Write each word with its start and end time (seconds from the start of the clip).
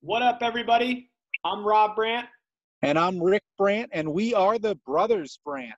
What 0.00 0.22
up, 0.22 0.38
everybody? 0.42 1.10
I'm 1.44 1.64
Rob 1.64 1.94
Brandt, 1.96 2.26
And 2.82 2.98
I'm 2.98 3.22
Rick 3.22 3.42
Brandt, 3.58 3.90
and 3.92 4.12
we 4.12 4.34
are 4.34 4.58
the 4.58 4.74
Brothers 4.86 5.38
Brandt. 5.44 5.74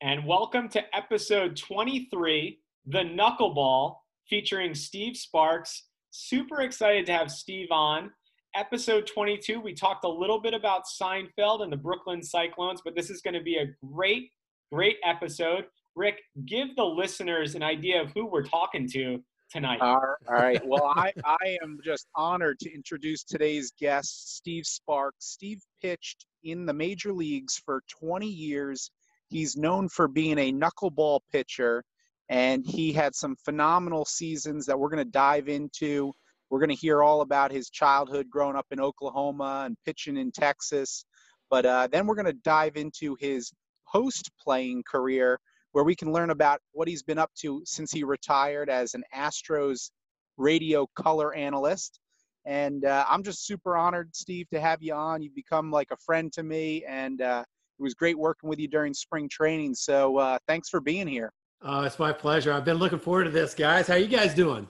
and 0.00 0.24
welcome 0.26 0.68
to 0.70 0.82
episode 0.96 1.56
23, 1.56 2.58
The 2.86 2.98
Knuckleball, 2.98 3.96
featuring 4.28 4.74
Steve 4.74 5.16
Sparks. 5.16 5.86
Super 6.10 6.62
excited 6.62 7.06
to 7.06 7.12
have 7.12 7.30
Steve 7.30 7.68
on. 7.70 8.10
Episode 8.56 9.06
22, 9.06 9.60
we 9.60 9.74
talked 9.74 10.04
a 10.04 10.08
little 10.08 10.40
bit 10.40 10.54
about 10.54 10.82
Seinfeld 11.00 11.62
and 11.62 11.72
the 11.72 11.76
Brooklyn 11.76 12.22
Cyclones, 12.22 12.80
but 12.84 12.96
this 12.96 13.10
is 13.10 13.20
going 13.20 13.34
to 13.34 13.42
be 13.42 13.56
a 13.56 13.66
great, 13.92 14.30
great 14.72 14.96
episode. 15.04 15.66
Rick, 15.94 16.20
give 16.46 16.74
the 16.76 16.84
listeners 16.84 17.54
an 17.54 17.62
idea 17.62 18.00
of 18.02 18.10
who 18.12 18.26
we're 18.26 18.44
talking 18.44 18.88
to 18.90 19.22
tonight. 19.50 19.80
All 20.28 20.34
right. 20.34 20.60
Well, 20.64 20.84
I, 20.96 21.12
I 21.24 21.58
am 21.62 21.78
just 21.84 22.06
honored 22.14 22.58
to 22.60 22.72
introduce 22.72 23.24
today's 23.24 23.72
guest, 23.78 24.36
Steve 24.36 24.66
Sparks. 24.66 25.26
Steve 25.26 25.60
pitched 25.82 26.26
in 26.44 26.66
the 26.66 26.72
major 26.72 27.12
leagues 27.12 27.60
for 27.64 27.82
20 28.00 28.26
years. 28.26 28.90
He's 29.28 29.56
known 29.56 29.88
for 29.88 30.08
being 30.08 30.38
a 30.38 30.52
knuckleball 30.52 31.20
pitcher, 31.32 31.84
and 32.28 32.64
he 32.66 32.92
had 32.92 33.14
some 33.14 33.36
phenomenal 33.44 34.04
seasons 34.04 34.66
that 34.66 34.78
we're 34.78 34.90
going 34.90 35.04
to 35.04 35.10
dive 35.10 35.48
into. 35.48 36.12
We're 36.48 36.60
going 36.60 36.70
to 36.70 36.80
hear 36.80 37.02
all 37.02 37.20
about 37.20 37.52
his 37.52 37.70
childhood 37.70 38.28
growing 38.28 38.56
up 38.56 38.66
in 38.70 38.80
Oklahoma 38.80 39.64
and 39.66 39.76
pitching 39.84 40.16
in 40.16 40.32
Texas. 40.32 41.04
But 41.48 41.66
uh, 41.66 41.88
then 41.90 42.06
we're 42.06 42.16
going 42.16 42.26
to 42.26 42.32
dive 42.32 42.76
into 42.76 43.16
his 43.20 43.52
post 43.86 44.30
playing 44.40 44.84
career 44.88 45.38
where 45.72 45.84
we 45.84 45.94
can 45.94 46.12
learn 46.12 46.30
about 46.30 46.60
what 46.72 46.88
he's 46.88 47.02
been 47.02 47.18
up 47.18 47.30
to 47.40 47.62
since 47.64 47.92
he 47.92 48.04
retired 48.04 48.68
as 48.68 48.94
an 48.94 49.02
Astros 49.14 49.90
radio 50.36 50.86
color 50.96 51.34
analyst. 51.34 52.00
And 52.46 52.84
uh, 52.84 53.04
I'm 53.08 53.22
just 53.22 53.46
super 53.46 53.76
honored, 53.76 54.14
Steve, 54.14 54.48
to 54.50 54.60
have 54.60 54.82
you 54.82 54.94
on. 54.94 55.22
You've 55.22 55.34
become 55.34 55.70
like 55.70 55.88
a 55.90 55.96
friend 55.96 56.32
to 56.32 56.42
me, 56.42 56.84
and 56.88 57.20
uh, 57.20 57.44
it 57.78 57.82
was 57.82 57.94
great 57.94 58.18
working 58.18 58.48
with 58.48 58.58
you 58.58 58.66
during 58.66 58.94
spring 58.94 59.28
training. 59.30 59.74
So 59.74 60.16
uh, 60.16 60.38
thanks 60.48 60.68
for 60.68 60.80
being 60.80 61.06
here. 61.06 61.32
Oh, 61.62 61.82
it's 61.82 61.98
my 61.98 62.12
pleasure. 62.12 62.52
I've 62.52 62.64
been 62.64 62.78
looking 62.78 62.98
forward 62.98 63.24
to 63.24 63.30
this, 63.30 63.54
guys. 63.54 63.86
How 63.86 63.96
you 63.96 64.08
guys 64.08 64.34
doing? 64.34 64.66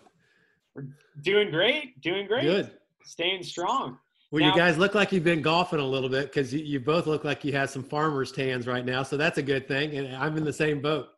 Doing 1.22 1.50
great, 1.50 2.00
doing 2.00 2.26
great. 2.26 2.42
Good. 2.42 2.72
Staying 3.04 3.44
strong. 3.44 3.98
Well, 4.30 4.40
Now- 4.42 4.50
you 4.54 4.56
guys 4.56 4.78
look 4.78 4.94
like 4.94 5.12
you've 5.12 5.24
been 5.24 5.42
golfing 5.42 5.80
a 5.80 5.84
little 5.84 6.08
bit 6.08 6.26
because 6.26 6.54
you, 6.54 6.60
you 6.60 6.80
both 6.80 7.06
look 7.06 7.24
like 7.24 7.44
you 7.44 7.52
have 7.52 7.70
some 7.70 7.82
farmer's 7.82 8.30
tans 8.30 8.66
right 8.66 8.84
now. 8.84 9.02
So 9.02 9.16
that's 9.16 9.38
a 9.38 9.42
good 9.42 9.66
thing. 9.66 9.96
And 9.96 10.14
I'm 10.16 10.36
in 10.36 10.44
the 10.44 10.52
same 10.52 10.80
boat. 10.80 11.08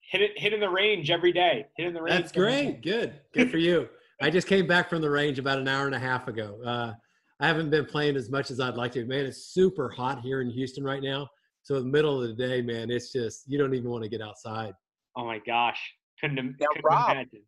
Hit 0.00 0.22
it, 0.22 0.32
hitting 0.36 0.60
the 0.60 0.68
range 0.68 1.10
every 1.10 1.32
day. 1.32 1.66
Hitting 1.76 1.92
the 1.94 2.02
range. 2.02 2.20
That's 2.20 2.36
every 2.36 2.50
day. 2.50 2.64
great. 2.64 2.82
Good. 2.82 3.20
Good 3.32 3.50
for 3.50 3.58
you. 3.58 3.88
I 4.22 4.28
just 4.28 4.46
came 4.46 4.66
back 4.66 4.90
from 4.90 5.00
the 5.00 5.08
range 5.10 5.38
about 5.38 5.58
an 5.58 5.66
hour 5.66 5.86
and 5.86 5.94
a 5.94 5.98
half 5.98 6.28
ago. 6.28 6.58
Uh, 6.64 6.92
I 7.40 7.46
haven't 7.46 7.70
been 7.70 7.86
playing 7.86 8.16
as 8.16 8.28
much 8.28 8.50
as 8.50 8.60
I'd 8.60 8.74
like 8.74 8.92
to. 8.92 9.04
Man, 9.06 9.24
it's 9.24 9.46
super 9.54 9.88
hot 9.88 10.20
here 10.20 10.42
in 10.42 10.50
Houston 10.50 10.84
right 10.84 11.02
now. 11.02 11.26
So 11.62 11.76
in 11.76 11.84
the 11.84 11.88
middle 11.90 12.22
of 12.22 12.28
the 12.28 12.34
day, 12.34 12.60
man, 12.60 12.90
it's 12.90 13.12
just 13.12 13.44
you 13.46 13.56
don't 13.58 13.74
even 13.74 13.88
want 13.90 14.02
to 14.04 14.10
get 14.10 14.20
outside. 14.20 14.72
Oh 15.16 15.24
my 15.24 15.38
gosh. 15.46 15.80
Couldn't, 16.20 16.38
im- 16.38 16.56
Now, 16.60 16.66
couldn't 16.68 16.84
Rob, 16.84 17.10
imagine. 17.12 17.42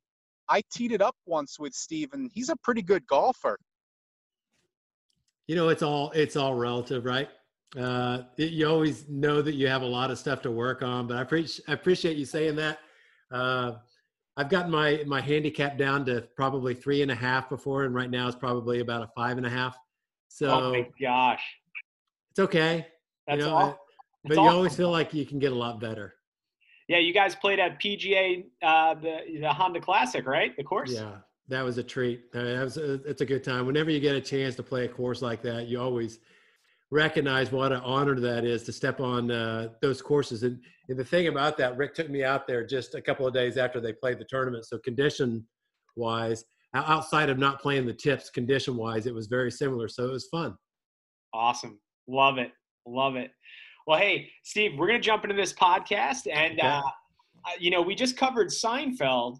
I 0.48 0.62
teed 0.72 0.92
it 0.92 1.02
up 1.02 1.14
once 1.26 1.58
with 1.58 1.74
Steve, 1.74 2.10
and 2.14 2.30
he's 2.32 2.48
a 2.48 2.56
pretty 2.56 2.80
good 2.82 3.06
golfer. 3.06 3.58
You 5.52 5.56
know, 5.58 5.68
it's 5.68 5.82
all 5.82 6.10
it's 6.12 6.34
all 6.34 6.54
relative, 6.54 7.04
right? 7.04 7.28
Uh, 7.78 8.22
it, 8.38 8.52
you 8.52 8.66
always 8.66 9.06
know 9.10 9.42
that 9.42 9.52
you 9.52 9.68
have 9.68 9.82
a 9.82 9.86
lot 9.86 10.10
of 10.10 10.18
stuff 10.18 10.40
to 10.42 10.50
work 10.50 10.80
on, 10.82 11.06
but 11.06 11.18
I 11.18 11.20
appreciate 11.20 11.68
I 11.68 11.74
appreciate 11.74 12.16
you 12.16 12.24
saying 12.24 12.56
that. 12.56 12.78
Uh, 13.30 13.72
I've 14.38 14.48
gotten 14.48 14.70
my 14.70 15.04
my 15.06 15.20
handicap 15.20 15.76
down 15.76 16.06
to 16.06 16.22
probably 16.36 16.72
three 16.72 17.02
and 17.02 17.10
a 17.10 17.14
half 17.14 17.50
before, 17.50 17.84
and 17.84 17.94
right 17.94 18.08
now 18.08 18.28
it's 18.28 18.36
probably 18.36 18.80
about 18.80 19.02
a 19.02 19.08
five 19.14 19.36
and 19.36 19.44
a 19.44 19.50
half. 19.50 19.76
So 20.28 20.48
oh 20.48 20.70
my 20.70 20.88
gosh. 20.98 21.44
it's 22.30 22.38
okay. 22.38 22.86
That's 23.26 23.40
you 23.40 23.44
know, 23.44 23.54
all. 23.54 23.68
uh, 23.68 23.74
but 24.24 24.36
you 24.38 24.48
always 24.48 24.74
feel 24.74 24.90
like 24.90 25.12
you 25.12 25.26
can 25.26 25.38
get 25.38 25.52
a 25.52 25.54
lot 25.54 25.80
better. 25.80 26.14
Yeah, 26.88 26.96
you 26.96 27.12
guys 27.12 27.34
played 27.34 27.58
at 27.58 27.78
PGA, 27.78 28.46
uh, 28.62 28.94
the, 28.94 29.18
the 29.38 29.52
Honda 29.52 29.80
Classic, 29.80 30.26
right? 30.26 30.56
The 30.56 30.64
course? 30.64 30.92
Yeah, 30.94 31.16
that 31.48 31.62
was 31.62 31.78
a 31.78 31.82
treat. 31.82 32.24
Uh, 32.34 32.42
that 32.42 32.64
was 32.64 32.76
a, 32.76 32.94
it's 33.08 33.20
a 33.20 33.26
good 33.26 33.44
time. 33.44 33.66
Whenever 33.66 33.90
you 33.90 34.00
get 34.00 34.14
a 34.14 34.20
chance 34.20 34.54
to 34.56 34.62
play 34.62 34.84
a 34.84 34.88
course 34.88 35.22
like 35.22 35.42
that, 35.42 35.68
you 35.68 35.80
always 35.80 36.18
recognize 36.90 37.50
what 37.50 37.72
an 37.72 37.80
honor 37.80 38.18
that 38.20 38.44
is 38.44 38.62
to 38.64 38.72
step 38.72 39.00
on 39.00 39.30
uh, 39.30 39.68
those 39.80 40.02
courses. 40.02 40.42
And, 40.42 40.60
and 40.88 40.98
the 40.98 41.04
thing 41.04 41.28
about 41.28 41.56
that, 41.58 41.76
Rick 41.76 41.94
took 41.94 42.10
me 42.10 42.22
out 42.22 42.46
there 42.46 42.64
just 42.66 42.94
a 42.94 43.00
couple 43.00 43.26
of 43.26 43.34
days 43.34 43.56
after 43.56 43.80
they 43.80 43.92
played 43.92 44.18
the 44.18 44.26
tournament. 44.26 44.66
So 44.66 44.78
condition 44.78 45.46
wise, 45.96 46.44
outside 46.74 47.28
of 47.30 47.38
not 47.38 47.60
playing 47.60 47.86
the 47.86 47.94
tips, 47.94 48.30
condition 48.30 48.76
wise, 48.76 49.06
it 49.06 49.14
was 49.14 49.26
very 49.26 49.50
similar. 49.50 49.88
So 49.88 50.04
it 50.04 50.12
was 50.12 50.28
fun. 50.30 50.54
Awesome. 51.34 51.80
Love 52.06 52.38
it. 52.38 52.52
Love 52.86 53.16
it. 53.16 53.30
Well, 53.86 53.98
hey, 53.98 54.28
Steve, 54.44 54.72
we're 54.78 54.86
going 54.86 55.00
to 55.00 55.04
jump 55.04 55.24
into 55.24 55.34
this 55.34 55.52
podcast. 55.52 56.26
And, 56.32 56.58
Okay. 56.58 56.68
uh, 56.68 56.80
uh, 56.80 57.50
you 57.58 57.70
know, 57.70 57.82
we 57.82 57.94
just 57.94 58.16
covered 58.16 58.48
Seinfeld, 58.48 59.38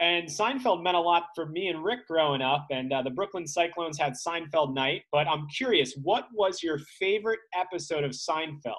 and 0.00 0.28
Seinfeld 0.28 0.82
meant 0.82 0.96
a 0.96 1.00
lot 1.00 1.24
for 1.34 1.46
me 1.46 1.68
and 1.68 1.84
Rick 1.84 2.08
growing 2.08 2.42
up. 2.42 2.66
And 2.70 2.92
uh, 2.92 3.02
the 3.02 3.10
Brooklyn 3.10 3.46
Cyclones 3.46 3.98
had 3.98 4.14
Seinfeld 4.14 4.74
night. 4.74 5.02
But 5.12 5.28
I'm 5.28 5.46
curious, 5.48 5.94
what 6.02 6.26
was 6.34 6.62
your 6.62 6.78
favorite 6.98 7.38
episode 7.54 8.02
of 8.02 8.10
Seinfeld? 8.10 8.74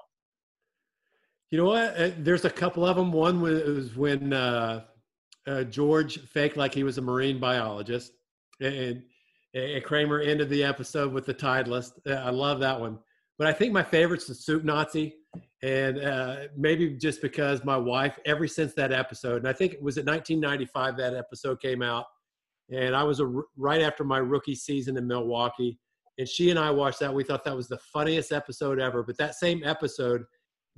You 1.52 1.60
know 1.60 1.66
what? 1.66 1.98
Uh, 1.98 2.12
There's 2.18 2.44
a 2.44 2.50
couple 2.50 2.86
of 2.86 2.98
them. 2.98 3.12
One 3.12 3.40
was 3.40 3.96
when 3.96 4.34
uh, 4.34 4.84
uh, 5.48 5.64
George 5.64 6.20
faked 6.28 6.58
like 6.58 6.74
he 6.74 6.84
was 6.84 6.98
a 6.98 7.02
marine 7.02 7.40
biologist, 7.40 8.12
and, 8.60 9.04
and 9.54 9.84
Kramer 9.84 10.20
ended 10.20 10.50
the 10.50 10.64
episode 10.64 11.14
with 11.14 11.26
the 11.26 11.34
Titleist. 11.34 11.94
Uh, 12.06 12.14
I 12.16 12.30
love 12.30 12.60
that 12.60 12.80
one. 12.80 13.00
But 13.38 13.48
I 13.48 13.54
think 13.54 13.72
my 13.74 13.84
favorite's 13.84 14.28
the 14.28 14.36
Soup 14.36 14.64
Nazi, 14.64 15.16
and 15.66 15.98
uh, 15.98 16.36
maybe 16.56 16.92
just 16.92 17.24
because 17.24 17.66
my 17.66 17.76
wife, 17.76 18.20
ever 18.26 18.48
since 18.48 18.76
that 18.76 18.94
episode, 18.94 19.38
and 19.38 19.48
I 19.48 19.54
think 19.54 19.74
it 19.74 19.82
was 19.82 19.98
in 19.98 20.06
1995 20.06 20.96
that 20.98 21.16
episode 21.16 21.60
came 21.60 21.82
out, 21.82 22.06
and 22.72 22.96
I 22.96 23.02
was 23.02 23.20
a, 23.20 23.26
right 23.58 23.82
after 23.82 24.04
my 24.04 24.20
rookie 24.20 24.54
season 24.54 24.96
in 24.96 25.08
Milwaukee, 25.08 25.80
and 26.20 26.30
she 26.30 26.52
and 26.52 26.60
I 26.60 26.70
watched 26.70 27.00
that. 27.00 27.12
We 27.12 27.24
thought 27.24 27.44
that 27.46 27.56
was 27.56 27.68
the 27.68 27.80
funniest 27.80 28.32
episode 28.32 28.80
ever. 28.80 29.02
But 29.02 29.18
that 29.18 29.34
same 29.34 29.64
episode, 29.66 30.26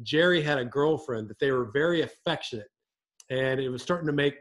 Jerry 0.03 0.41
had 0.41 0.57
a 0.57 0.63
girlfriend 0.63 1.27
that 1.27 1.39
they 1.39 1.51
were 1.51 1.69
very 1.73 2.03
affectionate, 2.03 2.69
and 3.29 3.59
it 3.59 3.67
was 3.67 3.81
starting 3.81 4.07
to 4.07 4.13
make 4.13 4.35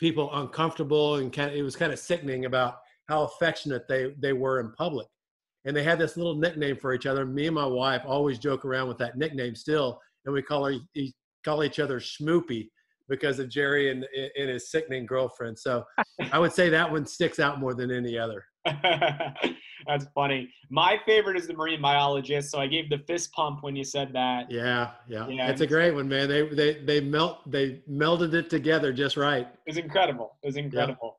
people 0.00 0.30
uncomfortable 0.32 1.16
and 1.16 1.30
kind 1.30 1.50
of, 1.50 1.56
it 1.56 1.62
was 1.62 1.76
kind 1.76 1.92
of 1.92 1.98
sickening 1.98 2.46
about 2.46 2.76
how 3.10 3.24
affectionate 3.24 3.86
they 3.88 4.14
they 4.18 4.32
were 4.32 4.58
in 4.58 4.72
public. 4.72 5.08
And 5.64 5.76
they 5.76 5.82
had 5.82 5.98
this 5.98 6.16
little 6.16 6.34
nickname 6.34 6.76
for 6.76 6.92
each 6.92 7.06
other. 7.06 7.24
Me 7.24 7.46
and 7.46 7.54
my 7.54 7.66
wife 7.66 8.02
always 8.04 8.38
joke 8.38 8.64
around 8.64 8.88
with 8.88 8.98
that 8.98 9.16
nickname 9.16 9.54
still, 9.54 10.00
and 10.24 10.34
we 10.34 10.42
call 10.42 10.64
her 10.64 10.74
call 11.44 11.64
each 11.64 11.78
other 11.78 11.98
Schmoopy 11.98 12.68
because 13.08 13.38
of 13.38 13.48
Jerry 13.48 13.90
and, 13.90 14.06
and 14.38 14.48
his 14.48 14.70
sickening 14.70 15.06
girlfriend. 15.06 15.58
So 15.58 15.84
I 16.32 16.38
would 16.38 16.52
say 16.52 16.68
that 16.70 16.90
one 16.90 17.04
sticks 17.06 17.38
out 17.40 17.60
more 17.60 17.74
than 17.74 17.90
any 17.90 18.16
other. 18.16 18.44
That's 19.86 20.06
funny. 20.14 20.48
My 20.70 20.98
favorite 21.04 21.36
is 21.36 21.46
the 21.48 21.54
marine 21.54 21.82
biologist, 21.82 22.50
so 22.50 22.60
I 22.60 22.68
gave 22.68 22.88
the 22.88 22.98
fist 22.98 23.32
pump 23.32 23.62
when 23.62 23.74
you 23.74 23.84
said 23.84 24.12
that. 24.12 24.50
Yeah, 24.50 24.92
yeah, 25.08 25.26
Yeah, 25.28 25.48
it's 25.50 25.60
a 25.60 25.66
great 25.66 25.92
one, 25.92 26.08
man. 26.08 26.28
They 26.28 26.48
they 26.48 26.74
they 26.84 27.00
melt 27.00 27.50
they 27.50 27.82
melded 27.90 28.34
it 28.34 28.48
together 28.48 28.92
just 28.92 29.16
right. 29.16 29.48
It 29.66 29.70
was 29.70 29.76
incredible. 29.78 30.36
It 30.42 30.46
was 30.46 30.56
incredible. 30.56 31.16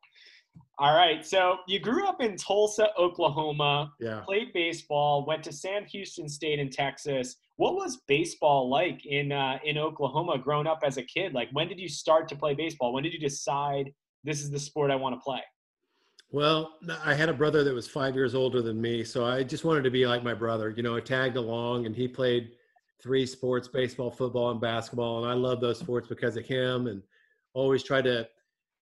All 0.80 0.96
right. 0.96 1.26
So 1.26 1.58
you 1.68 1.80
grew 1.80 2.08
up 2.08 2.22
in 2.22 2.36
Tulsa, 2.36 2.90
Oklahoma. 2.98 3.94
Yeah. 4.00 4.22
Played 4.26 4.54
baseball. 4.54 5.26
Went 5.26 5.44
to 5.44 5.54
Sam 5.54 5.86
Houston 5.86 6.28
State 6.28 6.60
in 6.60 6.70
Texas. 6.70 7.36
What 7.58 7.76
was 7.76 8.02
baseball 8.08 8.70
like 8.70 9.06
in 9.06 9.32
uh, 9.32 9.60
in 9.64 9.78
Oklahoma 9.78 10.40
growing 10.40 10.66
up 10.66 10.80
as 10.84 10.98
a 10.98 11.04
kid? 11.04 11.34
Like, 11.34 11.50
when 11.52 11.68
did 11.68 11.80
you 11.80 11.88
start 11.88 12.28
to 12.30 12.36
play 12.36 12.56
baseball? 12.56 12.92
When 12.92 13.04
did 13.04 13.14
you 13.14 13.20
decide 13.20 13.94
this 14.24 14.42
is 14.42 14.50
the 14.50 14.60
sport 14.60 14.90
I 14.90 14.96
want 14.96 15.16
to 15.16 15.20
play? 15.20 15.42
Well, 16.32 16.74
I 17.06 17.14
had 17.14 17.30
a 17.30 17.34
brother 17.34 17.64
that 17.64 17.74
was 17.74 17.88
five 17.88 18.16
years 18.16 18.34
older 18.34 18.64
than 18.64 18.82
me, 18.82 19.04
so 19.04 19.24
I 19.24 19.44
just 19.44 19.64
wanted 19.64 19.84
to 19.84 19.92
be 19.92 20.08
like 20.08 20.24
my 20.24 20.34
brother. 20.34 20.72
You 20.72 20.82
know, 20.82 20.96
I 20.96 21.00
tagged 21.02 21.38
along, 21.38 21.86
and 21.86 21.96
he 21.96 22.08
played 22.08 22.54
three 23.00 23.28
sports: 23.28 23.68
baseball, 23.68 24.10
football, 24.10 24.50
and 24.50 24.60
basketball. 24.60 25.24
And 25.24 25.32
I 25.32 25.36
love 25.36 25.62
those 25.62 25.78
sports 25.78 26.08
because 26.08 26.36
of 26.36 26.46
him, 26.46 26.88
and 26.88 27.04
always 27.54 27.84
tried 27.84 28.06
to 28.06 28.28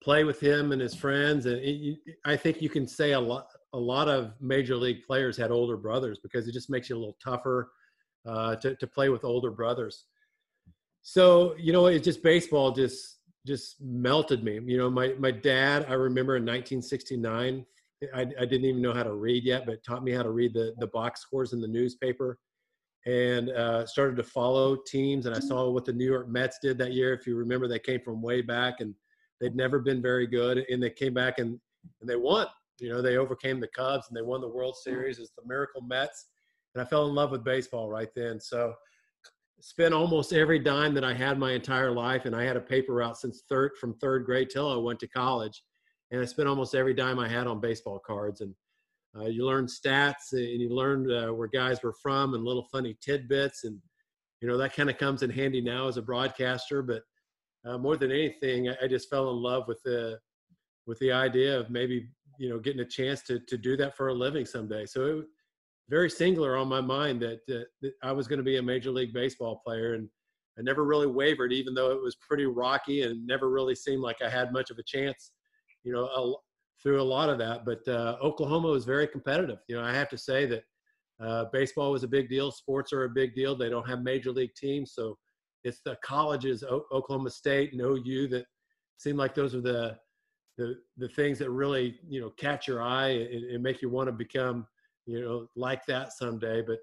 play 0.03 0.23
with 0.23 0.39
him 0.39 0.71
and 0.71 0.81
his 0.81 0.93
friends. 0.93 1.45
And 1.45 1.59
it, 1.63 1.97
I 2.25 2.35
think 2.35 2.61
you 2.61 2.69
can 2.69 2.87
say 2.87 3.13
a 3.13 3.19
lot. 3.19 3.47
A 3.75 3.79
lot 3.79 4.07
of 4.07 4.33
major 4.39 4.75
league 4.75 5.01
players 5.01 5.35
had 5.35 5.49
older 5.49 5.77
brothers 5.77 6.19
because 6.21 6.47
it 6.47 6.51
just 6.51 6.69
makes 6.69 6.89
you 6.89 6.95
a 6.95 6.99
little 6.99 7.17
tougher 7.23 7.71
uh, 8.27 8.55
to 8.57 8.75
to 8.75 8.85
play 8.85 9.09
with 9.09 9.23
older 9.23 9.49
brothers. 9.49 10.05
So 11.01 11.55
you 11.57 11.73
know, 11.73 11.87
it's 11.87 12.05
just 12.05 12.21
baseball 12.21 12.71
just 12.71 13.17
just 13.45 13.81
melted 13.81 14.43
me. 14.43 14.59
You 14.65 14.77
know, 14.77 14.89
my 14.89 15.15
my 15.19 15.31
dad, 15.31 15.85
I 15.89 15.93
remember 15.93 16.37
in 16.37 16.43
1969, 16.43 17.65
I, 18.13 18.21
I 18.21 18.25
didn't 18.25 18.65
even 18.65 18.81
know 18.81 18.93
how 18.93 19.03
to 19.03 19.13
read 19.13 19.43
yet, 19.43 19.65
but 19.65 19.83
taught 19.83 20.03
me 20.03 20.11
how 20.11 20.23
to 20.23 20.31
read 20.31 20.53
the 20.53 20.75
the 20.77 20.87
box 20.87 21.21
scores 21.21 21.53
in 21.53 21.59
the 21.59 21.67
newspaper, 21.67 22.37
and 23.05 23.49
uh, 23.49 23.85
started 23.85 24.15
to 24.17 24.23
follow 24.23 24.77
teams. 24.87 25.25
And 25.25 25.35
I 25.35 25.39
saw 25.39 25.69
what 25.69 25.85
the 25.85 25.93
New 25.93 26.05
York 26.05 26.29
Mets 26.29 26.59
did 26.61 26.77
that 26.77 26.93
year. 26.93 27.13
If 27.13 27.27
you 27.27 27.35
remember, 27.35 27.67
they 27.67 27.79
came 27.79 28.01
from 28.01 28.21
way 28.21 28.41
back, 28.41 28.75
and 28.79 28.93
they'd 29.43 29.55
never 29.55 29.79
been 29.79 30.01
very 30.01 30.25
good, 30.25 30.65
and 30.69 30.81
they 30.81 30.89
came 30.89 31.13
back 31.13 31.39
and 31.39 31.59
and 32.01 32.09
they 32.09 32.15
won. 32.15 32.47
You 32.79 32.89
know, 32.89 33.01
they 33.01 33.17
overcame 33.17 33.59
the 33.59 33.67
Cubs 33.67 34.07
and 34.07 34.17
they 34.17 34.21
won 34.21 34.41
the 34.41 34.47
World 34.47 34.75
Series 34.77 35.19
as 35.19 35.31
the 35.37 35.43
Miracle 35.45 35.81
Mets. 35.81 36.27
And 36.73 36.81
I 36.81 36.85
fell 36.85 37.07
in 37.07 37.13
love 37.13 37.31
with 37.31 37.43
baseball 37.43 37.89
right 37.89 38.09
then. 38.15 38.39
So 38.39 38.73
spent 39.59 39.93
almost 39.93 40.33
every 40.33 40.59
dime 40.59 40.93
that 40.93 41.03
I 41.03 41.13
had 41.13 41.37
my 41.37 41.51
entire 41.51 41.91
life, 41.91 42.25
and 42.25 42.35
I 42.35 42.43
had 42.43 42.57
a 42.57 42.61
paper 42.61 42.93
route 42.93 43.17
since 43.17 43.43
third 43.49 43.71
from 43.79 43.93
third 43.95 44.25
grade 44.25 44.49
till 44.49 44.71
I 44.71 44.77
went 44.77 44.99
to 44.99 45.07
college, 45.07 45.61
and 46.11 46.21
I 46.21 46.25
spent 46.25 46.49
almost 46.49 46.75
every 46.75 46.93
dime 46.93 47.19
I 47.19 47.27
had 47.27 47.47
on 47.47 47.61
baseball 47.61 47.99
cards. 48.05 48.41
And 48.41 48.53
uh, 49.17 49.25
you 49.25 49.45
learn 49.45 49.67
stats, 49.67 50.31
and 50.31 50.61
you 50.61 50.69
learned 50.69 51.11
uh, 51.11 51.33
where 51.33 51.47
guys 51.47 51.83
were 51.83 51.95
from, 52.01 52.33
and 52.33 52.43
little 52.43 52.67
funny 52.71 52.97
tidbits, 53.01 53.63
and 53.63 53.77
you 54.41 54.47
know 54.47 54.57
that 54.57 54.75
kind 54.75 54.89
of 54.89 54.97
comes 54.97 55.21
in 55.21 55.29
handy 55.29 55.61
now 55.61 55.87
as 55.87 55.97
a 55.97 56.01
broadcaster. 56.01 56.81
But 56.81 57.03
uh, 57.65 57.77
more 57.77 57.97
than 57.97 58.11
anything, 58.11 58.69
I, 58.69 58.75
I 58.83 58.87
just 58.87 59.09
fell 59.09 59.29
in 59.29 59.37
love 59.37 59.67
with 59.67 59.81
the 59.83 60.19
with 60.85 60.99
the 60.99 61.11
idea 61.11 61.57
of 61.57 61.69
maybe 61.69 62.09
you 62.37 62.49
know 62.49 62.59
getting 62.59 62.81
a 62.81 62.85
chance 62.85 63.21
to 63.23 63.39
to 63.39 63.57
do 63.57 63.77
that 63.77 63.95
for 63.95 64.09
a 64.09 64.13
living 64.13 64.45
someday. 64.45 64.85
So 64.85 65.05
it 65.05 65.25
very 65.89 66.09
singular 66.09 66.55
on 66.57 66.67
my 66.67 66.81
mind 66.81 67.21
that, 67.21 67.41
uh, 67.49 67.63
that 67.81 67.93
I 68.01 68.11
was 68.11 68.27
going 68.27 68.37
to 68.37 68.43
be 68.43 68.57
a 68.57 68.61
major 68.61 68.91
league 68.91 69.13
baseball 69.13 69.61
player, 69.65 69.93
and 69.95 70.07
I 70.57 70.61
never 70.61 70.83
really 70.85 71.07
wavered, 71.07 71.51
even 71.51 71.73
though 71.73 71.91
it 71.91 72.01
was 72.01 72.15
pretty 72.15 72.45
rocky 72.45 73.01
and 73.01 73.25
never 73.25 73.49
really 73.49 73.75
seemed 73.75 74.01
like 74.01 74.21
I 74.21 74.29
had 74.29 74.53
much 74.53 74.69
of 74.69 74.77
a 74.77 74.83
chance, 74.83 75.31
you 75.83 75.91
know, 75.91 76.05
a, 76.05 76.33
through 76.81 77.01
a 77.01 77.03
lot 77.03 77.29
of 77.29 77.37
that. 77.39 77.65
But 77.65 77.87
uh, 77.87 78.17
Oklahoma 78.21 78.69
was 78.69 78.85
very 78.85 79.07
competitive. 79.07 79.59
You 79.67 79.75
know, 79.75 79.83
I 79.83 79.93
have 79.93 80.09
to 80.09 80.17
say 80.17 80.45
that 80.45 80.63
uh, 81.21 81.45
baseball 81.51 81.91
was 81.91 82.03
a 82.03 82.07
big 82.07 82.29
deal. 82.29 82.51
Sports 82.51 82.93
are 82.93 83.05
a 83.05 83.09
big 83.09 83.35
deal. 83.35 83.55
They 83.55 83.69
don't 83.69 83.87
have 83.87 84.01
major 84.01 84.31
league 84.31 84.55
teams, 84.55 84.93
so 84.93 85.17
it's 85.63 85.81
the 85.85 85.97
colleges, 86.03 86.63
o- 86.63 86.85
Oklahoma 86.91 87.29
State 87.29 87.73
and 87.73 87.81
OU, 87.81 88.27
that 88.29 88.45
seem 88.97 89.17
like 89.17 89.35
those 89.35 89.55
are 89.55 89.61
the 89.61 89.97
the 90.57 90.75
the 90.97 91.09
things 91.09 91.39
that 91.39 91.49
really 91.49 91.99
you 92.07 92.21
know 92.21 92.29
catch 92.31 92.67
your 92.67 92.81
eye 92.81 93.09
and, 93.09 93.43
and 93.51 93.63
make 93.63 93.81
you 93.81 93.89
want 93.89 94.07
to 94.07 94.11
become 94.11 94.67
you 95.05 95.21
know, 95.21 95.47
like 95.55 95.85
that 95.85 96.13
someday. 96.13 96.61
But 96.61 96.79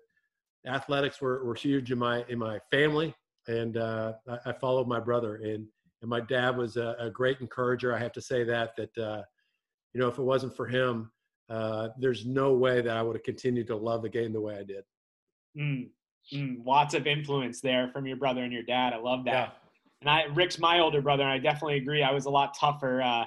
athletics 0.66 1.20
were, 1.20 1.44
were 1.44 1.54
huge 1.54 1.92
in 1.92 1.98
my 1.98 2.24
in 2.28 2.38
my 2.38 2.58
family, 2.70 3.14
and 3.48 3.76
uh, 3.76 4.14
I, 4.28 4.38
I, 4.46 4.52
followed 4.52 4.88
my 4.88 5.00
brother. 5.00 5.36
and 5.36 5.66
And 6.02 6.10
my 6.10 6.20
dad 6.20 6.56
was 6.56 6.76
a, 6.76 6.96
a 6.98 7.10
great 7.10 7.40
encourager. 7.40 7.94
I 7.94 7.98
have 7.98 8.12
to 8.12 8.20
say 8.20 8.44
that 8.44 8.76
that 8.76 8.98
uh, 8.98 9.22
you 9.94 10.00
know, 10.00 10.08
if 10.08 10.18
it 10.18 10.22
wasn't 10.22 10.56
for 10.56 10.66
him, 10.66 11.10
uh, 11.48 11.88
there's 11.98 12.26
no 12.26 12.54
way 12.54 12.80
that 12.80 12.96
I 12.96 13.02
would 13.02 13.16
have 13.16 13.24
continued 13.24 13.66
to 13.68 13.76
love 13.76 14.02
the 14.02 14.08
game 14.08 14.32
the 14.32 14.40
way 14.40 14.56
I 14.56 14.62
did. 14.62 14.84
Mm, 15.58 15.88
mm, 16.32 16.64
lots 16.64 16.94
of 16.94 17.06
influence 17.06 17.60
there 17.60 17.90
from 17.92 18.06
your 18.06 18.16
brother 18.16 18.42
and 18.42 18.52
your 18.52 18.62
dad. 18.62 18.92
I 18.92 18.98
love 18.98 19.24
that. 19.24 19.32
Yeah. 19.32 19.48
And 20.02 20.08
I, 20.08 20.24
Rick's 20.34 20.58
my 20.58 20.80
older 20.80 21.02
brother, 21.02 21.24
and 21.24 21.32
I 21.32 21.38
definitely 21.38 21.76
agree. 21.76 22.02
I 22.02 22.10
was 22.10 22.24
a 22.24 22.30
lot 22.30 22.56
tougher 22.58 23.02
uh, 23.02 23.24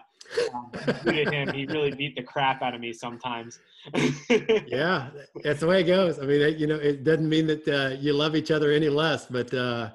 um, 0.53 0.71
him. 1.05 1.53
He 1.53 1.65
really 1.67 1.91
beat 1.91 2.15
the 2.15 2.23
crap 2.23 2.61
out 2.61 2.73
of 2.73 2.81
me 2.81 2.93
sometimes. 2.93 3.59
yeah, 4.67 5.09
that's 5.43 5.59
the 5.59 5.67
way 5.67 5.81
it 5.81 5.85
goes. 5.85 6.17
I 6.17 6.25
mean, 6.25 6.57
you 6.57 6.67
know, 6.67 6.75
it 6.75 7.03
doesn't 7.03 7.29
mean 7.29 7.47
that 7.47 7.67
uh, 7.67 7.95
you 7.99 8.13
love 8.13 8.35
each 8.35 8.49
other 8.49 8.71
any 8.71 8.89
less, 8.89 9.27
but 9.27 9.53
uh, 9.53 9.91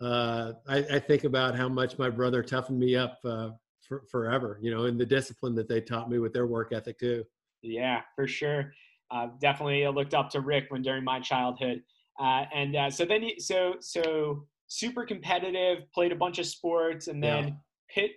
uh, 0.00 0.52
I, 0.68 0.78
I, 0.78 0.98
think 0.98 1.24
about 1.24 1.56
how 1.56 1.68
much 1.68 1.98
my 1.98 2.10
brother 2.10 2.42
toughened 2.42 2.78
me 2.78 2.94
up 2.94 3.18
uh, 3.24 3.50
for, 3.80 4.04
forever. 4.10 4.58
You 4.60 4.70
know, 4.70 4.84
and 4.84 5.00
the 5.00 5.06
discipline 5.06 5.54
that 5.56 5.68
they 5.68 5.80
taught 5.80 6.10
me 6.10 6.18
with 6.18 6.32
their 6.32 6.46
work 6.46 6.72
ethic 6.72 6.98
too. 6.98 7.24
Yeah, 7.62 8.02
for 8.14 8.26
sure. 8.26 8.72
Uh, 9.10 9.28
definitely 9.40 9.86
looked 9.88 10.14
up 10.14 10.30
to 10.30 10.40
Rick 10.40 10.66
when 10.68 10.82
during 10.82 11.02
my 11.02 11.20
childhood, 11.20 11.82
uh, 12.18 12.44
and 12.54 12.92
so 12.92 13.04
then, 13.04 13.22
you, 13.22 13.40
so 13.40 13.76
so 13.80 14.44
super 14.66 15.04
competitive, 15.04 15.90
played 15.92 16.12
a 16.12 16.16
bunch 16.16 16.38
of 16.38 16.46
sports, 16.46 17.08
and 17.08 17.22
then. 17.22 17.44
Yeah. 17.44 17.54
Pitt, 17.90 18.10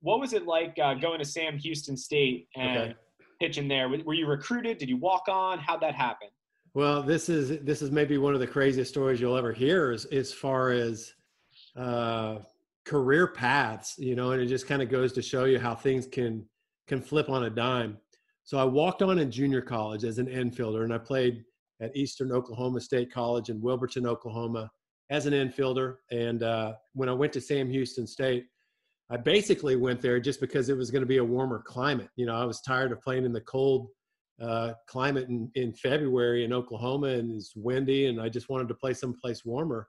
what 0.00 0.18
was 0.18 0.32
it 0.32 0.46
like 0.46 0.76
uh, 0.82 0.94
going 0.94 1.20
to 1.20 1.24
Sam 1.24 1.56
Houston 1.56 1.96
State 1.96 2.48
and 2.56 2.76
okay. 2.76 2.94
pitching 3.40 3.68
there? 3.68 3.88
Were 3.88 4.14
you 4.14 4.26
recruited? 4.26 4.78
Did 4.78 4.88
you 4.88 4.96
walk 4.96 5.28
on? 5.28 5.60
How'd 5.60 5.80
that 5.82 5.94
happen? 5.94 6.26
Well, 6.74 7.02
this 7.04 7.28
is 7.28 7.60
this 7.62 7.82
is 7.82 7.92
maybe 7.92 8.18
one 8.18 8.34
of 8.34 8.40
the 8.40 8.46
craziest 8.46 8.90
stories 8.90 9.20
you'll 9.20 9.36
ever 9.36 9.52
hear 9.52 9.92
as, 9.92 10.06
as 10.06 10.32
far 10.32 10.70
as 10.70 11.14
uh, 11.76 12.38
career 12.84 13.28
paths, 13.28 13.94
you 13.98 14.16
know, 14.16 14.32
and 14.32 14.42
it 14.42 14.46
just 14.46 14.66
kind 14.66 14.82
of 14.82 14.88
goes 14.88 15.12
to 15.12 15.22
show 15.22 15.44
you 15.44 15.60
how 15.60 15.74
things 15.74 16.06
can 16.06 16.44
can 16.88 17.00
flip 17.00 17.28
on 17.28 17.44
a 17.44 17.50
dime. 17.50 17.98
So 18.44 18.58
I 18.58 18.64
walked 18.64 19.02
on 19.02 19.20
in 19.20 19.30
junior 19.30 19.60
college 19.60 20.02
as 20.02 20.18
an 20.18 20.26
infielder, 20.26 20.82
and 20.82 20.92
I 20.92 20.98
played 20.98 21.44
at 21.82 21.94
Eastern 21.96 22.32
Oklahoma 22.32 22.80
State 22.80 23.12
College 23.12 23.50
in 23.50 23.60
Wilburton, 23.60 24.06
Oklahoma, 24.06 24.70
as 25.10 25.26
an 25.26 25.34
infielder. 25.34 25.96
And 26.10 26.42
uh, 26.42 26.74
when 26.94 27.08
I 27.08 27.12
went 27.12 27.32
to 27.34 27.40
Sam 27.40 27.68
Houston 27.68 28.06
State, 28.06 28.46
I 29.10 29.16
basically 29.18 29.76
went 29.76 30.00
there 30.00 30.20
just 30.20 30.40
because 30.40 30.68
it 30.68 30.76
was 30.76 30.90
going 30.90 31.02
to 31.02 31.06
be 31.06 31.18
a 31.18 31.24
warmer 31.24 31.62
climate. 31.66 32.08
You 32.16 32.24
know, 32.24 32.34
I 32.34 32.44
was 32.44 32.62
tired 32.62 32.92
of 32.92 33.02
playing 33.02 33.26
in 33.26 33.32
the 33.32 33.42
cold 33.42 33.88
uh, 34.40 34.72
climate 34.86 35.28
in, 35.28 35.50
in 35.54 35.74
February 35.74 36.44
in 36.44 36.52
Oklahoma 36.52 37.08
and 37.08 37.36
it's 37.36 37.52
windy, 37.54 38.06
and 38.06 38.20
I 38.20 38.28
just 38.28 38.48
wanted 38.48 38.68
to 38.68 38.74
play 38.74 38.94
someplace 38.94 39.44
warmer. 39.44 39.86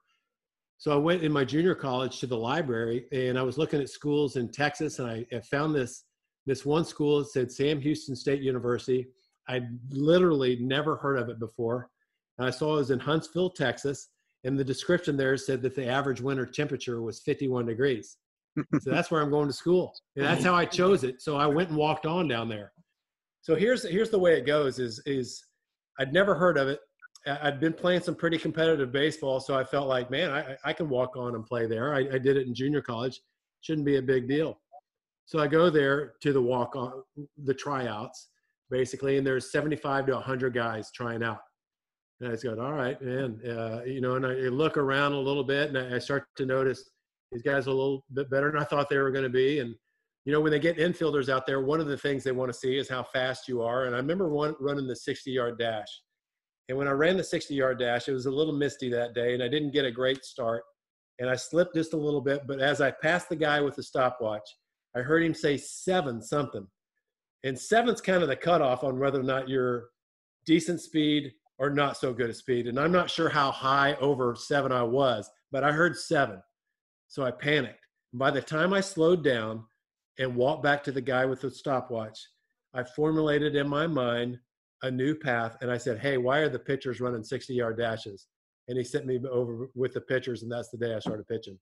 So 0.78 0.92
I 0.92 0.98
went 0.98 1.24
in 1.24 1.32
my 1.32 1.46
junior 1.46 1.76
college 1.76 2.20
to 2.20 2.28
the 2.28 2.38
library, 2.38 3.06
and 3.14 3.40
I 3.40 3.44
was 3.44 3.58
looking 3.58 3.80
at 3.80 3.90
schools 3.90 4.36
in 4.36 4.52
Texas, 4.52 5.00
and 5.00 5.08
I, 5.10 5.26
I 5.34 5.40
found 5.40 5.74
this 5.74 6.04
this 6.46 6.66
one 6.66 6.84
school 6.84 7.20
that 7.20 7.30
said 7.30 7.50
Sam 7.50 7.80
Houston 7.80 8.18
State 8.18 8.42
University. 8.42 9.08
I'd 9.48 9.68
literally 9.90 10.58
never 10.58 10.96
heard 10.96 11.18
of 11.18 11.30
it 11.30 11.40
before. 11.40 11.90
And 12.38 12.48
I 12.48 12.52
saw 12.52 12.76
it 12.76 12.78
was 12.78 12.92
in 12.92 13.00
Huntsville, 13.00 13.50
Texas, 13.50 14.10
and 14.44 14.58
the 14.58 14.64
description 14.64 15.18
there 15.18 15.38
said 15.38 15.62
that 15.62 15.76
the 15.76 15.88
average 15.88 16.22
winter 16.22 16.46
temperature 16.46 17.02
was 17.02 17.22
51 17.22 17.66
degrees 17.66 18.18
so 18.56 18.92
that's 18.92 19.10
where 19.10 19.22
I'm 19.22 19.30
going 19.30 19.48
to 19.48 19.54
school. 19.54 19.94
And 20.16 20.26
that's 20.26 20.44
how 20.44 20.54
I 20.54 20.66
chose 20.66 21.04
it. 21.04 21.22
So 21.22 21.38
I 21.38 21.48
went 21.48 21.70
and 21.70 21.78
walked 21.78 22.06
on 22.06 22.28
down 22.28 22.50
there. 22.50 22.72
So 23.42 23.56
here's 23.56 23.88
here's 23.88 24.10
the 24.10 24.20
way 24.20 24.38
it 24.38 24.46
goes 24.46 24.80
is 24.80 25.02
is 25.06 25.44
I'd 26.00 26.14
never 26.14 26.36
heard 26.36 26.58
of 26.58 26.68
it. 26.68 26.80
I'd 27.26 27.60
been 27.60 27.74
playing 27.74 28.02
some 28.02 28.16
pretty 28.16 28.38
competitive 28.38 28.92
baseball, 28.92 29.40
so 29.40 29.56
I 29.56 29.64
felt 29.64 29.88
like, 29.88 30.12
man, 30.12 30.30
I, 30.30 30.58
I 30.66 30.74
can 30.74 30.90
walk 30.90 31.16
on 31.16 31.36
and 31.36 31.46
play 31.46 31.68
there. 31.68 31.94
I, 31.94 32.00
I 32.00 32.18
did 32.18 32.36
it 32.36 32.48
in 32.48 32.54
junior 32.54 32.82
college. 32.82 33.22
Shouldn't 33.62 33.86
be 33.86 33.96
a 33.96 34.02
big 34.02 34.28
deal. 34.28 34.60
So 35.26 35.40
I 35.40 35.48
go 35.48 35.70
there 35.70 36.16
to 36.22 36.34
the 36.34 36.42
walk 36.42 36.76
on, 36.76 37.02
the 37.46 37.54
tryouts, 37.54 38.28
basically, 38.74 39.18
and 39.18 39.26
there's 39.26 39.52
75 39.52 40.08
to 40.08 40.14
100 40.14 40.54
guys 40.54 40.92
trying 40.92 41.24
out. 41.24 41.42
And 42.20 42.32
I 42.32 42.36
said, 42.36 42.58
all 42.58 42.74
right, 42.74 43.00
man, 43.02 43.40
uh, 43.48 43.84
you 43.86 44.02
know, 44.02 44.16
and 44.16 44.26
I 44.26 44.34
look 44.50 44.78
around 44.78 45.14
a 45.14 45.20
little 45.20 45.44
bit, 45.44 45.70
and 45.70 45.78
I 45.78 46.00
start 46.00 46.26
to 46.38 46.46
notice 46.46 46.90
these 47.32 47.44
guys 47.44 47.68
are 47.68 47.72
a 47.72 47.74
little 47.74 48.04
bit 48.14 48.32
better 48.32 48.52
than 48.52 48.60
I 48.60 48.64
thought 48.64 48.90
they 48.90 48.98
were 48.98 49.12
going 49.12 49.26
to 49.26 49.30
be. 49.30 49.60
And, 49.60 49.76
you 50.26 50.34
know, 50.34 50.42
when 50.42 50.52
they 50.52 50.60
get 50.60 50.78
infielders 50.78 51.30
out 51.30 51.46
there, 51.46 51.62
one 51.62 51.82
of 51.82 51.88
the 51.88 51.98
things 51.98 52.24
they 52.24 52.32
want 52.32 52.52
to 52.52 52.58
see 52.58 52.78
is 52.78 52.90
how 52.90 53.04
fast 53.04 53.48
you 53.48 53.62
are. 53.62 53.86
And 53.86 53.96
I 53.96 54.00
remember 54.00 54.30
one 54.30 54.56
running 54.60 54.88
the 54.88 54.96
60 54.96 55.30
yard 55.30 55.60
dash. 55.60 55.88
And 56.70 56.78
when 56.78 56.88
I 56.88 56.92
ran 56.92 57.18
the 57.18 57.24
60 57.24 57.54
yard 57.54 57.78
dash, 57.78 58.08
it 58.08 58.14
was 58.14 58.26
a 58.26 58.32
little 58.32 58.54
misty 58.54 58.90
that 58.90 59.14
day 59.14 59.34
and 59.34 59.44
I 59.44 59.50
didn't 59.50 59.74
get 59.74 59.86
a 59.86 59.92
great 59.92 60.24
start. 60.24 60.64
And 61.20 61.30
I 61.30 61.36
slipped 61.36 61.76
just 61.76 61.94
a 61.94 61.98
little 61.98 62.22
bit. 62.22 62.48
But 62.48 62.62
as 62.62 62.80
I 62.80 62.92
passed 62.92 63.30
the 63.30 63.36
guy 63.36 63.60
with 63.60 63.76
the 63.76 63.84
stopwatch, 63.84 64.48
I 64.96 65.00
heard 65.00 65.24
him 65.24 65.34
say 65.34 65.58
seven 65.58 66.22
something. 66.22 66.66
And 67.44 67.58
seven's 67.60 68.02
kind 68.02 68.24
of 68.24 68.30
the 68.30 68.36
cutoff 68.36 68.84
on 68.84 69.00
whether 69.00 69.20
or 69.20 69.24
not 69.24 69.50
you're 69.50 69.90
decent 70.46 70.82
speed 70.82 71.34
or 71.60 71.70
not 71.70 71.98
so 71.98 72.14
good 72.14 72.30
at 72.30 72.36
speed. 72.36 72.68
And 72.68 72.80
I'm 72.80 72.92
not 72.92 73.10
sure 73.10 73.30
how 73.30 73.52
high 73.52 73.96
over 73.96 74.36
seven 74.36 74.72
I 74.72 74.84
was, 74.84 75.30
but 75.52 75.64
I 75.64 75.72
heard 75.72 75.98
seven. 75.98 76.42
So 77.08 77.24
I 77.24 77.32
panicked. 77.32 77.86
By 78.14 78.32
the 78.32 78.42
time 78.42 78.74
I 78.74 78.82
slowed 78.82 79.24
down 79.24 79.64
and 80.20 80.36
walked 80.36 80.64
back 80.64 80.84
to 80.84 80.92
the 80.92 81.02
guy 81.02 81.26
with 81.26 81.42
the 81.42 81.52
stopwatch, 81.52 82.20
I 82.74 82.84
formulated 82.84 83.56
in 83.56 83.68
my 83.68 83.88
mind 83.88 84.40
a 84.82 84.92
new 84.92 85.16
path, 85.16 85.58
and 85.62 85.72
I 85.72 85.78
said, 85.78 86.00
"Hey, 86.00 86.18
why 86.18 86.40
are 86.40 86.50
the 86.50 86.60
pitchers 86.60 87.00
running 87.00 87.22
60-yard 87.22 87.78
dashes?" 87.78 88.28
And 88.68 88.78
he 88.78 88.84
sent 88.84 89.06
me 89.06 89.20
over 89.30 89.70
with 89.76 89.94
the 89.94 90.02
pitchers, 90.02 90.44
and 90.44 90.52
that's 90.52 90.70
the 90.70 90.78
day 90.78 90.94
I 90.94 91.00
started 91.00 91.28
pitching. 91.28 91.58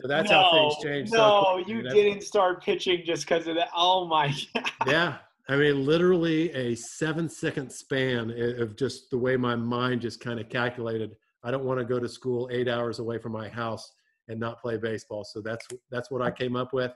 So 0.00 0.08
that's 0.08 0.30
no, 0.30 0.36
how 0.36 0.52
things 0.52 0.84
changed. 0.84 1.12
No, 1.12 1.62
so 1.62 1.68
you 1.68 1.82
didn't 1.82 2.22
start 2.22 2.62
pitching 2.62 3.02
just 3.04 3.26
because 3.26 3.46
of 3.46 3.54
that. 3.54 3.68
Oh 3.74 4.06
my 4.06 4.28
god. 4.54 4.70
Yeah, 4.86 5.16
I 5.48 5.56
mean, 5.56 5.86
literally 5.86 6.50
a 6.52 6.74
seven-second 6.74 7.70
span 7.70 8.30
of 8.58 8.76
just 8.76 9.10
the 9.10 9.18
way 9.18 9.36
my 9.36 9.54
mind 9.54 10.00
just 10.00 10.20
kind 10.20 10.40
of 10.40 10.48
calculated. 10.48 11.14
I 11.44 11.52
don't 11.52 11.64
want 11.64 11.78
to 11.78 11.84
go 11.84 12.00
to 12.00 12.08
school 12.08 12.48
eight 12.50 12.68
hours 12.68 12.98
away 12.98 13.18
from 13.18 13.32
my 13.32 13.48
house 13.48 13.92
and 14.28 14.40
not 14.40 14.60
play 14.60 14.76
baseball. 14.76 15.24
So 15.24 15.40
that's 15.40 15.66
that's 15.90 16.10
what 16.10 16.22
I 16.22 16.30
came 16.30 16.56
up 16.56 16.72
with. 16.72 16.92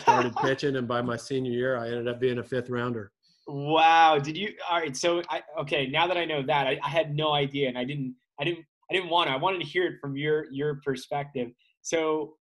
Started 0.00 0.34
pitching, 0.42 0.76
and 0.76 0.86
by 0.86 1.00
my 1.00 1.16
senior 1.16 1.52
year, 1.52 1.78
I 1.78 1.86
ended 1.86 2.08
up 2.08 2.20
being 2.20 2.38
a 2.38 2.42
fifth 2.42 2.68
rounder. 2.68 3.12
Wow. 3.46 4.18
Did 4.18 4.36
you? 4.36 4.54
All 4.70 4.78
right. 4.78 4.96
So 4.96 5.22
I 5.28 5.42
okay. 5.60 5.86
Now 5.86 6.06
that 6.06 6.16
I 6.16 6.24
know 6.24 6.42
that, 6.42 6.66
I, 6.66 6.78
I 6.84 6.88
had 6.88 7.14
no 7.14 7.32
idea, 7.32 7.68
and 7.68 7.78
I 7.78 7.84
didn't. 7.84 8.14
I 8.38 8.44
didn't. 8.44 8.64
I 8.90 8.94
didn't 8.94 9.10
want 9.10 9.28
to. 9.28 9.34
I 9.34 9.36
wanted 9.36 9.60
to 9.60 9.66
hear 9.66 9.86
it 9.86 9.94
from 10.00 10.16
your 10.16 10.46
your 10.52 10.80
perspective. 10.84 11.50
So, 11.82 12.34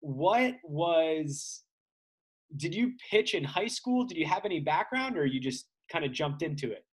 what 0.00 0.54
was? 0.64 1.64
Did 2.56 2.74
you 2.74 2.92
pitch 3.10 3.34
in 3.34 3.44
high 3.44 3.66
school? 3.66 4.04
Did 4.04 4.18
you 4.18 4.26
have 4.26 4.44
any 4.44 4.60
background, 4.60 5.16
or 5.16 5.24
you 5.24 5.40
just 5.40 5.66
kind 5.90 6.04
of 6.04 6.12
jumped 6.12 6.42
into 6.42 6.70
it? 6.70 6.84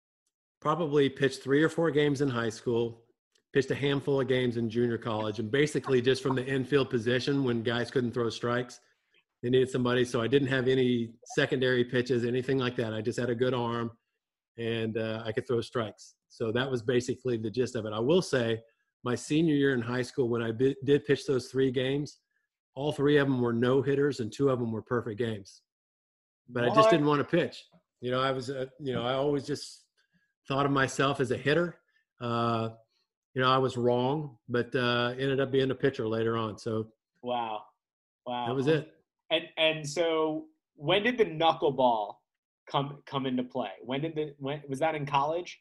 Probably 0.61 1.09
pitched 1.09 1.43
three 1.43 1.63
or 1.63 1.69
four 1.69 1.91
games 1.91 2.21
in 2.21 2.29
high 2.29 2.49
school, 2.49 3.03
pitched 3.53 3.71
a 3.71 3.75
handful 3.75 4.21
of 4.21 4.27
games 4.27 4.57
in 4.57 4.69
junior 4.69 4.97
college, 4.97 5.39
and 5.39 5.51
basically 5.51 6.01
just 6.01 6.23
from 6.23 6.35
the 6.35 6.45
infield 6.45 6.89
position 6.89 7.43
when 7.43 7.63
guys 7.63 7.91
couldn't 7.91 8.13
throw 8.13 8.29
strikes, 8.29 8.79
they 9.41 9.49
needed 9.49 9.69
somebody. 9.69 10.05
So 10.05 10.21
I 10.21 10.27
didn't 10.27 10.49
have 10.49 10.67
any 10.67 11.11
secondary 11.35 11.83
pitches, 11.83 12.25
anything 12.25 12.57
like 12.57 12.75
that. 12.77 12.93
I 12.93 13.01
just 13.01 13.19
had 13.19 13.29
a 13.29 13.35
good 13.35 13.53
arm, 13.53 13.91
and 14.57 14.97
uh, 14.97 15.23
I 15.25 15.31
could 15.31 15.47
throw 15.47 15.61
strikes. 15.61 16.15
So 16.29 16.51
that 16.51 16.69
was 16.69 16.81
basically 16.81 17.37
the 17.37 17.49
gist 17.49 17.75
of 17.75 17.85
it. 17.85 17.93
I 17.93 17.99
will 17.99 18.21
say, 18.21 18.61
my 19.03 19.15
senior 19.15 19.55
year 19.55 19.73
in 19.73 19.81
high 19.81 20.01
school, 20.01 20.29
when 20.29 20.41
I 20.41 20.51
did 20.51 21.05
pitch 21.05 21.25
those 21.25 21.47
three 21.47 21.71
games, 21.71 22.17
all 22.75 22.91
three 22.91 23.17
of 23.17 23.27
them 23.27 23.41
were 23.41 23.53
no 23.53 23.81
hitters, 23.81 24.19
and 24.19 24.31
two 24.31 24.49
of 24.49 24.59
them 24.59 24.71
were 24.71 24.81
perfect 24.81 25.19
games. 25.19 25.61
But 26.49 26.65
I 26.65 26.73
just 26.73 26.89
didn't 26.89 27.05
want 27.05 27.19
to 27.19 27.37
pitch. 27.37 27.65
You 28.01 28.11
know, 28.11 28.21
I 28.21 28.31
was, 28.31 28.49
uh, 28.49 28.65
you 28.79 28.93
know, 28.93 29.03
I 29.03 29.13
always 29.13 29.45
just 29.45 29.85
thought 30.47 30.65
of 30.65 30.71
myself 30.71 31.19
as 31.19 31.31
a 31.31 31.37
hitter. 31.37 31.77
Uh, 32.21 32.69
you 33.33 33.41
know, 33.41 33.49
I 33.49 33.57
was 33.57 33.77
wrong, 33.77 34.37
but 34.47 34.73
uh, 34.75 35.13
ended 35.19 35.39
up 35.39 35.51
being 35.51 35.71
a 35.71 35.75
pitcher 35.75 36.07
later 36.07 36.37
on. 36.37 36.57
So 36.57 36.87
Wow. 37.21 37.61
Wow. 38.25 38.47
that 38.47 38.55
was 38.55 38.67
it. 38.67 38.93
And 39.31 39.43
and 39.57 39.87
so 39.87 40.45
when 40.75 41.03
did 41.03 41.17
the 41.17 41.25
knuckleball 41.25 42.15
come 42.69 43.01
come 43.05 43.25
into 43.25 43.43
play? 43.43 43.71
When 43.83 44.01
did 44.01 44.15
the 44.15 44.33
when 44.39 44.61
was 44.67 44.79
that 44.79 44.95
in 44.95 45.05
college? 45.05 45.59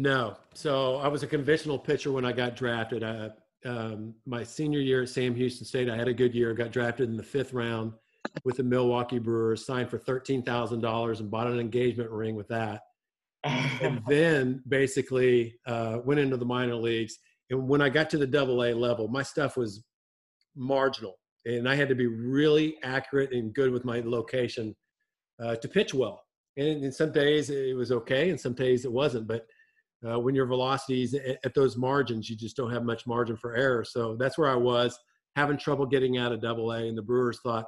No, 0.00 0.38
so 0.54 0.96
I 0.96 1.08
was 1.08 1.22
a 1.22 1.26
conventional 1.26 1.78
pitcher 1.78 2.10
when 2.10 2.24
I 2.24 2.32
got 2.32 2.56
drafted. 2.56 3.04
I, 3.04 3.28
um, 3.66 4.14
my 4.24 4.42
senior 4.42 4.78
year 4.78 5.02
at 5.02 5.10
Sam 5.10 5.34
Houston 5.34 5.66
State, 5.66 5.90
I 5.90 5.96
had 5.96 6.08
a 6.08 6.14
good 6.14 6.34
year. 6.34 6.54
Got 6.54 6.72
drafted 6.72 7.10
in 7.10 7.18
the 7.18 7.22
fifth 7.22 7.52
round 7.52 7.92
with 8.42 8.56
the 8.56 8.62
Milwaukee 8.62 9.18
Brewers. 9.18 9.66
Signed 9.66 9.90
for 9.90 9.98
thirteen 9.98 10.42
thousand 10.42 10.80
dollars 10.80 11.20
and 11.20 11.30
bought 11.30 11.48
an 11.48 11.60
engagement 11.60 12.10
ring 12.10 12.34
with 12.34 12.48
that. 12.48 12.80
and 13.44 14.00
then 14.08 14.62
basically 14.66 15.56
uh, 15.66 15.98
went 16.02 16.18
into 16.18 16.38
the 16.38 16.46
minor 16.46 16.76
leagues. 16.76 17.18
And 17.50 17.68
when 17.68 17.82
I 17.82 17.90
got 17.90 18.08
to 18.08 18.16
the 18.16 18.26
double 18.26 18.64
A 18.64 18.72
level, 18.72 19.06
my 19.06 19.22
stuff 19.22 19.58
was 19.58 19.84
marginal. 20.56 21.18
And 21.44 21.68
I 21.68 21.74
had 21.74 21.90
to 21.90 21.94
be 21.94 22.06
really 22.06 22.78
accurate 22.82 23.34
and 23.34 23.52
good 23.52 23.70
with 23.70 23.84
my 23.84 24.00
location 24.00 24.74
uh, 25.38 25.56
to 25.56 25.68
pitch 25.68 25.92
well. 25.92 26.22
And 26.56 26.84
in 26.84 26.90
some 26.90 27.12
days 27.12 27.50
it 27.50 27.76
was 27.76 27.92
okay, 27.92 28.30
and 28.30 28.40
some 28.40 28.54
days 28.54 28.86
it 28.86 28.92
wasn't. 28.92 29.26
But 29.26 29.46
uh, 30.08 30.18
when 30.18 30.34
your 30.34 30.46
velocities 30.46 31.14
at, 31.14 31.38
at 31.44 31.54
those 31.54 31.76
margins, 31.76 32.30
you 32.30 32.36
just 32.36 32.56
don't 32.56 32.72
have 32.72 32.84
much 32.84 33.06
margin 33.06 33.36
for 33.36 33.54
error. 33.54 33.84
So 33.84 34.16
that's 34.16 34.38
where 34.38 34.50
I 34.50 34.56
was 34.56 34.98
having 35.36 35.58
trouble 35.58 35.86
getting 35.86 36.18
out 36.18 36.32
of 36.32 36.40
double 36.40 36.72
A. 36.72 36.88
And 36.88 36.96
the 36.96 37.02
Brewers 37.02 37.40
thought, 37.42 37.66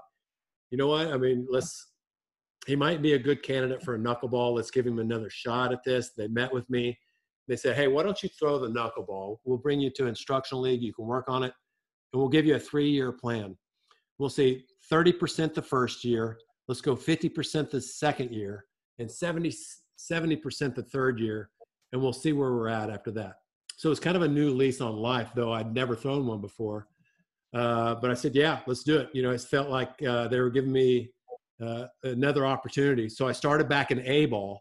you 0.70 0.78
know 0.78 0.88
what? 0.88 1.08
I 1.08 1.16
mean, 1.16 1.46
let's 1.50 1.88
he 2.66 2.76
might 2.76 3.02
be 3.02 3.14
a 3.14 3.18
good 3.18 3.42
candidate 3.42 3.82
for 3.82 3.96
a 3.96 3.98
knuckleball. 3.98 4.54
Let's 4.54 4.70
give 4.70 4.86
him 4.86 5.00
another 5.00 5.28
shot 5.28 5.72
at 5.72 5.82
this. 5.84 6.10
They 6.16 6.28
met 6.28 6.52
with 6.52 6.68
me. 6.70 6.96
They 7.48 7.56
said, 7.56 7.74
hey, 7.74 7.88
why 7.88 8.04
don't 8.04 8.22
you 8.22 8.28
throw 8.28 8.58
the 8.58 8.68
knuckleball? 8.68 9.38
We'll 9.44 9.58
bring 9.58 9.80
you 9.80 9.90
to 9.96 10.06
instructional 10.06 10.62
league. 10.62 10.80
You 10.80 10.94
can 10.94 11.06
work 11.06 11.24
on 11.28 11.42
it, 11.42 11.52
and 12.12 12.20
we'll 12.20 12.28
give 12.28 12.46
you 12.46 12.54
a 12.54 12.60
three-year 12.60 13.12
plan. 13.12 13.56
We'll 14.18 14.30
say 14.30 14.62
30% 14.92 15.54
the 15.54 15.62
first 15.62 16.04
year. 16.04 16.38
Let's 16.68 16.80
go 16.80 16.94
50% 16.94 17.70
the 17.70 17.80
second 17.80 18.30
year, 18.30 18.64
and 18.98 19.10
70 19.10 19.52
70% 20.10 20.74
the 20.74 20.82
third 20.82 21.20
year, 21.20 21.50
and 21.92 22.00
we'll 22.00 22.12
see 22.12 22.32
where 22.32 22.52
we're 22.52 22.68
at 22.68 22.90
after 22.90 23.10
that. 23.12 23.36
So 23.76 23.90
it's 23.90 24.00
kind 24.00 24.16
of 24.16 24.22
a 24.22 24.28
new 24.28 24.50
lease 24.50 24.80
on 24.80 24.96
life, 24.96 25.30
though 25.34 25.52
I'd 25.52 25.74
never 25.74 25.96
thrown 25.96 26.26
one 26.26 26.40
before. 26.40 26.86
Uh, 27.54 27.94
but 27.96 28.10
I 28.10 28.14
said, 28.14 28.34
yeah, 28.34 28.60
let's 28.66 28.82
do 28.82 28.98
it. 28.98 29.10
You 29.12 29.22
know, 29.22 29.30
it 29.30 29.40
felt 29.40 29.68
like 29.68 29.90
uh, 30.02 30.28
they 30.28 30.40
were 30.40 30.50
giving 30.50 30.72
me 30.72 31.10
uh, 31.62 31.86
another 32.02 32.46
opportunity. 32.46 33.08
So 33.08 33.28
I 33.28 33.32
started 33.32 33.68
back 33.68 33.90
in 33.90 34.00
A 34.06 34.26
ball 34.26 34.60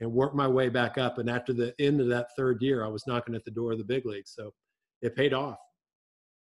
and 0.00 0.12
worked 0.12 0.36
my 0.36 0.46
way 0.46 0.68
back 0.68 0.98
up. 0.98 1.18
And 1.18 1.28
after 1.28 1.52
the 1.52 1.74
end 1.80 2.00
of 2.00 2.08
that 2.08 2.28
third 2.36 2.62
year, 2.62 2.84
I 2.84 2.88
was 2.88 3.06
knocking 3.06 3.34
at 3.34 3.44
the 3.44 3.50
door 3.50 3.72
of 3.72 3.78
the 3.78 3.84
big 3.84 4.06
leagues. 4.06 4.32
So 4.36 4.52
it 5.02 5.16
paid 5.16 5.34
off. 5.34 5.58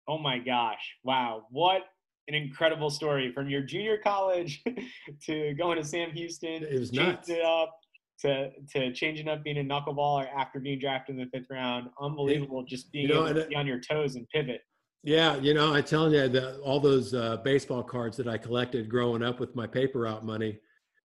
oh 0.08 0.18
my 0.18 0.38
gosh. 0.38 0.96
Wow. 1.04 1.46
What 1.50 1.84
an 2.28 2.36
incredible 2.36 2.90
story 2.90 3.32
from 3.32 3.50
your 3.50 3.62
junior 3.62 3.98
college 3.98 4.64
to 5.26 5.54
going 5.56 5.78
to 5.78 5.84
Sam 5.84 6.12
Houston. 6.12 6.64
It 6.64 6.80
was 6.80 6.94
nuts. 6.94 7.30
it 7.30 7.42
up 7.42 7.81
to 8.22 8.52
to 8.74 8.94
changing 8.94 9.28
up 9.28 9.44
being 9.44 9.58
a 9.58 9.64
knuckleballer 9.64 10.28
after 10.36 10.60
being 10.60 10.80
drafted 10.80 11.18
in 11.18 11.22
the 11.22 11.38
fifth 11.38 11.50
round. 11.50 11.90
Unbelievable 12.00 12.64
just 12.64 12.92
being 12.92 13.08
You 13.08 13.16
know, 13.16 13.28
able 13.28 13.42
to 13.42 13.48
be 13.48 13.56
on 13.56 13.68
your 13.68 13.80
toes 13.80 14.16
and 14.16 14.28
pivot. 14.30 14.62
Yeah, 15.04 15.38
you 15.38 15.56
know, 15.56 15.74
I 15.74 15.82
telling 15.82 16.14
you 16.14 16.28
that 16.28 16.60
all 16.60 16.80
those 16.80 17.14
uh, 17.16 17.38
baseball 17.38 17.82
cards 17.82 18.18
that 18.18 18.28
I 18.28 18.38
collected 18.38 18.88
growing 18.88 19.24
up 19.24 19.40
with 19.40 19.56
my 19.56 19.66
paper 19.66 20.02
route 20.02 20.24
money, 20.24 20.60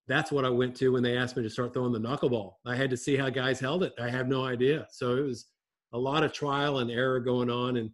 that's 0.06 0.30
what 0.30 0.44
I 0.44 0.50
went 0.50 0.76
to 0.76 0.90
when 0.90 1.02
they 1.02 1.16
asked 1.16 1.36
me 1.36 1.42
to 1.42 1.50
start 1.50 1.72
throwing 1.72 1.92
the 1.92 1.98
knuckleball. 1.98 2.54
I 2.66 2.76
had 2.76 2.90
to 2.90 2.96
see 2.96 3.16
how 3.16 3.30
guys 3.30 3.58
held 3.58 3.82
it. 3.82 3.94
I 3.98 4.10
have 4.10 4.28
no 4.28 4.44
idea. 4.44 4.86
So 4.90 5.16
it 5.16 5.22
was 5.22 5.46
a 5.94 5.98
lot 5.98 6.24
of 6.24 6.32
trial 6.32 6.78
and 6.80 6.90
error 6.90 7.20
going 7.20 7.48
on. 7.48 7.78
And 7.78 7.90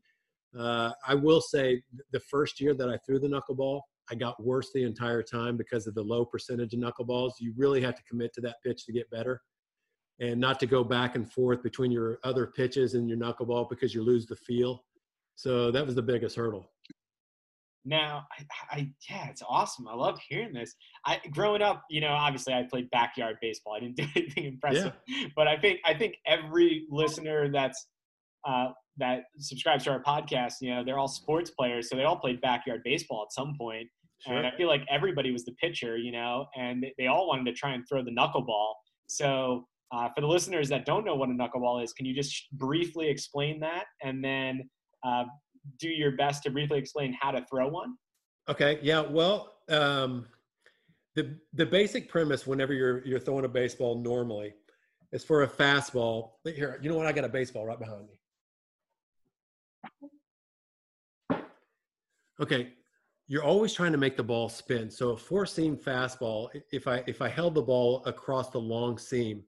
uh, 0.58 0.90
I 1.06 1.14
will 1.14 1.40
say, 1.40 1.82
the 2.12 2.20
first 2.28 2.60
year 2.60 2.74
that 2.74 2.88
I 2.88 2.98
threw 3.06 3.20
the 3.20 3.28
knuckleball, 3.28 3.80
I 4.10 4.14
got 4.14 4.42
worse 4.42 4.70
the 4.74 4.84
entire 4.84 5.22
time 5.22 5.56
because 5.56 5.86
of 5.86 5.94
the 5.94 6.02
low 6.02 6.24
percentage 6.24 6.74
of 6.74 6.80
knuckleballs. 6.80 7.32
You 7.38 7.54
really 7.56 7.80
have 7.82 7.94
to 7.94 8.02
commit 8.02 8.32
to 8.34 8.40
that 8.42 8.56
pitch 8.64 8.84
to 8.86 8.92
get 8.92 9.10
better, 9.10 9.40
and 10.20 10.40
not 10.40 10.60
to 10.60 10.66
go 10.66 10.84
back 10.84 11.14
and 11.14 11.30
forth 11.32 11.62
between 11.62 11.90
your 11.90 12.18
other 12.24 12.46
pitches 12.46 12.94
and 12.94 13.08
your 13.08 13.18
knuckleball 13.18 13.68
because 13.70 13.94
you 13.94 14.02
lose 14.02 14.26
the 14.26 14.36
feel. 14.36 14.84
So 15.36 15.70
that 15.70 15.84
was 15.84 15.94
the 15.94 16.02
biggest 16.02 16.36
hurdle. 16.36 16.70
Now, 17.84 18.26
I, 18.38 18.44
I 18.76 18.92
yeah, 19.10 19.28
it's 19.28 19.42
awesome. 19.48 19.88
I 19.88 19.94
love 19.94 20.20
hearing 20.28 20.52
this. 20.52 20.74
I 21.04 21.20
growing 21.32 21.62
up, 21.62 21.82
you 21.90 22.00
know, 22.00 22.12
obviously 22.12 22.54
I 22.54 22.62
played 22.62 22.88
backyard 22.90 23.36
baseball. 23.40 23.74
I 23.74 23.80
didn't 23.80 23.96
do 23.96 24.06
anything 24.16 24.44
impressive, 24.44 24.92
but 25.34 25.48
I 25.48 25.56
think 25.56 25.80
I 25.84 25.94
think 25.94 26.16
every 26.26 26.86
listener 26.90 27.50
that's 27.50 27.86
uh, 28.46 28.68
that 28.98 29.24
subscribes 29.38 29.84
to 29.84 29.90
our 29.90 30.02
podcast, 30.02 30.54
you 30.60 30.74
know, 30.74 30.84
they're 30.84 30.98
all 30.98 31.08
sports 31.08 31.50
players, 31.50 31.88
so 31.88 31.96
they 31.96 32.04
all 32.04 32.16
played 32.16 32.40
backyard 32.40 32.82
baseball 32.84 33.24
at 33.26 33.32
some 33.32 33.54
point. 33.58 33.88
And 34.26 34.46
I 34.46 34.52
feel 34.56 34.68
like 34.68 34.82
everybody 34.88 35.32
was 35.32 35.44
the 35.44 35.52
pitcher, 35.52 35.96
you 35.96 36.12
know, 36.12 36.46
and 36.56 36.80
they- 36.82 36.94
they 36.96 37.06
all 37.08 37.26
wanted 37.26 37.44
to 37.46 37.52
try 37.52 37.72
and 37.74 37.84
throw 37.88 38.04
the 38.04 38.12
knuckleball. 38.12 38.74
So 39.08 39.66
uh, 39.90 40.08
for 40.14 40.20
the 40.20 40.28
listeners 40.28 40.68
that 40.68 40.86
don't 40.86 41.04
know 41.04 41.16
what 41.16 41.28
a 41.28 41.32
knuckleball 41.32 41.82
is, 41.82 41.92
can 41.92 42.06
you 42.06 42.14
just 42.14 42.48
briefly 42.52 43.08
explain 43.08 43.58
that, 43.60 43.86
and 44.02 44.24
then 44.24 44.70
uh, 45.04 45.24
do 45.78 45.88
your 45.88 46.12
best 46.12 46.44
to 46.44 46.50
briefly 46.50 46.78
explain 46.78 47.16
how 47.20 47.30
to 47.32 47.44
throw 47.50 47.68
one? 47.68 47.96
Okay. 48.48 48.78
Yeah. 48.82 49.00
Well, 49.00 49.54
um, 49.68 50.26
the 51.14 51.36
the 51.52 51.66
basic 51.66 52.08
premise 52.08 52.46
whenever 52.46 52.72
you're 52.72 53.04
you're 53.04 53.20
throwing 53.20 53.44
a 53.44 53.48
baseball 53.48 53.96
normally 53.96 54.54
is 55.12 55.24
for 55.24 55.42
a 55.42 55.48
fastball. 55.48 56.30
Here, 56.44 56.78
you 56.82 56.88
know 56.88 56.96
what? 56.96 57.06
I 57.06 57.12
got 57.12 57.24
a 57.24 57.28
baseball 57.28 57.66
right 57.66 57.78
behind 57.78 58.06
me. 58.06 58.14
Okay. 62.40 62.72
You're 63.28 63.44
always 63.44 63.72
trying 63.72 63.92
to 63.92 63.98
make 63.98 64.16
the 64.16 64.22
ball 64.22 64.48
spin. 64.48 64.90
So 64.90 65.10
a 65.10 65.16
four 65.16 65.46
seam 65.46 65.76
fastball, 65.76 66.48
if 66.70 66.86
I 66.86 67.02
if 67.06 67.22
I 67.22 67.28
held 67.28 67.54
the 67.54 67.62
ball 67.62 68.02
across 68.04 68.50
the 68.50 68.58
long 68.58 68.98
seam 68.98 69.44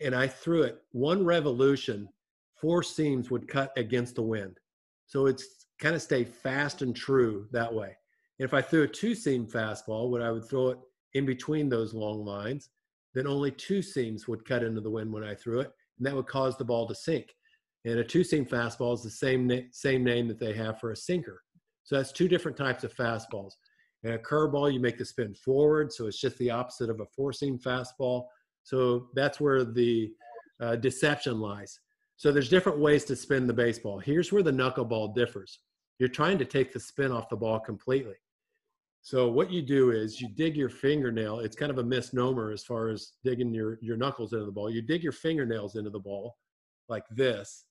and 0.00 0.14
I 0.14 0.26
threw 0.26 0.62
it 0.62 0.82
one 0.92 1.24
revolution, 1.24 2.08
four 2.54 2.82
seams 2.82 3.30
would 3.30 3.46
cut 3.46 3.72
against 3.76 4.16
the 4.16 4.22
wind. 4.22 4.58
So 5.06 5.26
it's 5.26 5.66
kind 5.78 5.94
of 5.94 6.02
stay 6.02 6.24
fast 6.24 6.82
and 6.82 6.96
true 6.96 7.46
that 7.52 7.72
way. 7.72 7.96
And 8.38 8.46
if 8.46 8.54
I 8.54 8.62
threw 8.62 8.84
a 8.84 8.88
two 8.88 9.14
seam 9.14 9.46
fastball, 9.46 10.10
when 10.10 10.22
I 10.22 10.30
would 10.32 10.48
throw 10.48 10.70
it 10.70 10.78
in 11.14 11.26
between 11.26 11.68
those 11.68 11.94
long 11.94 12.24
lines, 12.24 12.70
then 13.14 13.26
only 13.26 13.50
two 13.50 13.82
seams 13.82 14.26
would 14.26 14.44
cut 14.44 14.64
into 14.64 14.80
the 14.80 14.90
wind 14.90 15.12
when 15.12 15.22
I 15.22 15.34
threw 15.34 15.60
it, 15.60 15.70
and 15.98 16.06
that 16.06 16.14
would 16.14 16.26
cause 16.26 16.56
the 16.56 16.64
ball 16.64 16.88
to 16.88 16.94
sink. 16.94 17.34
And 17.84 17.98
a 17.98 18.04
two 18.04 18.22
seam 18.22 18.46
fastball 18.46 18.94
is 18.94 19.02
the 19.02 19.10
same 19.10 19.46
na- 19.46 19.68
same 19.72 20.04
name 20.04 20.28
that 20.28 20.38
they 20.38 20.54
have 20.54 20.78
for 20.78 20.92
a 20.92 20.96
sinker. 20.96 21.42
So 21.84 21.96
that's 21.96 22.12
two 22.12 22.28
different 22.28 22.56
types 22.56 22.84
of 22.84 22.94
fastballs. 22.94 23.52
And 24.04 24.14
a 24.14 24.18
curveball, 24.18 24.72
you 24.72 24.80
make 24.80 24.98
the 24.98 25.04
spin 25.04 25.34
forward, 25.34 25.92
so 25.92 26.06
it's 26.06 26.20
just 26.20 26.38
the 26.38 26.50
opposite 26.50 26.90
of 26.90 27.00
a 27.00 27.06
four 27.06 27.32
seam 27.32 27.58
fastball. 27.58 28.24
So 28.62 29.08
that's 29.14 29.40
where 29.40 29.64
the 29.64 30.12
uh, 30.60 30.76
deception 30.76 31.40
lies. 31.40 31.78
So 32.16 32.30
there's 32.30 32.48
different 32.48 32.78
ways 32.78 33.04
to 33.06 33.16
spin 33.16 33.46
the 33.46 33.52
baseball. 33.52 33.98
Here's 33.98 34.32
where 34.32 34.42
the 34.42 34.52
knuckleball 34.52 35.14
differs. 35.14 35.58
You're 35.98 36.08
trying 36.08 36.38
to 36.38 36.44
take 36.44 36.72
the 36.72 36.80
spin 36.80 37.10
off 37.10 37.28
the 37.28 37.36
ball 37.36 37.58
completely. 37.58 38.14
So 39.02 39.28
what 39.28 39.50
you 39.50 39.62
do 39.62 39.90
is 39.90 40.20
you 40.20 40.28
dig 40.28 40.56
your 40.56 40.68
fingernail. 40.68 41.40
It's 41.40 41.56
kind 41.56 41.72
of 41.72 41.78
a 41.78 41.84
misnomer 41.84 42.52
as 42.52 42.62
far 42.62 42.88
as 42.88 43.14
digging 43.24 43.52
your, 43.52 43.78
your 43.82 43.96
knuckles 43.96 44.32
into 44.32 44.46
the 44.46 44.52
ball. 44.52 44.70
You 44.70 44.82
dig 44.82 45.02
your 45.02 45.12
fingernails 45.12 45.74
into 45.74 45.90
the 45.90 45.98
ball 45.98 46.36
like 46.88 47.02
this, 47.10 47.64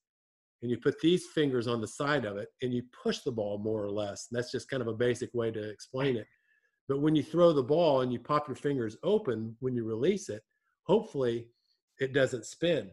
and 0.62 0.70
you 0.70 0.78
put 0.78 1.00
these 1.00 1.26
fingers 1.26 1.66
on 1.66 1.80
the 1.80 1.88
side 1.88 2.24
of 2.24 2.36
it, 2.36 2.48
and 2.62 2.72
you 2.72 2.82
push 3.02 3.18
the 3.20 3.32
ball 3.32 3.58
more 3.58 3.84
or 3.84 3.90
less. 3.90 4.28
And 4.30 4.38
that's 4.38 4.52
just 4.52 4.70
kind 4.70 4.80
of 4.80 4.88
a 4.88 4.94
basic 4.94 5.34
way 5.34 5.50
to 5.50 5.70
explain 5.70 6.16
it. 6.16 6.26
But 6.88 7.00
when 7.00 7.16
you 7.16 7.22
throw 7.22 7.52
the 7.52 7.62
ball 7.62 8.00
and 8.00 8.12
you 8.12 8.18
pop 8.18 8.48
your 8.48 8.56
fingers 8.56 8.96
open 9.02 9.56
when 9.60 9.74
you 9.74 9.84
release 9.84 10.28
it, 10.28 10.42
hopefully 10.84 11.48
it 12.00 12.12
doesn't 12.12 12.46
spin. 12.46 12.90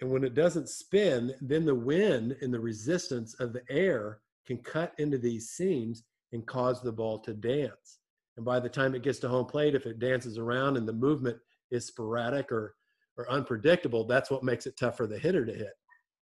And 0.00 0.10
when 0.10 0.22
it 0.22 0.34
doesn't 0.34 0.68
spin, 0.68 1.34
then 1.40 1.64
the 1.64 1.74
wind 1.74 2.36
and 2.40 2.54
the 2.54 2.60
resistance 2.60 3.34
of 3.40 3.52
the 3.52 3.62
air 3.68 4.20
can 4.46 4.58
cut 4.58 4.94
into 4.98 5.18
these 5.18 5.50
seams 5.50 6.04
and 6.32 6.46
cause 6.46 6.82
the 6.82 6.92
ball 6.92 7.18
to 7.20 7.34
dance. 7.34 7.98
And 8.36 8.44
by 8.44 8.60
the 8.60 8.68
time 8.68 8.94
it 8.94 9.02
gets 9.02 9.18
to 9.20 9.28
home 9.28 9.46
plate, 9.46 9.74
if 9.74 9.86
it 9.86 9.98
dances 9.98 10.38
around 10.38 10.76
and 10.76 10.86
the 10.86 10.92
movement 10.92 11.38
is 11.70 11.86
sporadic 11.86 12.52
or, 12.52 12.76
or 13.16 13.28
unpredictable, 13.30 14.04
that's 14.04 14.30
what 14.30 14.44
makes 14.44 14.66
it 14.66 14.76
tough 14.76 14.96
for 14.96 15.08
the 15.08 15.18
hitter 15.18 15.44
to 15.44 15.52
hit. 15.52 15.72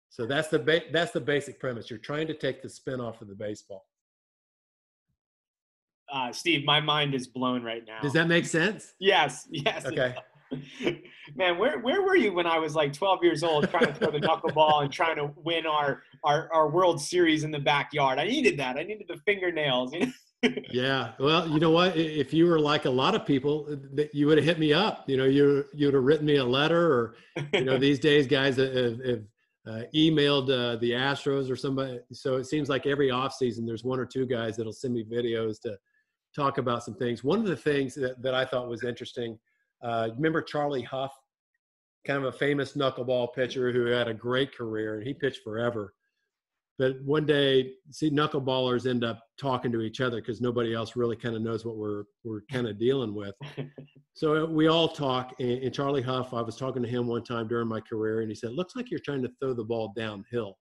So 0.10 0.26
that's 0.26 0.48
the 0.48 0.60
ba- 0.60 0.84
that's 0.92 1.12
the 1.12 1.22
basic 1.22 1.60
premise. 1.60 1.90
You're 1.90 2.00
trying 2.00 2.28
to 2.28 2.34
take 2.34 2.62
the 2.62 2.70
spin 2.70 3.02
off 3.02 3.22
of 3.22 3.28
the 3.28 3.36
baseball. 3.36 3.86
Uh, 6.12 6.32
Steve, 6.32 6.64
my 6.66 6.80
mind 6.80 7.14
is 7.14 7.28
blown 7.28 7.64
right 7.64 7.84
now. 7.86 8.00
Does 8.02 8.14
that 8.14 8.28
make 8.28 8.46
sense? 8.46 8.94
Yes. 9.00 9.48
Yes. 9.50 9.86
Okay. 9.86 10.16
Man, 11.36 11.58
where 11.58 11.80
where 11.80 12.04
were 12.04 12.16
you 12.16 12.32
when 12.32 12.46
I 12.46 12.60
was 12.60 12.76
like 12.76 12.94
12 12.94 13.24
years 13.24 13.44
old, 13.44 13.70
trying 13.70 13.88
to 13.88 13.94
throw 13.94 14.12
the 14.12 14.20
knuckleball 14.20 14.84
and 14.84 14.94
trying 14.94 15.16
to 15.16 15.32
win 15.36 15.66
our, 15.66 16.04
our 16.24 16.50
our 16.54 16.70
World 16.70 17.02
Series 17.02 17.44
in 17.44 17.52
the 17.52 17.60
backyard? 17.60 18.20
I 18.20 18.26
needed 18.26 18.58
that. 18.60 18.78
I 18.78 18.84
needed 18.84 19.08
the 19.08 19.18
fingernails. 19.26 19.94
You 19.94 20.00
know? 20.02 20.12
yeah. 20.72 21.12
Well, 21.20 21.50
you 21.50 21.60
know 21.60 21.72
what? 21.72 21.98
If 21.98 22.34
you 22.34 22.46
were 22.46 22.60
like 22.60 22.86
a 22.86 22.90
lot 22.90 23.16
of 23.16 23.26
people, 23.26 23.66
that 23.94 24.14
you 24.14 24.28
would 24.28 24.38
have 24.38 24.46
hit 24.46 24.60
me 24.60 24.72
up. 24.72 25.10
You 25.10 25.18
know, 25.18 25.26
you 25.26 25.66
you 25.74 25.88
would 25.88 25.96
have 25.96 26.04
written 26.04 26.28
me 26.28 26.38
a 26.38 26.46
letter, 26.46 26.94
or 26.94 27.16
you 27.54 27.66
know, 27.66 27.78
these 27.80 28.00
days 28.00 28.28
guys 28.28 28.58
have, 28.58 29.04
have 29.04 29.24
uh, 29.68 29.82
emailed 29.96 30.50
uh, 30.50 30.78
the 30.78 30.92
Astros 30.92 31.50
or 31.50 31.56
somebody. 31.56 32.00
So 32.12 32.36
it 32.36 32.46
seems 32.46 32.70
like 32.70 32.86
every 32.86 33.10
offseason 33.10 33.66
there's 33.66 33.84
one 33.84 34.00
or 34.00 34.06
two 34.06 34.26
guys 34.26 34.56
that'll 34.58 34.74
send 34.74 34.94
me 34.94 35.04
videos 35.04 35.60
to 35.62 35.78
talk 36.36 36.58
about 36.58 36.84
some 36.84 36.96
things. 36.96 37.24
One 37.24 37.40
of 37.40 37.46
the 37.46 37.56
things 37.56 37.96
that, 37.96 38.22
that 38.22 38.34
I 38.34 38.46
thought 38.46 38.70
was 38.70 38.84
interesting 38.84 39.40
uh, 39.82 40.10
remember 40.16 40.42
Charlie 40.42 40.82
Hough, 40.82 41.14
kind 42.06 42.18
of 42.24 42.34
a 42.34 42.38
famous 42.38 42.74
knuckleball 42.74 43.34
pitcher 43.34 43.72
who 43.72 43.86
had 43.86 44.08
a 44.08 44.14
great 44.14 44.56
career 44.56 44.98
and 44.98 45.08
he 45.08 45.14
pitched 45.14 45.44
forever. 45.44 45.94
But 46.78 47.02
one 47.04 47.26
day, 47.26 47.74
see, 47.92 48.12
knuckleballers 48.12 48.86
end 48.90 49.06
up 49.06 49.22
talking 49.40 49.72
to 49.72 49.82
each 49.82 50.02
other 50.02 50.18
because 50.20 50.42
nobody 50.42 50.74
else 50.74 50.98
really 50.98 51.16
kind 51.16 51.36
of 51.36 51.42
knows 51.42 51.66
what 51.66 51.78
we're 51.78 52.04
we're 52.26 52.42
kind 52.52 52.68
of 52.68 52.78
dealing 52.78 53.16
with. 53.16 53.34
so 54.14 54.44
uh, 54.44 54.46
we 54.46 54.68
all 54.68 54.90
talk. 54.90 55.34
And, 55.40 55.64
and 55.64 55.74
Charlie 55.74 56.02
Hough 56.02 56.34
I 56.34 56.42
was 56.42 56.58
talking 56.58 56.84
to 56.84 56.90
him 56.90 57.08
one 57.08 57.24
time 57.24 57.48
during 57.48 57.70
my 57.70 57.80
career, 57.80 58.20
and 58.22 58.30
he 58.30 58.36
said, 58.36 58.52
"Looks 58.52 58.76
like 58.76 58.92
you're 58.92 59.00
trying 59.00 59.24
to 59.24 59.32
throw 59.40 59.54
the 59.54 59.64
ball 59.64 59.94
downhill." 59.96 60.58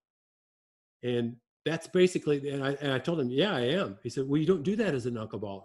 And 1.03 1.35
that's 1.65 1.89
basically, 1.89 2.49
and 2.51 2.63
I, 2.63 2.73
and 2.81 2.93
I 2.93 2.99
told 3.01 3.21
him, 3.21 3.31
"Yeah, 3.31 3.55
I 3.55 3.63
am." 3.63 3.99
He 4.05 4.09
said, 4.09 4.29
"Well, 4.29 4.41
you 4.41 4.47
don't 4.47 4.63
do 4.63 4.77
that 4.77 4.95
as 4.95 5.07
a 5.07 5.11
knuckleballer. 5.11 5.63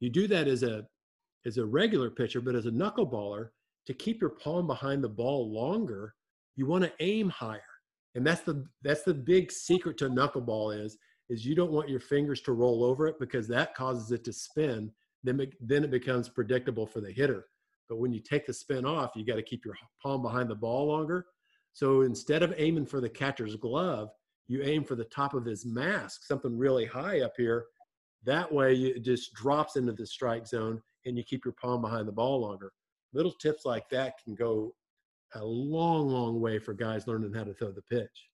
You 0.00 0.08
do 0.08 0.26
that 0.28 0.48
as 0.48 0.62
a 0.62 0.86
as 1.44 1.58
a 1.58 1.66
regular 1.66 2.08
pitcher, 2.08 2.40
but 2.40 2.54
as 2.54 2.64
a 2.64 2.70
knuckleballer, 2.70 3.50
to 3.86 3.92
keep 3.92 4.20
your 4.22 4.30
palm 4.30 4.66
behind 4.66 5.04
the 5.04 5.08
ball 5.08 5.52
longer, 5.52 6.14
you 6.56 6.66
want 6.66 6.84
to 6.84 6.92
aim 7.00 7.28
higher. 7.28 7.60
And 8.14 8.26
that's 8.26 8.42
the 8.42 8.66
that's 8.82 9.02
the 9.02 9.14
big 9.14 9.50
secret 9.50 9.96
to 9.98 10.08
knuckleball 10.08 10.78
is 10.84 10.98
is 11.28 11.46
you 11.46 11.54
don't 11.54 11.72
want 11.72 11.88
your 11.88 12.00
fingers 12.00 12.42
to 12.42 12.52
roll 12.52 12.84
over 12.84 13.06
it 13.06 13.18
because 13.18 13.48
that 13.48 13.74
causes 13.74 14.10
it 14.12 14.24
to 14.24 14.32
spin. 14.32 14.90
Then 15.24 15.46
then 15.60 15.84
it 15.84 15.90
becomes 15.90 16.28
predictable 16.28 16.86
for 16.86 17.00
the 17.00 17.10
hitter. 17.10 17.46
But 17.88 17.98
when 17.98 18.12
you 18.12 18.20
take 18.20 18.46
the 18.46 18.52
spin 18.52 18.84
off, 18.84 19.12
you 19.14 19.24
got 19.24 19.36
to 19.36 19.42
keep 19.42 19.64
your 19.64 19.76
palm 20.02 20.22
behind 20.22 20.50
the 20.50 20.54
ball 20.54 20.88
longer. 20.88 21.26
So 21.72 22.02
instead 22.02 22.42
of 22.42 22.54
aiming 22.56 22.86
for 22.86 23.00
the 23.00 23.08
catcher's 23.08 23.56
glove, 23.56 24.10
you 24.48 24.62
aim 24.62 24.84
for 24.84 24.94
the 24.94 25.04
top 25.04 25.34
of 25.34 25.44
his 25.44 25.64
mask, 25.64 26.24
something 26.24 26.56
really 26.56 26.84
high 26.84 27.20
up 27.20 27.32
here. 27.36 27.66
That 28.24 28.52
way, 28.52 28.74
it 28.74 29.02
just 29.02 29.34
drops 29.34 29.76
into 29.76 29.92
the 29.92 30.06
strike 30.06 30.46
zone 30.46 30.82
and 31.06 31.16
you 31.16 31.24
keep 31.24 31.44
your 31.44 31.54
palm 31.60 31.80
behind 31.80 32.06
the 32.06 32.12
ball 32.12 32.40
longer. 32.40 32.72
Little 33.12 33.32
tips 33.32 33.64
like 33.64 33.88
that 33.90 34.14
can 34.22 34.34
go 34.34 34.74
a 35.34 35.44
long, 35.44 36.08
long 36.08 36.40
way 36.40 36.58
for 36.58 36.74
guys 36.74 37.06
learning 37.06 37.32
how 37.32 37.44
to 37.44 37.54
throw 37.54 37.72
the 37.72 37.82
pitch. 37.82 38.28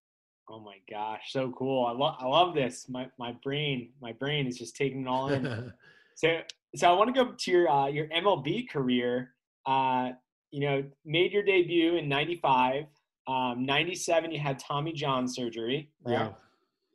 Oh 0.51 0.61
my 0.61 0.77
gosh, 0.91 1.31
so 1.31 1.53
cool! 1.53 1.85
I 1.85 1.93
love 1.93 2.17
I 2.19 2.27
love 2.27 2.55
this. 2.55 2.89
My 2.89 3.09
my 3.19 3.33
brain 3.45 3.91
my 4.01 4.13
brain 4.13 4.47
is 4.47 4.57
just 4.57 4.77
taking 4.77 5.03
it 5.03 5.09
all 5.09 5.29
in. 5.29 5.73
so 6.15 6.39
so 6.75 6.91
I 6.91 6.97
want 6.97 7.15
to 7.15 7.25
go 7.25 7.33
to 7.33 7.51
your 7.51 7.69
uh, 7.69 7.87
your 7.89 8.07
MLB 8.09 8.69
career. 8.71 9.35
Uh, 9.67 10.13
you 10.51 10.61
know, 10.61 10.83
made 11.05 11.33
your 11.33 11.43
debut 11.43 11.97
in 11.97 12.09
'95. 12.09 12.85
Um, 13.27 13.67
97, 13.67 14.33
you 14.33 14.41
had 14.41 14.59
Tommy 14.59 14.91
John 14.95 15.29
surgery. 15.29 15.91
Right? 16.03 16.13
Yeah, 16.15 16.31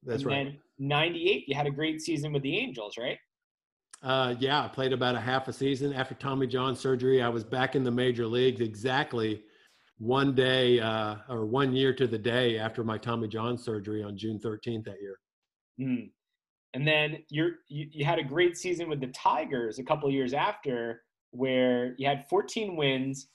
that's 0.04 0.24
and 0.24 0.32
right. 0.32 0.46
Then 0.46 0.58
98, 0.80 1.48
you 1.48 1.56
had 1.56 1.68
a 1.68 1.72
great 1.72 2.02
season 2.02 2.34
with 2.34 2.42
the 2.42 2.58
Angels, 2.58 2.96
right? 2.98 3.20
Uh, 4.02 4.34
yeah, 4.40 4.66
I 4.66 4.68
played 4.68 4.94
about 4.94 5.14
a 5.14 5.20
half 5.20 5.48
a 5.48 5.54
season 5.54 5.94
after 5.94 6.16
Tommy 6.16 6.48
John 6.48 6.76
surgery. 6.76 7.22
I 7.22 7.30
was 7.30 7.44
back 7.44 7.76
in 7.76 7.84
the 7.84 7.92
major 7.92 8.26
leagues 8.26 8.62
exactly 8.62 9.44
one 10.00 10.36
day 10.36 10.80
uh, 10.80 11.16
or 11.30 11.46
one 11.46 11.74
year 11.74 11.94
to 11.94 12.08
the 12.08 12.18
day 12.18 12.58
after 12.58 12.84
my 12.84 12.98
Tommy 12.98 13.28
John 13.28 13.58
surgery 13.58 14.04
on 14.04 14.18
June 14.18 14.40
13th 14.40 14.86
that 14.86 15.02
year. 15.02 15.20
Mm. 15.80 16.10
And 16.74 16.88
then 16.88 17.20
you're, 17.30 17.52
you 17.68 17.88
you 17.92 18.06
had 18.06 18.20
a 18.20 18.24
great 18.24 18.58
season 18.58 18.90
with 18.90 19.00
the 19.00 19.08
Tigers 19.08 19.78
a 19.78 19.84
couple 19.84 20.10
years 20.10 20.34
after, 20.34 21.04
where 21.32 21.94
you 21.98 22.08
had 22.08 22.28
14 22.30 22.76
wins, 22.76 23.28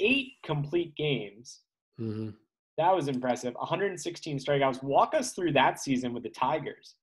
eight 0.00 0.32
complete 0.44 0.94
games. 0.96 1.60
Mm-hmm. 2.00 2.30
That 2.78 2.94
was 2.94 3.08
impressive. 3.08 3.54
116 3.54 4.38
strikeouts. 4.38 4.82
Walk 4.82 5.14
us 5.14 5.32
through 5.32 5.52
that 5.52 5.78
season 5.78 6.12
with 6.12 6.22
the 6.22 6.30
Tigers. 6.30 6.94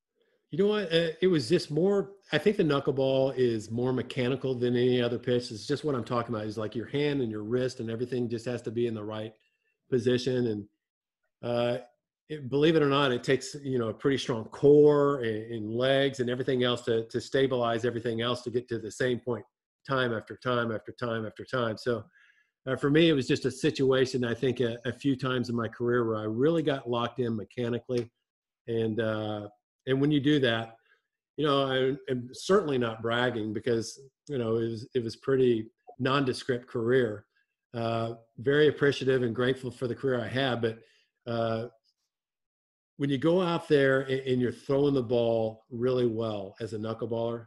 You 0.52 0.58
know 0.58 0.68
what? 0.68 0.92
Uh, 0.92 1.10
it 1.22 1.28
was 1.28 1.48
just 1.48 1.70
more. 1.70 2.14
I 2.32 2.40
think 2.40 2.58
the 2.58 2.64
knuckleball 2.64 3.38
is 3.38 3.70
more 3.70 3.94
mechanical 3.94 4.56
than 4.56 4.76
any 4.76 5.00
other 5.00 5.20
pitch. 5.20 5.52
It's 5.52 5.68
just 5.68 5.84
what 5.84 5.94
I'm 5.94 6.04
talking 6.04 6.34
about. 6.34 6.48
Is 6.48 6.58
like 6.58 6.76
your 6.76 6.88
hand 6.88 7.22
and 7.22 7.30
your 7.30 7.44
wrist 7.44 7.80
and 7.80 7.90
everything 7.90 8.28
just 8.28 8.46
has 8.46 8.62
to 8.64 8.72
be 8.72 8.88
in 8.88 8.96
the 8.96 9.04
right 9.04 9.32
position. 9.92 10.48
And 10.48 10.66
uh, 11.44 11.78
it, 12.30 12.50
believe 12.50 12.76
it 12.76 12.82
or 12.82 12.90
not, 12.90 13.12
it 13.12 13.24
takes 13.24 13.56
you 13.64 13.78
know 13.78 13.90
a 13.90 13.94
pretty 13.94 14.18
strong 14.18 14.46
core 14.46 15.22
and, 15.22 15.52
and, 15.52 15.72
legs 15.72 16.20
and 16.20 16.32
everything 16.32 16.64
else 16.64 16.82
to 16.86 17.06
to 17.10 17.22
stabilize 17.22 17.86
everything 17.86 18.22
else 18.22 18.42
to 18.44 18.50
get 18.50 18.68
to 18.70 18.80
the 18.80 18.92
same 18.92 19.20
point 19.20 19.46
time 19.88 20.14
after 20.14 20.36
time 20.36 20.72
after 20.72 20.92
time 20.92 21.26
after 21.26 21.46
time. 21.46 21.78
So. 21.78 22.04
Uh, 22.68 22.76
for 22.76 22.90
me, 22.90 23.08
it 23.08 23.14
was 23.14 23.26
just 23.26 23.46
a 23.46 23.52
situation. 23.52 24.26
I 24.26 24.34
think 24.34 24.60
a, 24.60 24.78
a, 24.86 24.92
few 24.92 25.16
times 25.16 25.50
in 25.50 25.56
my 25.56 25.70
career 25.70 26.06
where 26.06 26.18
I 26.18 26.26
really 26.26 26.62
got 26.62 26.90
locked 26.90 27.20
in 27.20 27.34
mechanically, 27.34 28.12
and 28.68 29.00
uh, 29.00 29.48
and 29.90 30.00
when 30.00 30.12
you 30.12 30.20
do 30.20 30.40
that, 30.40 30.76
you 31.36 31.46
know, 31.46 31.66
I 31.66 32.12
am 32.12 32.30
certainly 32.32 32.78
not 32.78 33.02
bragging 33.02 33.54
because 33.54 34.00
you 34.28 34.38
know 34.38 34.58
it 34.58 34.70
was 34.70 34.88
it 34.94 35.04
was 35.04 35.16
pretty 35.16 35.70
nondescript 36.00 36.68
career. 36.68 37.26
Uh, 37.74 38.14
very 38.40 38.68
appreciative 38.68 39.24
and 39.24 39.36
grateful 39.36 39.70
for 39.70 39.88
the 39.88 39.96
career 39.96 40.20
I 40.20 40.28
had, 40.28 40.62
but 40.62 40.80
uh, 41.28 41.68
when 42.98 43.10
you 43.10 43.18
go 43.18 43.42
out 43.42 43.68
there 43.68 44.02
and, 44.02 44.20
and, 44.22 44.42
you're 44.42 44.52
throwing 44.52 44.96
the 44.96 45.04
ball 45.04 45.66
really 45.70 46.08
well 46.08 46.56
as 46.60 46.74
a 46.74 46.78
knuckleballer, 46.80 47.46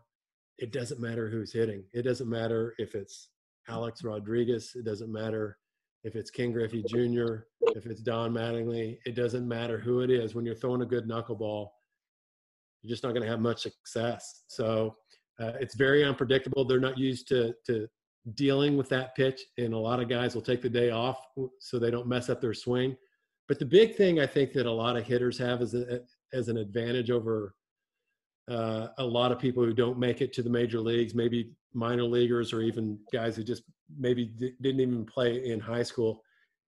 it 0.58 0.72
doesn't 0.72 1.00
matter 1.00 1.28
who's 1.28 1.52
hitting. 1.52 1.82
It 1.92 2.02
doesn't 2.02 2.28
matter 2.30 2.74
if 2.78 2.94
it's 2.94 3.30
Alex 3.68 4.04
Rodriguez. 4.04 4.72
It 4.76 4.84
doesn't 4.84 5.12
matter 5.12 5.58
if 6.04 6.14
it's 6.14 6.30
Ken 6.30 6.52
Griffey 6.52 6.84
Jr., 6.86 7.46
if 7.74 7.86
it's 7.86 8.00
Don 8.00 8.32
Mattingly. 8.32 8.98
It 9.04 9.16
doesn't 9.16 9.46
matter 9.46 9.78
who 9.78 10.00
it 10.00 10.10
is. 10.10 10.34
When 10.34 10.46
you're 10.46 10.54
throwing 10.54 10.82
a 10.82 10.86
good 10.86 11.08
knuckleball, 11.08 11.68
you're 12.82 12.90
just 12.90 13.02
not 13.02 13.10
going 13.10 13.22
to 13.22 13.28
have 13.28 13.40
much 13.40 13.62
success. 13.62 14.44
So 14.48 14.96
uh, 15.40 15.52
it's 15.60 15.74
very 15.74 16.04
unpredictable. 16.04 16.64
They're 16.64 16.80
not 16.80 16.98
used 16.98 17.28
to 17.28 17.54
to 17.66 17.88
dealing 18.34 18.76
with 18.76 18.88
that 18.88 19.14
pitch, 19.16 19.40
and 19.58 19.74
a 19.74 19.78
lot 19.78 20.00
of 20.00 20.08
guys 20.08 20.34
will 20.34 20.42
take 20.42 20.62
the 20.62 20.68
day 20.68 20.90
off 20.90 21.18
so 21.58 21.78
they 21.78 21.90
don't 21.90 22.06
mess 22.06 22.28
up 22.28 22.40
their 22.40 22.54
swing. 22.54 22.96
But 23.48 23.58
the 23.58 23.66
big 23.66 23.96
thing 23.96 24.20
I 24.20 24.26
think 24.26 24.52
that 24.52 24.66
a 24.66 24.70
lot 24.70 24.96
of 24.96 25.04
hitters 25.04 25.36
have 25.38 25.60
is 25.60 25.74
a, 25.74 26.00
as 26.32 26.48
an 26.48 26.56
advantage 26.56 27.10
over 27.10 27.54
uh, 28.48 28.88
a 28.98 29.04
lot 29.04 29.32
of 29.32 29.38
people 29.38 29.64
who 29.64 29.72
don't 29.72 29.98
make 29.98 30.20
it 30.20 30.32
to 30.34 30.42
the 30.42 30.50
major 30.50 30.80
leagues, 30.80 31.14
maybe 31.14 31.52
minor 31.74 32.04
leaguers 32.04 32.52
or 32.52 32.60
even 32.60 32.98
guys 33.12 33.36
who 33.36 33.42
just 33.42 33.62
maybe 33.98 34.26
d- 34.26 34.54
didn't 34.60 34.80
even 34.80 35.04
play 35.04 35.44
in 35.44 35.60
high 35.60 35.82
school, 35.82 36.22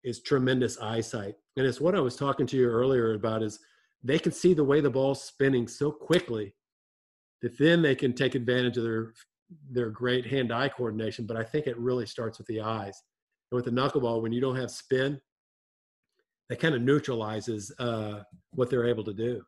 is 0.04 0.22
tremendous 0.22 0.78
eyesight. 0.80 1.36
And 1.58 1.66
it's 1.66 1.82
what 1.82 1.96
I 1.96 2.00
was 2.00 2.16
talking 2.16 2.48
to 2.48 2.58
you 2.58 2.68
earlier 2.68 3.14
about 3.14 3.44
is 3.44 3.60
they 4.04 4.20
can 4.20 4.32
see 4.32 4.54
the 4.54 4.64
way 4.64 4.82
the 4.82 4.90
ball's 4.90 5.24
spinning 5.24 5.68
so 5.68 5.92
quickly 5.92 6.56
that 7.42 7.58
then 7.58 7.82
they 7.82 7.96
can 7.96 8.14
take 8.14 8.36
advantage 8.36 8.78
of 8.78 8.84
their 8.84 9.14
their 9.72 9.90
great 9.90 10.28
hand-eye 10.28 10.70
coordination, 10.70 11.26
but 11.26 11.36
I 11.36 11.44
think 11.44 11.66
it 11.66 11.78
really 11.78 12.06
starts 12.06 12.38
with 12.38 12.46
the 12.48 12.62
eyes. 12.62 13.02
And 13.52 13.56
with 13.56 13.66
the 13.66 13.72
knuckleball, 13.72 14.22
when 14.22 14.32
you 14.32 14.42
don't 14.42 14.56
have 14.56 14.70
spin, 14.70 15.20
that 16.50 16.60
kind 16.60 16.76
of 16.76 16.82
neutralizes 16.82 17.72
uh, 17.80 18.22
what 18.52 18.70
they're 18.70 18.88
able 18.88 19.04
to 19.06 19.14
do. 19.14 19.42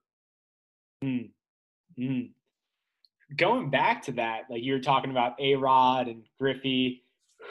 Mm. 1.04 1.30
Mm. 2.00 2.32
Going 3.38 3.70
back 3.70 4.02
to 4.04 4.12
that, 4.14 4.44
like 4.50 4.64
you 4.64 4.74
were 4.74 4.80
talking 4.80 5.12
about 5.12 5.40
A 5.40 5.56
Rod 5.56 6.08
and 6.08 6.24
Griffey, 6.40 7.04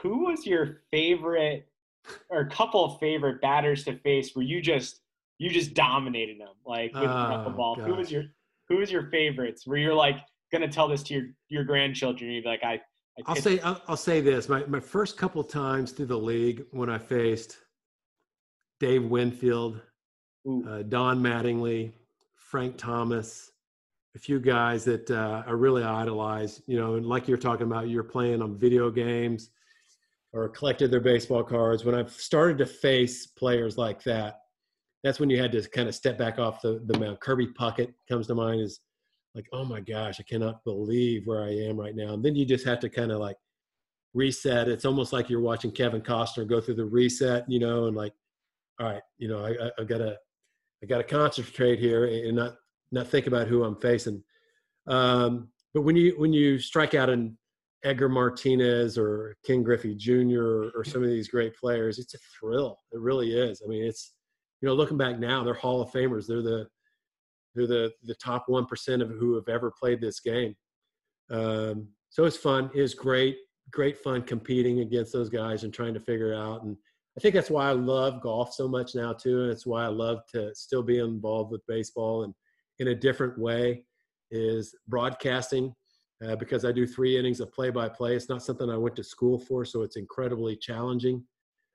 who 0.03 0.27
was 0.27 0.47
your 0.47 0.83
favorite 0.91 1.69
or 2.31 2.41
a 2.41 2.51
couple 2.51 2.85
of 2.85 2.99
favorite 2.99 3.41
batters 3.41 3.85
to 3.85 3.97
face 3.99 4.35
where 4.35 4.45
you 4.45 4.61
just 4.61 5.01
you 5.41 5.49
just 5.49 5.73
dominated 5.73 6.39
them 6.39 6.53
like 6.67 6.93
with 6.93 7.09
oh, 7.09 7.43
the 7.45 7.51
ball. 7.51 7.75
Who 7.75 7.95
was 7.95 8.13
your 8.13 8.25
who 8.69 8.77
was 8.77 8.93
your 8.93 9.05
favorites? 9.11 9.67
Where 9.67 9.79
you're 9.79 9.95
like 9.95 10.19
gonna 10.53 10.69
tell 10.69 10.87
this 10.87 11.03
to 11.05 11.15
your 11.15 11.25
your 11.49 11.65
grandchildren? 11.65 12.31
You'd 12.31 12.45
be 12.45 12.51
like, 12.51 12.63
I. 12.63 12.81
I 13.27 13.33
will 13.33 13.41
say 13.41 13.59
I'll, 13.61 13.83
I'll, 13.89 13.97
say 13.97 14.21
this. 14.21 14.49
My 14.51 14.65
my 14.67 14.81
first 14.81 15.17
couple 15.17 15.43
times 15.43 15.93
through 15.93 16.07
the 16.07 16.19
league 16.19 16.65
when 16.73 16.91
I 16.91 16.99
faced 16.99 17.57
Dave 18.81 19.05
Winfield, 19.05 19.81
uh, 20.47 20.83
Don 20.83 21.21
Mattingly, 21.21 21.93
Frank 22.35 22.77
Thomas, 22.77 23.51
a 24.15 24.19
few 24.19 24.41
guys 24.41 24.85
that 24.85 25.11
uh, 25.11 25.43
I 25.47 25.53
really 25.53 25.83
idolize. 25.83 26.61
You 26.67 26.79
know, 26.79 26.95
and 26.97 27.07
like 27.07 27.29
you're 27.29 27.39
talking 27.39 27.67
about, 27.67 27.89
you're 27.89 28.05
playing 28.05 28.43
on 28.43 28.59
video 28.59 28.91
games 28.91 29.51
or 30.33 30.51
collected 30.51 30.91
their 30.91 31.01
baseball 31.01 31.43
cards. 31.43 31.85
When 31.85 31.95
I've 31.95 32.13
started 32.13 32.59
to 32.59 32.67
face 32.67 33.27
players 33.27 33.79
like 33.79 34.03
that, 34.05 34.41
that's 35.03 35.21
when 35.21 35.31
you 35.31 35.41
had 35.41 35.53
to 35.53 35.63
kind 35.71 35.89
of 35.89 35.95
step 35.95 36.19
back 36.19 36.39
off 36.39 36.61
the, 36.61 36.83
the 36.87 36.99
mound. 36.99 37.21
Kirby 37.21 37.49
Puckett 37.49 37.95
comes 38.09 38.27
to 38.27 38.35
mind 38.35 38.61
is 38.61 38.81
like, 39.35 39.47
oh 39.53 39.65
my 39.65 39.81
gosh, 39.81 40.21
I 40.21 40.25
cannot 40.25 40.63
believe 40.65 41.27
where 41.27 41.43
I 41.43 41.51
am 41.51 41.79
right 41.79 41.95
now. 41.95 42.13
And 42.13 42.25
then 42.25 42.35
you 42.35 42.45
just 42.45 42.67
have 42.67 42.81
to 42.81 42.89
kind 42.89 43.13
of 43.13 43.21
like 43.21 43.37
reset. 44.13 44.69
It's 44.69 44.85
almost 44.85 45.13
like 45.13 45.31
you're 45.31 45.41
watching 45.41 45.71
Kevin 45.71 46.03
Costner 46.03 46.49
go 46.49 46.61
through 46.61 46.75
the 46.75 46.85
reset, 46.85 47.45
you 47.49 47.61
know, 47.61 47.87
and 47.87 47.97
like, 47.97 48.13
all 48.79 48.87
right, 48.87 49.03
you 49.19 49.29
know, 49.29 49.45
I, 49.45 49.51
I, 49.51 49.71
I 49.79 49.85
gotta, 49.85 50.17
I 50.83 50.87
gotta 50.87 51.05
concentrate 51.05 51.79
here 51.79 52.07
and 52.07 52.37
not 52.37 52.57
not 52.93 53.07
think 53.07 53.27
about 53.27 53.47
who 53.47 53.63
I'm 53.63 53.77
facing. 53.77 54.23
Um, 54.87 55.49
but 55.75 55.83
when 55.83 55.97
you 55.97 56.15
when 56.19 56.33
you 56.33 56.59
strike 56.59 56.95
out 56.95 57.11
an 57.11 57.37
Edgar 57.85 58.09
Martinez 58.09 58.99
or 58.99 59.37
Ken 59.45 59.63
Griffey 59.63 59.95
Jr. 59.95 60.41
Or, 60.41 60.71
or, 60.75 60.85
some 60.85 61.03
of 61.03 61.09
these 61.09 61.29
great 61.29 61.57
players, 61.57 61.99
it's 61.99 62.15
a 62.15 62.19
thrill. 62.39 62.79
It 62.93 63.01
really 63.01 63.33
is. 63.33 63.63
I 63.65 63.69
mean, 63.69 63.85
it's 63.85 64.13
you 64.61 64.69
know 64.69 64.75
looking 64.75 64.99
back 64.99 65.19
now, 65.19 65.43
they're 65.43 65.55
Hall 65.55 65.81
of 65.81 65.91
Famers. 65.91 66.27
They're 66.27 66.43
the 66.43 66.67
they're 67.55 67.67
the 67.67 67.93
the 68.05 68.15
top 68.17 68.45
one 68.47 68.67
percent 68.67 69.03
of 69.03 69.11
who 69.11 69.35
have 69.35 69.49
ever 69.49 69.71
played 69.71 70.01
this 70.01 70.21
game. 70.21 70.55
Um, 71.31 71.89
so 72.09 72.25
it's 72.25 72.37
fun. 72.37 72.71
It's 72.75 72.95
great, 72.95 73.37
great 73.71 73.99
fun 73.99 74.23
competing 74.23 74.81
against 74.81 75.13
those 75.13 75.29
guys 75.29 75.65
and 75.65 75.73
trying 75.73 75.95
to 75.95 76.01
figure 76.01 76.33
it 76.33 76.39
out. 76.39 76.65
And 76.65 76.77
I 77.17 77.21
think 77.21 77.35
that's 77.35 77.51
why 77.51 77.69
I 77.69 77.73
love 77.73 78.21
golf 78.21 78.53
so 78.55 78.69
much 78.69 78.95
now 78.95 79.13
too, 79.13 79.43
and 79.43 79.51
it's 79.51 79.67
why 79.67 79.85
I 79.85 79.89
love 79.89 80.21
to 80.33 80.55
still 80.55 80.83
be 80.83 80.99
involved 80.99 81.53
with 81.53 81.67
baseball 81.67 82.25
and 82.25 82.35
in 82.79 82.89
a 82.89 82.95
different 82.95 83.39
way 83.39 83.85
is 84.31 84.75
broadcasting 84.89 85.75
uh, 86.27 86.37
because 86.37 86.65
I 86.65 86.73
do 86.73 86.87
three 86.87 87.19
innings 87.19 87.41
of 87.41 87.53
play 87.53 87.71
by 87.71 87.89
play. 87.89 88.15
It's 88.15 88.29
not 88.29 88.43
something 88.43 88.71
I 88.71 88.77
went 88.77 88.97
to 88.97 89.05
school 89.05 89.39
for, 89.39 89.65
so 89.65 89.83
it's 89.83 89.97
incredibly 89.97 90.57
challenging. 90.57 91.25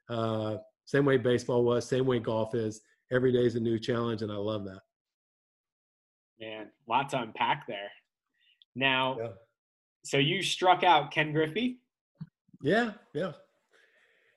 Uh, 0.10 0.58
same 0.86 1.06
way 1.06 1.18
baseball 1.18 1.64
was, 1.64 1.88
same 1.88 2.06
way 2.06 2.20
golf 2.20 2.56
is. 2.56 2.82
Every 3.12 3.32
day 3.32 3.46
is 3.46 3.56
a 3.56 3.60
new 3.60 3.78
challenge, 3.78 4.22
and 4.22 4.32
I 4.32 4.36
love 4.36 4.66
that. 4.66 4.80
Man, 6.40 6.68
lots 6.88 7.12
to 7.14 7.22
unpack 7.22 7.66
there. 7.68 7.92
Now, 8.76 9.18
yeah. 9.20 9.28
so 10.04 10.18
you 10.18 10.42
struck 10.42 10.84
out 10.84 11.12
Ken 11.12 11.32
Griffey? 11.32 11.80
Yeah, 12.62 12.92
yeah. 13.14 13.34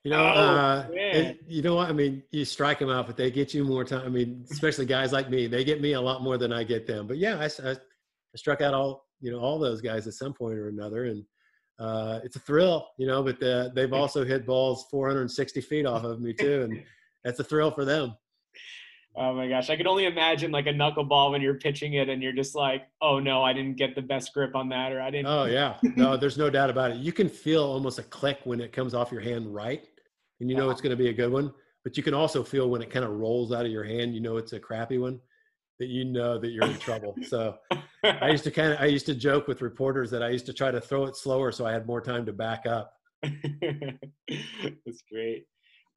You 0.05 0.13
know, 0.13 0.21
oh, 0.21 0.41
uh, 0.41 0.87
it, 0.93 1.41
you 1.47 1.61
know 1.61 1.75
what 1.75 1.89
I 1.89 1.93
mean. 1.93 2.23
You 2.31 2.45
strike 2.45 2.79
them 2.79 2.89
out, 2.89 3.07
but 3.07 3.17
they 3.17 3.31
get 3.31 3.53
you 3.53 3.65
more 3.65 3.85
time. 3.85 4.07
I 4.07 4.09
mean, 4.09 4.45
especially 4.51 4.87
guys 4.87 5.13
like 5.13 5.29
me, 5.29 5.49
they 5.49 5.65
get 5.65 5.81
me 5.81 5.95
a 5.95 6.01
lot 6.01 6.23
more 6.23 6.39
than 6.39 6.53
I 6.53 6.63
get 6.63 6.87
them. 6.87 7.07
But 7.07 7.19
yeah, 7.19 7.37
I, 7.37 7.69
I, 7.69 7.73
I 7.73 8.37
struck 8.37 8.61
out 8.61 8.75
all 8.75 9.07
you 9.21 9.33
know 9.33 9.41
all 9.41 9.59
those 9.59 9.81
guys 9.81 10.07
at 10.07 10.15
some 10.15 10.33
point 10.33 10.57
or 10.59 10.69
another, 10.69 11.05
and 11.07 11.25
uh, 11.79 12.21
it's 12.25 12.37
a 12.37 12.41
thrill, 12.41 12.89
you 12.97 13.07
know. 13.07 13.23
But 13.23 13.41
the, 13.41 13.73
they've 13.75 13.93
also 13.93 14.25
hit 14.25 14.47
balls 14.47 14.87
460 14.91 15.61
feet 15.61 15.87
off 15.87 16.05
of 16.05 16.21
me 16.21 16.33
too, 16.33 16.63
and 16.63 16.83
that's 17.25 17.41
a 17.41 17.45
thrill 17.45 17.71
for 17.71 17.85
them. 17.85 18.15
Oh 19.17 19.35
my 19.35 19.49
gosh, 19.49 19.69
I 19.69 19.77
could 19.77 19.89
only 19.89 20.07
imagine 20.07 20.53
like 20.53 20.67
a 20.67 20.73
knuckleball 20.73 21.33
when 21.33 21.43
you're 21.43 21.59
pitching 21.59 21.95
it 21.95 22.09
and 22.09 22.23
you're 22.23 22.33
just 22.33 22.55
like, 22.55 22.87
oh 23.03 23.19
no, 23.19 23.43
I 23.43 23.53
didn't 23.53 23.77
get 23.77 23.97
the 23.97 24.03
best 24.03 24.33
grip 24.33 24.55
on 24.55 24.69
that, 24.69 24.93
or 24.93 25.01
I 25.01 25.11
didn't. 25.11 25.27
Oh 25.27 25.45
yeah, 25.45 25.77
no, 25.97 26.17
there's 26.19 26.39
no 26.39 26.51
doubt 26.51 26.71
about 26.71 26.93
it. 26.93 26.99
You 26.99 27.13
can 27.13 27.29
feel 27.29 27.65
almost 27.65 27.99
a 27.99 28.05
click 28.05 28.39
when 28.45 28.61
it 28.61 28.73
comes 28.73 28.95
off 28.95 29.11
your 29.11 29.21
hand 29.21 29.53
right, 29.53 29.85
and 30.41 30.49
you 30.49 30.57
know 30.57 30.71
it's 30.71 30.81
going 30.81 30.97
to 30.97 30.97
be 30.97 31.09
a 31.09 31.13
good 31.13 31.33
one. 31.33 31.53
But 31.85 31.97
you 31.97 32.03
can 32.03 32.15
also 32.15 32.43
feel 32.45 32.69
when 32.69 32.83
it 32.83 32.91
kind 32.91 33.05
of 33.05 33.13
rolls 33.13 33.53
out 33.53 33.65
of 33.65 33.73
your 33.73 33.85
hand, 33.85 34.15
you 34.15 34.21
know 34.21 34.37
it's 34.37 34.53
a 34.53 34.61
crappy 34.61 34.99
one, 34.99 35.21
that 35.79 35.89
you 35.89 36.05
know 36.05 36.39
that 36.39 36.51
you're 36.51 36.65
in 36.65 36.79
trouble. 36.79 37.15
So 37.29 37.59
I 38.05 38.31
used 38.31 38.45
to 38.45 38.51
kind 38.51 38.73
of 38.73 38.81
I 38.81 38.87
used 38.87 39.07
to 39.07 39.15
joke 39.15 39.49
with 39.49 39.61
reporters 39.61 40.11
that 40.11 40.23
I 40.23 40.31
used 40.31 40.47
to 40.47 40.53
try 40.53 40.71
to 40.71 40.81
throw 40.81 41.05
it 41.05 41.17
slower 41.17 41.53
so 41.53 41.67
I 41.67 41.73
had 41.73 41.87
more 41.87 42.01
time 42.01 42.25
to 42.27 42.33
back 42.33 42.65
up. 42.67 42.93
That's 43.23 45.03
great. 45.11 45.47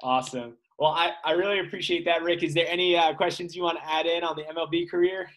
Awesome. 0.02 0.58
Well, 0.80 0.92
I, 0.92 1.12
I 1.24 1.34
really 1.34 1.60
appreciate 1.60 2.06
that, 2.06 2.24
Rick. 2.24 2.42
Is 2.44 2.56
there 2.56 2.68
any 2.68 2.98
uh, 2.98 3.14
questions 3.14 3.56
you 3.56 3.62
want 3.62 3.78
to 3.78 3.90
add 3.90 4.08
in 4.08 4.24
on 4.24 4.36
the 4.36 4.44
MLB 4.44 4.90
career? 4.90 5.30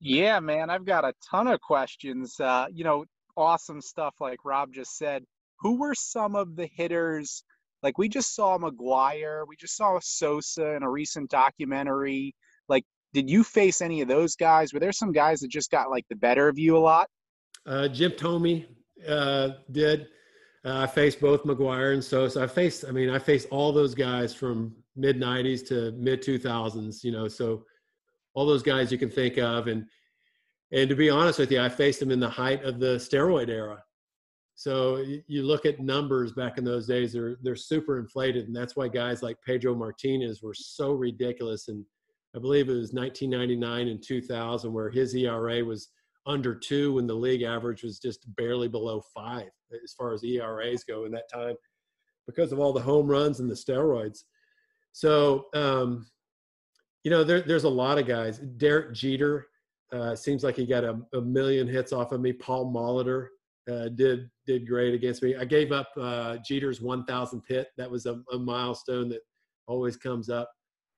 Yeah, 0.00 0.38
man, 0.40 0.70
I've 0.70 0.84
got 0.84 1.04
a 1.04 1.12
ton 1.28 1.48
of 1.48 1.60
questions. 1.60 2.38
Uh, 2.38 2.66
you 2.72 2.84
know, 2.84 3.04
awesome 3.36 3.80
stuff 3.80 4.14
like 4.20 4.44
Rob 4.44 4.72
just 4.72 4.96
said. 4.96 5.24
Who 5.60 5.78
were 5.78 5.94
some 5.94 6.36
of 6.36 6.56
the 6.56 6.66
hitters? 6.66 7.44
Like 7.82 7.98
we 7.98 8.08
just 8.08 8.34
saw 8.34 8.58
McGwire, 8.58 9.44
we 9.46 9.56
just 9.56 9.76
saw 9.76 9.98
Sosa 10.00 10.76
in 10.76 10.84
a 10.84 10.90
recent 10.90 11.30
documentary. 11.30 12.34
Did 13.12 13.28
you 13.28 13.44
face 13.44 13.80
any 13.80 14.00
of 14.00 14.08
those 14.08 14.36
guys? 14.36 14.72
Were 14.72 14.80
there 14.80 14.92
some 14.92 15.12
guys 15.12 15.40
that 15.40 15.50
just 15.50 15.70
got 15.70 15.90
like 15.90 16.04
the 16.08 16.16
better 16.16 16.48
of 16.48 16.58
you 16.58 16.76
a 16.76 16.78
lot? 16.78 17.08
Uh, 17.66 17.88
Jim 17.88 18.12
Thome 18.12 18.66
uh, 19.06 19.50
did. 19.70 20.08
Uh, 20.64 20.82
I 20.82 20.86
faced 20.86 21.20
both 21.20 21.42
McGwire 21.42 21.92
and 21.92 22.02
Sosa. 22.02 22.42
I 22.42 22.46
faced, 22.46 22.84
I 22.86 22.92
mean, 22.92 23.10
I 23.10 23.18
faced 23.18 23.48
all 23.50 23.72
those 23.72 23.94
guys 23.94 24.32
from 24.34 24.74
mid 24.96 25.20
90s 25.20 25.66
to 25.68 25.92
mid 25.92 26.22
2000s, 26.22 27.02
you 27.02 27.10
know, 27.10 27.26
so 27.28 27.64
all 28.34 28.46
those 28.46 28.62
guys 28.62 28.92
you 28.92 28.98
can 28.98 29.10
think 29.10 29.38
of. 29.38 29.66
And, 29.66 29.86
and 30.72 30.88
to 30.88 30.94
be 30.94 31.10
honest 31.10 31.38
with 31.38 31.50
you, 31.50 31.60
I 31.60 31.68
faced 31.68 32.00
them 32.00 32.10
in 32.10 32.20
the 32.20 32.28
height 32.28 32.64
of 32.64 32.78
the 32.78 32.96
steroid 32.96 33.48
era. 33.48 33.82
So 34.54 35.04
you 35.26 35.42
look 35.42 35.66
at 35.66 35.80
numbers 35.80 36.32
back 36.32 36.58
in 36.58 36.64
those 36.64 36.86
days, 36.86 37.12
they're, 37.12 37.36
they're 37.42 37.56
super 37.56 37.98
inflated. 37.98 38.46
And 38.46 38.54
that's 38.54 38.76
why 38.76 38.86
guys 38.86 39.22
like 39.22 39.36
Pedro 39.44 39.74
Martinez 39.74 40.42
were 40.42 40.54
so 40.54 40.92
ridiculous. 40.92 41.68
And 41.68 41.84
I 42.34 42.38
believe 42.38 42.68
it 42.68 42.74
was 42.74 42.92
1999 42.92 43.88
and 43.88 44.02
2000 44.02 44.72
where 44.72 44.90
his 44.90 45.14
ERA 45.14 45.64
was 45.64 45.90
under 46.26 46.54
two 46.54 46.94
when 46.94 47.06
the 47.06 47.14
league 47.14 47.42
average 47.42 47.82
was 47.82 47.98
just 47.98 48.24
barely 48.36 48.68
below 48.68 49.02
five 49.14 49.48
as 49.82 49.92
far 49.92 50.12
as 50.12 50.24
ERAs 50.24 50.84
go 50.84 51.04
in 51.04 51.12
that 51.12 51.30
time 51.32 51.56
because 52.26 52.52
of 52.52 52.60
all 52.60 52.72
the 52.72 52.80
home 52.80 53.06
runs 53.06 53.40
and 53.40 53.50
the 53.50 53.54
steroids. 53.54 54.20
So, 54.92 55.46
um, 55.54 56.06
you 57.04 57.10
know, 57.10 57.24
there, 57.24 57.40
there's 57.40 57.64
a 57.64 57.68
lot 57.68 57.98
of 57.98 58.06
guys. 58.06 58.38
Derek 58.38 58.94
Jeter 58.94 59.46
uh, 59.92 60.14
seems 60.14 60.44
like 60.44 60.56
he 60.56 60.66
got 60.66 60.84
a, 60.84 60.98
a, 61.14 61.20
million 61.20 61.66
hits 61.66 61.92
off 61.92 62.12
of 62.12 62.20
me. 62.20 62.32
Paul 62.32 62.72
Molitor 62.72 63.28
uh, 63.70 63.88
did 63.88 64.30
did 64.46 64.66
great 64.66 64.94
against 64.94 65.22
me. 65.22 65.36
I 65.36 65.44
gave 65.44 65.72
up 65.72 65.88
uh, 66.00 66.38
Jeter's 66.44 66.80
1,000th 66.80 67.42
hit. 67.48 67.68
That 67.76 67.90
was 67.90 68.06
a, 68.06 68.20
a, 68.32 68.38
milestone 68.38 69.08
that 69.10 69.20
always 69.66 69.96
comes 69.96 70.28
up. 70.30 70.50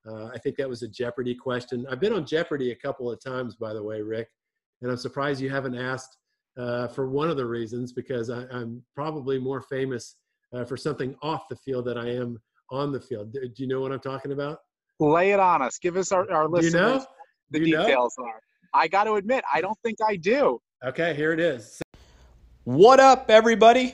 Uh, 0.07 0.27
I 0.27 0.37
think 0.37 0.55
that 0.57 0.69
was 0.69 0.83
a 0.83 0.87
Jeopardy 0.87 1.33
question. 1.33 1.85
I've 1.89 1.99
been 1.99 2.13
on 2.13 2.25
Jeopardy 2.25 2.71
a 2.71 2.75
couple 2.75 3.11
of 3.11 3.23
times, 3.23 3.55
by 3.55 3.73
the 3.73 3.81
way, 3.81 4.01
Rick, 4.01 4.29
and 4.81 4.91
I'm 4.91 4.97
surprised 4.97 5.41
you 5.41 5.49
haven't 5.49 5.75
asked 5.75 6.17
uh, 6.57 6.87
for 6.87 7.09
one 7.09 7.29
of 7.29 7.37
the 7.37 7.45
reasons 7.45 7.91
because 7.91 8.29
I, 8.29 8.43
am 8.51 8.83
probably 8.93 9.39
more 9.39 9.61
famous 9.61 10.15
uh, 10.53 10.63
for 10.63 10.77
something 10.77 11.15
off 11.21 11.47
the 11.49 11.55
field 11.55 11.85
than 11.85 11.97
I 11.97 12.15
am 12.15 12.39
on 12.71 12.91
the 12.91 12.99
field. 12.99 13.33
Do, 13.33 13.41
do, 13.41 13.63
you 13.63 13.67
know 13.67 13.81
what 13.81 13.91
I'm 13.91 13.99
talking 13.99 14.31
about? 14.31 14.59
Lay 14.99 15.31
it 15.31 15.39
on 15.39 15.61
us. 15.61 15.77
Give 15.79 15.97
us 15.97 16.11
our, 16.11 16.29
our 16.31 16.47
listeners 16.47 16.73
you 16.73 16.79
know? 16.79 17.05
the 17.51 17.59
you 17.59 17.65
details 17.77 18.15
know? 18.17 18.25
are. 18.25 18.39
I 18.73 18.87
got 18.87 19.05
to 19.05 19.13
admit, 19.13 19.43
I 19.53 19.61
don't 19.61 19.77
think 19.83 19.97
I 20.05 20.15
do. 20.15 20.59
Okay, 20.83 21.15
here 21.15 21.31
it 21.31 21.39
is. 21.39 21.81
What 22.63 22.99
up, 22.99 23.29
everybody? 23.29 23.93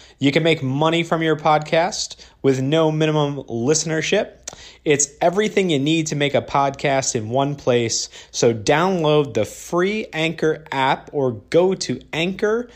You 0.21 0.31
can 0.31 0.43
make 0.43 0.61
money 0.61 1.01
from 1.01 1.23
your 1.23 1.35
podcast 1.35 2.15
with 2.43 2.61
no 2.61 2.91
minimum 2.91 3.37
listenership. 3.37 4.37
It's 4.85 5.07
everything 5.19 5.71
you 5.71 5.79
need 5.79 6.05
to 6.07 6.15
make 6.15 6.35
a 6.35 6.43
podcast 6.43 7.15
in 7.15 7.29
one 7.29 7.55
place. 7.55 8.07
So 8.29 8.53
download 8.53 9.33
the 9.33 9.45
free 9.45 10.05
Anchor 10.13 10.63
app 10.71 11.09
or 11.11 11.31
go 11.31 11.73
to 11.73 11.99
anchor.fm 12.13 12.71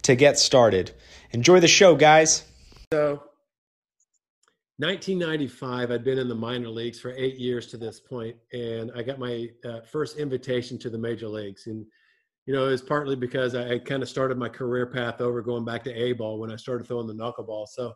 to 0.00 0.14
get 0.14 0.38
started. 0.38 0.92
Enjoy 1.32 1.60
the 1.60 1.68
show, 1.68 1.94
guys. 1.94 2.46
So, 2.90 3.22
1995, 4.78 5.90
I'd 5.90 6.04
been 6.04 6.16
in 6.16 6.28
the 6.28 6.34
minor 6.34 6.70
leagues 6.70 6.98
for 6.98 7.10
eight 7.10 7.36
years 7.36 7.66
to 7.66 7.76
this 7.76 8.00
point, 8.00 8.36
and 8.54 8.90
I 8.96 9.02
got 9.02 9.18
my 9.18 9.50
uh, 9.62 9.82
first 9.82 10.16
invitation 10.16 10.78
to 10.78 10.88
the 10.88 10.96
major 10.96 11.28
leagues. 11.28 11.66
And 11.66 11.84
you 12.46 12.54
know, 12.54 12.66
it 12.66 12.70
was 12.70 12.82
partly 12.82 13.16
because 13.16 13.54
I, 13.56 13.78
kind 13.78 14.02
of 14.02 14.08
started 14.08 14.38
my 14.38 14.48
career 14.48 14.86
path 14.86 15.20
over 15.20 15.42
going 15.42 15.64
back 15.64 15.82
to 15.84 15.92
A 15.92 16.12
ball 16.12 16.38
when 16.38 16.52
I 16.52 16.56
started 16.56 16.86
throwing 16.86 17.08
the 17.08 17.14
knuckleball. 17.14 17.66
So, 17.66 17.92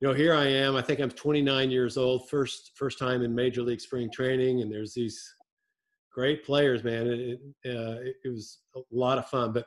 you 0.00 0.08
know, 0.08 0.14
here 0.14 0.34
I 0.34 0.46
am. 0.46 0.76
I 0.76 0.82
think 0.82 0.98
I'm 0.98 1.10
29 1.10 1.70
years 1.70 1.98
old, 1.98 2.28
first 2.30 2.72
first 2.74 2.98
time 2.98 3.22
in 3.22 3.34
major 3.34 3.62
league 3.62 3.82
spring 3.82 4.10
training, 4.10 4.62
and 4.62 4.72
there's 4.72 4.94
these 4.94 5.22
great 6.10 6.44
players, 6.44 6.82
man. 6.82 7.06
It, 7.06 7.38
it, 7.64 7.76
uh, 7.76 7.98
it 8.24 8.30
was 8.30 8.60
a 8.74 8.80
lot 8.90 9.18
of 9.18 9.26
fun. 9.26 9.52
But 9.52 9.66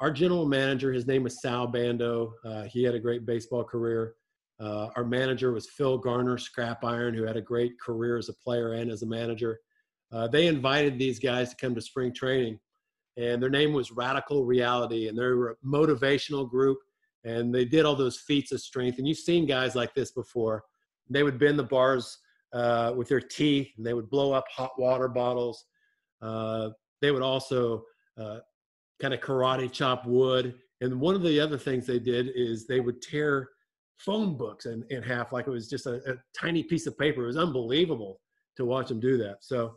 our 0.00 0.10
general 0.10 0.46
manager, 0.46 0.90
his 0.90 1.06
name 1.06 1.22
was 1.22 1.42
Sal 1.42 1.66
Bando. 1.66 2.32
Uh, 2.42 2.62
he 2.62 2.82
had 2.82 2.94
a 2.94 2.98
great 2.98 3.26
baseball 3.26 3.64
career. 3.64 4.14
Uh, 4.58 4.88
our 4.96 5.04
manager 5.04 5.52
was 5.52 5.68
Phil 5.68 5.98
Garner, 5.98 6.38
scrap 6.38 6.82
iron, 6.82 7.12
who 7.12 7.24
had 7.24 7.36
a 7.36 7.42
great 7.42 7.78
career 7.78 8.16
as 8.16 8.30
a 8.30 8.34
player 8.42 8.72
and 8.72 8.90
as 8.90 9.02
a 9.02 9.06
manager. 9.06 9.60
Uh, 10.10 10.26
they 10.26 10.46
invited 10.46 10.98
these 10.98 11.18
guys 11.18 11.50
to 11.50 11.56
come 11.56 11.74
to 11.74 11.82
spring 11.82 12.14
training 12.14 12.58
and 13.16 13.42
their 13.42 13.50
name 13.50 13.72
was 13.72 13.92
Radical 13.92 14.44
Reality, 14.44 15.08
and 15.08 15.18
they 15.18 15.22
were 15.22 15.50
a 15.50 15.66
motivational 15.66 16.48
group, 16.48 16.78
and 17.24 17.54
they 17.54 17.64
did 17.64 17.84
all 17.84 17.96
those 17.96 18.18
feats 18.18 18.52
of 18.52 18.60
strength. 18.60 18.98
And 18.98 19.08
you've 19.08 19.18
seen 19.18 19.46
guys 19.46 19.74
like 19.74 19.94
this 19.94 20.12
before. 20.12 20.64
They 21.08 21.22
would 21.22 21.38
bend 21.38 21.58
the 21.58 21.64
bars 21.64 22.18
uh, 22.52 22.92
with 22.96 23.08
their 23.08 23.20
teeth, 23.20 23.68
and 23.76 23.86
they 23.86 23.94
would 23.94 24.10
blow 24.10 24.32
up 24.32 24.44
hot 24.54 24.72
water 24.78 25.08
bottles. 25.08 25.64
Uh, 26.20 26.70
they 27.00 27.10
would 27.10 27.22
also 27.22 27.84
uh, 28.20 28.38
kind 29.00 29.14
of 29.14 29.20
karate 29.20 29.70
chop 29.70 30.06
wood. 30.06 30.54
And 30.80 31.00
one 31.00 31.14
of 31.14 31.22
the 31.22 31.40
other 31.40 31.58
things 31.58 31.86
they 31.86 31.98
did 31.98 32.30
is 32.34 32.66
they 32.66 32.80
would 32.80 33.00
tear 33.00 33.48
phone 33.98 34.36
books 34.36 34.66
in, 34.66 34.84
in 34.90 35.02
half 35.02 35.32
like 35.32 35.46
it 35.46 35.50
was 35.50 35.68
just 35.68 35.86
a, 35.86 35.94
a 36.10 36.16
tiny 36.38 36.62
piece 36.62 36.86
of 36.86 36.98
paper. 36.98 37.24
It 37.24 37.28
was 37.28 37.36
unbelievable 37.36 38.20
to 38.56 38.64
watch 38.64 38.88
them 38.88 39.00
do 39.00 39.16
that. 39.18 39.38
So 39.40 39.74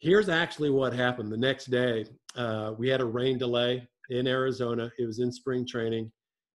here's 0.00 0.28
actually 0.28 0.70
what 0.70 0.92
happened 0.92 1.30
the 1.32 1.36
next 1.36 1.66
day 1.66 2.04
uh, 2.36 2.72
we 2.78 2.88
had 2.88 3.00
a 3.00 3.04
rain 3.04 3.38
delay 3.38 3.86
in 4.10 4.26
arizona 4.26 4.90
it 4.98 5.06
was 5.06 5.18
in 5.18 5.32
spring 5.32 5.66
training 5.66 6.10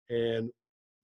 and 0.10 0.50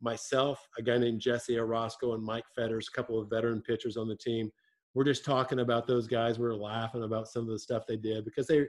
myself 0.01 0.67
a 0.77 0.81
guy 0.81 0.97
named 0.97 1.19
jesse 1.19 1.55
orosco 1.55 2.15
and 2.15 2.23
mike 2.23 2.43
fetters 2.55 2.89
a 2.91 2.95
couple 2.95 3.19
of 3.19 3.29
veteran 3.29 3.61
pitchers 3.61 3.97
on 3.97 4.07
the 4.07 4.17
team 4.17 4.49
we're 4.93 5.03
just 5.03 5.25
talking 5.25 5.59
about 5.59 5.87
those 5.87 6.07
guys 6.07 6.37
we 6.37 6.45
are 6.45 6.55
laughing 6.55 7.03
about 7.03 7.27
some 7.27 7.43
of 7.43 7.49
the 7.49 7.59
stuff 7.59 7.83
they 7.87 7.95
did 7.95 8.25
because 8.25 8.47
they 8.47 8.65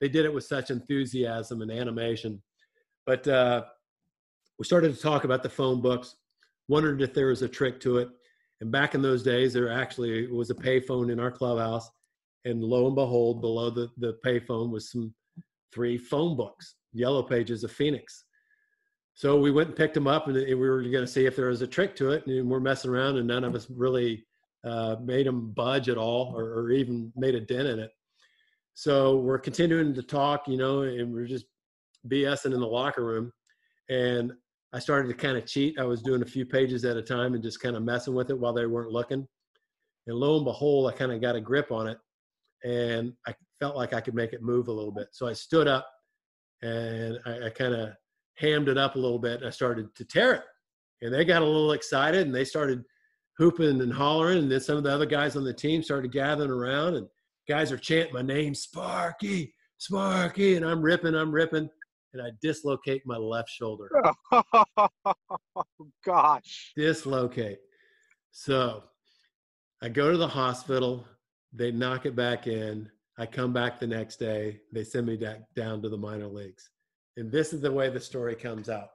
they 0.00 0.08
did 0.08 0.24
it 0.24 0.32
with 0.32 0.44
such 0.44 0.70
enthusiasm 0.70 1.62
and 1.62 1.70
animation. 1.70 2.42
But 3.06 3.26
uh, 3.26 3.64
we 4.58 4.64
started 4.64 4.94
to 4.94 5.00
talk 5.00 5.24
about 5.24 5.42
the 5.42 5.48
phone 5.48 5.80
books 5.80 6.16
wondered 6.68 7.00
if 7.02 7.14
there 7.14 7.28
was 7.28 7.42
a 7.42 7.48
trick 7.48 7.80
to 7.80 7.96
it 7.98 8.08
and 8.60 8.70
back 8.70 8.94
in 8.94 9.00
those 9.00 9.22
days 9.22 9.54
there 9.54 9.70
actually 9.70 10.30
was 10.30 10.50
a 10.50 10.54
payphone 10.54 11.10
in 11.10 11.18
our 11.18 11.30
clubhouse 11.30 11.88
and 12.48 12.62
lo 12.62 12.86
and 12.86 12.94
behold, 12.94 13.40
below 13.40 13.70
the, 13.70 13.90
the 13.98 14.18
payphone 14.24 14.70
was 14.70 14.90
some 14.90 15.14
three 15.72 15.98
phone 15.98 16.36
books, 16.36 16.76
Yellow 16.92 17.22
Pages 17.22 17.62
of 17.62 17.70
Phoenix. 17.70 18.24
So 19.14 19.38
we 19.38 19.50
went 19.50 19.68
and 19.68 19.76
picked 19.76 19.94
them 19.94 20.06
up, 20.06 20.28
and 20.28 20.36
we 20.36 20.54
were 20.54 20.82
going 20.82 21.04
to 21.04 21.06
see 21.06 21.26
if 21.26 21.36
there 21.36 21.48
was 21.48 21.62
a 21.62 21.66
trick 21.66 21.94
to 21.96 22.10
it. 22.12 22.26
And 22.26 22.48
we're 22.48 22.60
messing 22.60 22.90
around, 22.90 23.16
and 23.18 23.26
none 23.26 23.44
of 23.44 23.54
us 23.54 23.66
really 23.68 24.24
uh, 24.64 24.96
made 25.02 25.26
them 25.26 25.50
budge 25.50 25.88
at 25.88 25.98
all, 25.98 26.32
or, 26.36 26.44
or, 26.44 26.70
even 26.70 27.12
made 27.16 27.34
a 27.34 27.40
dent 27.40 27.68
in 27.68 27.78
it. 27.78 27.90
So 28.74 29.16
we're 29.16 29.38
continuing 29.38 29.94
to 29.94 30.02
talk, 30.02 30.48
you 30.48 30.56
know, 30.56 30.82
and 30.82 31.12
we're 31.12 31.26
just 31.26 31.46
BSing 32.08 32.54
in 32.54 32.60
the 32.60 32.66
locker 32.66 33.04
room. 33.04 33.32
And 33.88 34.32
I 34.72 34.78
started 34.78 35.08
to 35.08 35.14
kind 35.14 35.36
of 35.36 35.46
cheat. 35.46 35.78
I 35.78 35.84
was 35.84 36.02
doing 36.02 36.22
a 36.22 36.26
few 36.26 36.44
pages 36.44 36.84
at 36.84 36.96
a 36.96 37.02
time 37.02 37.34
and 37.34 37.42
just 37.42 37.60
kind 37.60 37.76
of 37.76 37.82
messing 37.82 38.14
with 38.14 38.30
it 38.30 38.38
while 38.38 38.52
they 38.52 38.66
weren't 38.66 38.92
looking. 38.92 39.26
And 40.06 40.16
lo 40.16 40.36
and 40.36 40.44
behold, 40.44 40.92
I 40.92 40.96
kind 40.96 41.12
of 41.12 41.20
got 41.20 41.36
a 41.36 41.40
grip 41.40 41.72
on 41.72 41.88
it 41.88 41.98
and 42.64 43.12
I 43.26 43.34
felt 43.60 43.76
like 43.76 43.92
I 43.92 44.00
could 44.00 44.14
make 44.14 44.32
it 44.32 44.42
move 44.42 44.68
a 44.68 44.72
little 44.72 44.92
bit. 44.92 45.08
So 45.12 45.26
I 45.26 45.32
stood 45.32 45.68
up 45.68 45.88
and 46.62 47.18
I, 47.26 47.46
I 47.46 47.50
kind 47.50 47.74
of 47.74 47.90
hammed 48.36 48.68
it 48.68 48.78
up 48.78 48.96
a 48.96 48.98
little 48.98 49.18
bit. 49.18 49.42
I 49.42 49.50
started 49.50 49.94
to 49.94 50.04
tear 50.04 50.34
it, 50.34 50.42
and 51.02 51.12
they 51.12 51.24
got 51.24 51.42
a 51.42 51.46
little 51.46 51.72
excited 51.72 52.26
and 52.26 52.34
they 52.34 52.44
started 52.44 52.84
hooping 53.36 53.80
and 53.80 53.92
hollering. 53.92 54.38
And 54.38 54.50
then 54.50 54.60
some 54.60 54.76
of 54.76 54.84
the 54.84 54.92
other 54.92 55.06
guys 55.06 55.36
on 55.36 55.44
the 55.44 55.54
team 55.54 55.82
started 55.82 56.12
gathering 56.12 56.50
around, 56.50 56.96
and 56.96 57.06
guys 57.48 57.72
are 57.72 57.78
chanting 57.78 58.14
my 58.14 58.22
name, 58.22 58.54
Sparky, 58.54 59.54
Sparky, 59.78 60.56
and 60.56 60.64
I'm 60.64 60.82
ripping, 60.82 61.14
I'm 61.14 61.32
ripping, 61.32 61.68
and 62.12 62.22
I 62.22 62.30
dislocate 62.42 63.02
my 63.06 63.16
left 63.16 63.50
shoulder. 63.50 63.90
Oh, 65.60 65.64
gosh. 66.04 66.72
Dislocate. 66.76 67.58
So 68.30 68.84
I 69.82 69.88
go 69.88 70.12
to 70.12 70.16
the 70.16 70.28
hospital 70.28 71.04
they 71.52 71.70
knock 71.70 72.06
it 72.06 72.16
back 72.16 72.46
in. 72.46 72.88
I 73.18 73.26
come 73.26 73.52
back 73.52 73.80
the 73.80 73.86
next 73.86 74.16
day. 74.16 74.60
They 74.72 74.84
send 74.84 75.06
me 75.06 75.18
down 75.56 75.82
to 75.82 75.88
the 75.88 75.96
minor 75.96 76.28
leagues. 76.28 76.70
And 77.16 77.32
this 77.32 77.52
is 77.52 77.60
the 77.60 77.72
way 77.72 77.88
the 77.88 78.00
story 78.00 78.36
comes 78.36 78.68
out. 78.68 78.88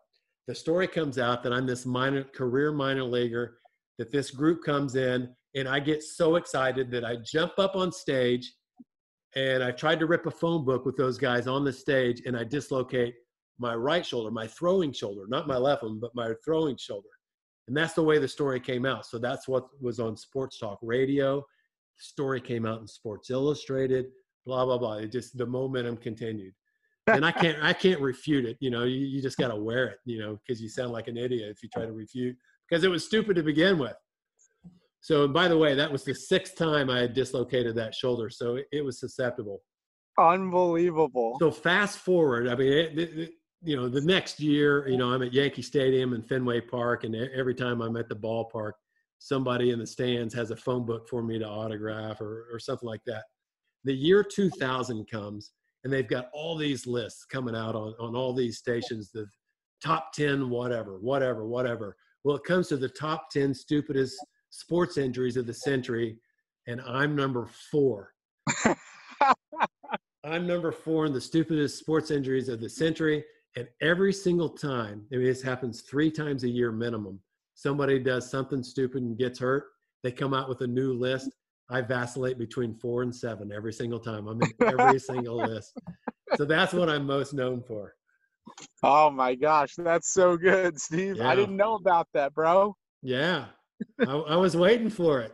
The 0.47 0.55
story 0.55 0.87
comes 0.87 1.17
out 1.17 1.43
that 1.43 1.53
I'm 1.53 1.65
this 1.65 1.85
minor 1.85 2.23
career 2.23 2.71
minor 2.71 3.03
leaguer, 3.03 3.59
that 3.97 4.11
this 4.11 4.31
group 4.31 4.63
comes 4.63 4.95
in, 4.95 5.29
and 5.55 5.67
I 5.67 5.79
get 5.79 6.03
so 6.03 6.35
excited 6.35 6.89
that 6.91 7.05
I 7.05 7.17
jump 7.17 7.59
up 7.59 7.75
on 7.75 7.91
stage 7.91 8.53
and 9.35 9.63
I 9.63 9.71
tried 9.71 9.99
to 9.99 10.05
rip 10.05 10.25
a 10.25 10.31
phone 10.31 10.65
book 10.65 10.85
with 10.85 10.95
those 10.95 11.17
guys 11.17 11.47
on 11.47 11.63
the 11.63 11.73
stage 11.73 12.21
and 12.25 12.37
I 12.37 12.43
dislocate 12.43 13.15
my 13.59 13.75
right 13.75 14.05
shoulder, 14.05 14.31
my 14.31 14.47
throwing 14.47 14.91
shoulder, 14.91 15.25
not 15.27 15.47
my 15.47 15.57
left 15.57 15.83
one, 15.83 15.99
but 15.99 16.15
my 16.15 16.33
throwing 16.43 16.77
shoulder. 16.77 17.07
And 17.67 17.77
that's 17.77 17.93
the 17.93 18.03
way 18.03 18.19
the 18.19 18.27
story 18.27 18.59
came 18.59 18.85
out. 18.85 19.05
So 19.05 19.17
that's 19.17 19.47
what 19.47 19.67
was 19.81 19.99
on 19.99 20.17
Sports 20.17 20.59
Talk 20.59 20.79
Radio 20.81 21.43
story 21.97 22.41
came 22.41 22.65
out 22.65 22.81
in 22.81 22.87
Sports 22.87 23.29
Illustrated, 23.29 24.07
blah 24.45 24.65
blah 24.65 24.77
blah. 24.77 24.95
It 24.95 25.11
just 25.11 25.37
the 25.37 25.45
momentum 25.45 25.97
continued, 25.97 26.53
and 27.07 27.25
I 27.25 27.31
can't 27.31 27.61
I 27.63 27.73
can't 27.73 28.01
refute 28.01 28.45
it. 28.45 28.57
You 28.59 28.71
know, 28.71 28.83
you, 28.83 29.05
you 29.05 29.21
just 29.21 29.37
got 29.37 29.49
to 29.49 29.55
wear 29.55 29.87
it. 29.87 29.97
You 30.05 30.19
know, 30.19 30.39
because 30.45 30.61
you 30.61 30.69
sound 30.69 30.91
like 30.91 31.07
an 31.07 31.17
idiot 31.17 31.49
if 31.49 31.63
you 31.63 31.69
try 31.69 31.85
to 31.85 31.93
refute 31.93 32.35
because 32.69 32.83
it 32.83 32.89
was 32.89 33.05
stupid 33.05 33.35
to 33.35 33.43
begin 33.43 33.77
with. 33.77 33.95
So, 35.01 35.27
by 35.27 35.49
the 35.49 35.57
way, 35.57 35.75
that 35.75 35.91
was 35.91 36.05
the 36.05 36.15
sixth 36.15 36.55
time 36.55 36.89
I 36.89 37.01
had 37.01 37.13
dislocated 37.13 37.75
that 37.75 37.93
shoulder, 37.93 38.29
so 38.29 38.55
it, 38.55 38.67
it 38.71 38.85
was 38.85 38.99
susceptible. 38.99 39.61
Unbelievable. 40.17 41.37
So 41.39 41.51
fast 41.51 41.97
forward, 41.97 42.47
I 42.47 42.55
mean, 42.55 42.71
it, 42.71 42.97
it, 42.97 43.31
you 43.63 43.75
know, 43.75 43.89
the 43.89 44.01
next 44.01 44.39
year, 44.39 44.87
you 44.87 44.97
know, 44.97 45.11
I'm 45.11 45.21
at 45.21 45.33
Yankee 45.33 45.61
Stadium 45.61 46.13
and 46.13 46.25
Fenway 46.25 46.61
Park, 46.61 47.03
and 47.03 47.15
every 47.15 47.53
time 47.53 47.81
I'm 47.81 47.97
at 47.97 48.07
the 48.07 48.15
ballpark, 48.15 48.73
somebody 49.23 49.71
in 49.71 49.79
the 49.79 49.87
stands 49.87 50.33
has 50.33 50.51
a 50.51 50.55
phone 50.55 50.85
book 50.85 51.07
for 51.07 51.23
me 51.23 51.39
to 51.39 51.47
autograph 51.47 52.19
or, 52.19 52.45
or 52.51 52.59
something 52.59 52.89
like 52.89 52.99
that. 53.05 53.23
The 53.85 53.93
year 53.93 54.21
2000 54.21 55.09
comes 55.09 55.53
and 55.85 55.93
they've 55.93 56.09
got 56.09 56.27
all 56.33 56.57
these 56.57 56.85
lists 56.85 57.23
coming 57.23 57.55
out 57.55 57.73
on, 57.73 57.93
on 58.01 58.17
all 58.17 58.33
these 58.33 58.57
stations, 58.57 59.11
the 59.11 59.25
top 59.81 60.11
10, 60.11 60.49
whatever, 60.49 60.99
whatever, 60.99 61.47
whatever. 61.47 61.95
Well, 62.25 62.35
it 62.35 62.43
comes 62.43 62.67
to 62.67 62.75
the 62.77 62.89
top 62.89 63.29
10 63.31 63.53
stupidest 63.53 64.17
sports 64.49 64.97
injuries 64.97 65.37
of 65.37 65.47
the 65.47 65.53
century, 65.53 66.17
and 66.67 66.81
I'm 66.81 67.15
number 67.15 67.49
four. 67.71 68.11
I'm 70.25 70.45
number 70.45 70.73
four 70.73 71.05
in 71.05 71.13
the 71.13 71.21
stupidest 71.21 71.79
sports 71.79 72.11
injuries 72.11 72.49
of 72.49 72.59
the 72.59 72.69
century. 72.69 73.23
And 73.55 73.69
every 73.81 74.11
single 74.11 74.49
time, 74.49 75.05
I 75.13 75.15
mean, 75.15 75.25
this 75.25 75.41
happens 75.41 75.81
three 75.81 76.11
times 76.11 76.43
a 76.43 76.49
year 76.49 76.73
minimum 76.73 77.21
somebody 77.55 77.99
does 77.99 78.29
something 78.29 78.63
stupid 78.63 79.03
and 79.03 79.17
gets 79.17 79.39
hurt, 79.39 79.65
they 80.03 80.11
come 80.11 80.33
out 80.33 80.49
with 80.49 80.61
a 80.61 80.67
new 80.67 80.93
list. 80.93 81.31
I 81.69 81.81
vacillate 81.81 82.37
between 82.37 82.75
four 82.75 83.03
and 83.03 83.15
seven 83.15 83.51
every 83.51 83.73
single 83.73 83.99
time. 83.99 84.27
I'm 84.27 84.41
in 84.41 84.79
every 84.79 84.99
single 85.11 85.37
list. 85.37 85.73
So 86.35 86.45
that's 86.45 86.73
what 86.73 86.89
I'm 86.89 87.05
most 87.05 87.33
known 87.33 87.63
for. 87.63 87.93
Oh 88.83 89.09
my 89.09 89.35
gosh, 89.35 89.73
that's 89.77 90.11
so 90.11 90.35
good, 90.35 90.79
Steve. 90.79 91.17
Yeah. 91.17 91.29
I 91.29 91.35
didn't 91.35 91.55
know 91.55 91.75
about 91.75 92.07
that, 92.13 92.33
bro. 92.33 92.75
Yeah, 93.01 93.45
I, 94.05 94.11
I 94.13 94.35
was 94.35 94.57
waiting 94.57 94.89
for 94.89 95.21
it. 95.21 95.33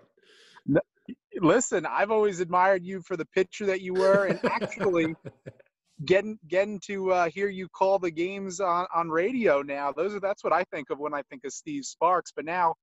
listen, 1.41 1.85
I've 1.85 2.11
always 2.11 2.39
admired 2.39 2.83
you 2.85 3.01
for 3.01 3.17
the 3.17 3.25
pitcher 3.25 3.65
that 3.65 3.81
you 3.81 3.93
were, 3.93 4.25
and 4.25 4.39
actually, 4.45 5.15
getting 6.05 6.37
getting 6.47 6.79
to 6.87 7.11
uh, 7.11 7.29
hear 7.29 7.49
you 7.49 7.67
call 7.69 7.99
the 7.99 8.11
games 8.11 8.59
on, 8.59 8.85
on 8.93 9.09
radio 9.09 9.61
now. 9.61 9.91
Those 9.91 10.13
are 10.13 10.19
that's 10.19 10.43
what 10.43 10.53
I 10.53 10.63
think 10.71 10.89
of 10.89 10.99
when 10.99 11.13
I 11.13 11.21
think 11.29 11.43
of 11.45 11.51
Steve 11.51 11.85
Sparks. 11.85 12.31
But 12.35 12.45
now, 12.45 12.75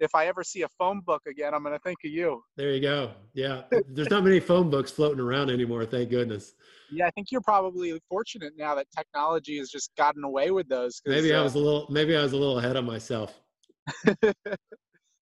if 0.00 0.14
I 0.14 0.26
ever 0.26 0.42
see 0.42 0.62
a 0.62 0.68
phone 0.78 1.00
book 1.00 1.22
again, 1.28 1.54
I'm 1.54 1.62
going 1.62 1.74
to 1.74 1.80
think 1.80 1.98
of 2.04 2.10
you. 2.10 2.42
There 2.56 2.72
you 2.72 2.80
go. 2.80 3.12
Yeah, 3.32 3.62
there's 3.88 4.10
not 4.10 4.24
many 4.24 4.40
phone 4.40 4.70
books 4.70 4.90
floating 4.90 5.20
around 5.20 5.50
anymore. 5.50 5.86
Thank 5.86 6.10
goodness. 6.10 6.54
Yeah, 6.90 7.06
I 7.06 7.10
think 7.10 7.28
you're 7.30 7.40
probably 7.40 7.98
fortunate 8.08 8.54
now 8.56 8.74
that 8.74 8.86
technology 8.96 9.58
has 9.58 9.70
just 9.70 9.90
gotten 9.96 10.24
away 10.24 10.50
with 10.50 10.68
those. 10.68 11.00
Maybe 11.06 11.32
I 11.32 11.38
uh, 11.38 11.44
was 11.44 11.54
a 11.54 11.58
little. 11.58 11.86
Maybe 11.90 12.16
I 12.16 12.22
was 12.22 12.32
a 12.32 12.36
little 12.36 12.58
ahead 12.58 12.76
of 12.76 12.84
myself. 12.84 13.40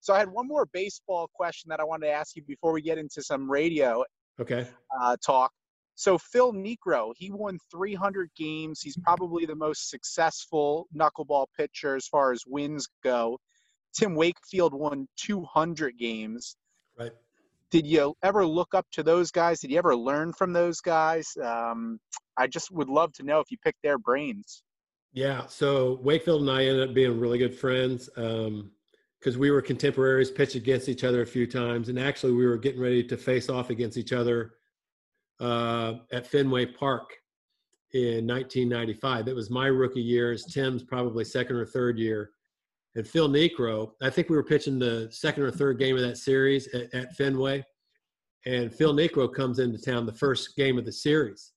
so 0.00 0.14
I 0.14 0.18
had 0.18 0.28
one 0.28 0.46
more 0.46 0.66
baseball 0.72 1.28
question 1.34 1.68
that 1.70 1.80
I 1.80 1.84
wanted 1.84 2.06
to 2.06 2.12
ask 2.12 2.36
you 2.36 2.42
before 2.46 2.72
we 2.72 2.80
get 2.80 2.96
into 2.96 3.22
some 3.22 3.50
radio 3.50 4.04
Okay. 4.40 4.66
uh, 5.00 5.16
talk. 5.24 5.50
So 5.94 6.18
Phil 6.18 6.52
Niekro, 6.52 7.12
he 7.16 7.30
won 7.30 7.58
300 7.70 8.30
games. 8.36 8.80
He's 8.80 8.96
probably 8.96 9.46
the 9.46 9.54
most 9.54 9.90
successful 9.90 10.88
knuckleball 10.96 11.46
pitcher 11.56 11.96
as 11.96 12.06
far 12.06 12.32
as 12.32 12.42
wins 12.46 12.88
go. 13.04 13.38
Tim 13.94 14.14
Wakefield 14.14 14.72
won 14.72 15.06
200 15.18 15.98
games. 15.98 16.56
Right. 16.98 17.12
Did 17.70 17.86
you 17.86 18.14
ever 18.22 18.44
look 18.44 18.74
up 18.74 18.86
to 18.92 19.02
those 19.02 19.30
guys? 19.30 19.60
Did 19.60 19.70
you 19.70 19.78
ever 19.78 19.96
learn 19.96 20.32
from 20.32 20.52
those 20.52 20.80
guys? 20.80 21.26
Um, 21.42 21.98
I 22.36 22.46
just 22.46 22.70
would 22.70 22.88
love 22.88 23.12
to 23.14 23.22
know 23.22 23.40
if 23.40 23.50
you 23.50 23.58
picked 23.64 23.82
their 23.82 23.98
brains. 23.98 24.62
Yeah. 25.12 25.46
So 25.46 25.98
Wakefield 26.02 26.42
and 26.42 26.50
I 26.50 26.64
ended 26.64 26.88
up 26.88 26.94
being 26.94 27.20
really 27.20 27.38
good 27.38 27.54
friends 27.54 28.08
because 28.14 29.38
we 29.38 29.50
were 29.50 29.62
contemporaries, 29.62 30.30
pitched 30.30 30.54
against 30.54 30.88
each 30.88 31.04
other 31.04 31.22
a 31.22 31.26
few 31.26 31.46
times, 31.46 31.88
and 31.90 31.98
actually 31.98 32.32
we 32.32 32.46
were 32.46 32.56
getting 32.56 32.80
ready 32.80 33.04
to 33.04 33.16
face 33.16 33.48
off 33.48 33.70
against 33.70 33.98
each 33.98 34.12
other 34.12 34.54
uh, 35.40 35.94
at 36.12 36.26
Fenway 36.26 36.66
Park 36.66 37.14
in 37.92 38.26
1995. 38.26 39.28
It 39.28 39.34
was 39.34 39.50
my 39.50 39.66
rookie 39.66 40.00
year. 40.00 40.32
It's 40.32 40.52
Tim's 40.52 40.82
probably 40.82 41.24
second 41.24 41.56
or 41.56 41.66
third 41.66 41.98
year. 41.98 42.30
And 42.94 43.06
Phil 43.06 43.28
Niekro, 43.28 43.92
I 44.02 44.10
think 44.10 44.28
we 44.28 44.36
were 44.36 44.44
pitching 44.44 44.78
the 44.78 45.08
second 45.10 45.44
or 45.44 45.50
third 45.50 45.78
game 45.78 45.96
of 45.96 46.02
that 46.02 46.18
series 46.18 46.68
at, 46.74 46.92
at 46.94 47.16
Fenway. 47.16 47.64
And 48.44 48.72
Phil 48.72 48.94
Niekro 48.94 49.32
comes 49.32 49.58
into 49.58 49.78
town 49.78 50.04
the 50.04 50.12
first 50.12 50.56
game 50.56 50.78
of 50.78 50.84
the 50.84 50.92
series. 50.92 51.52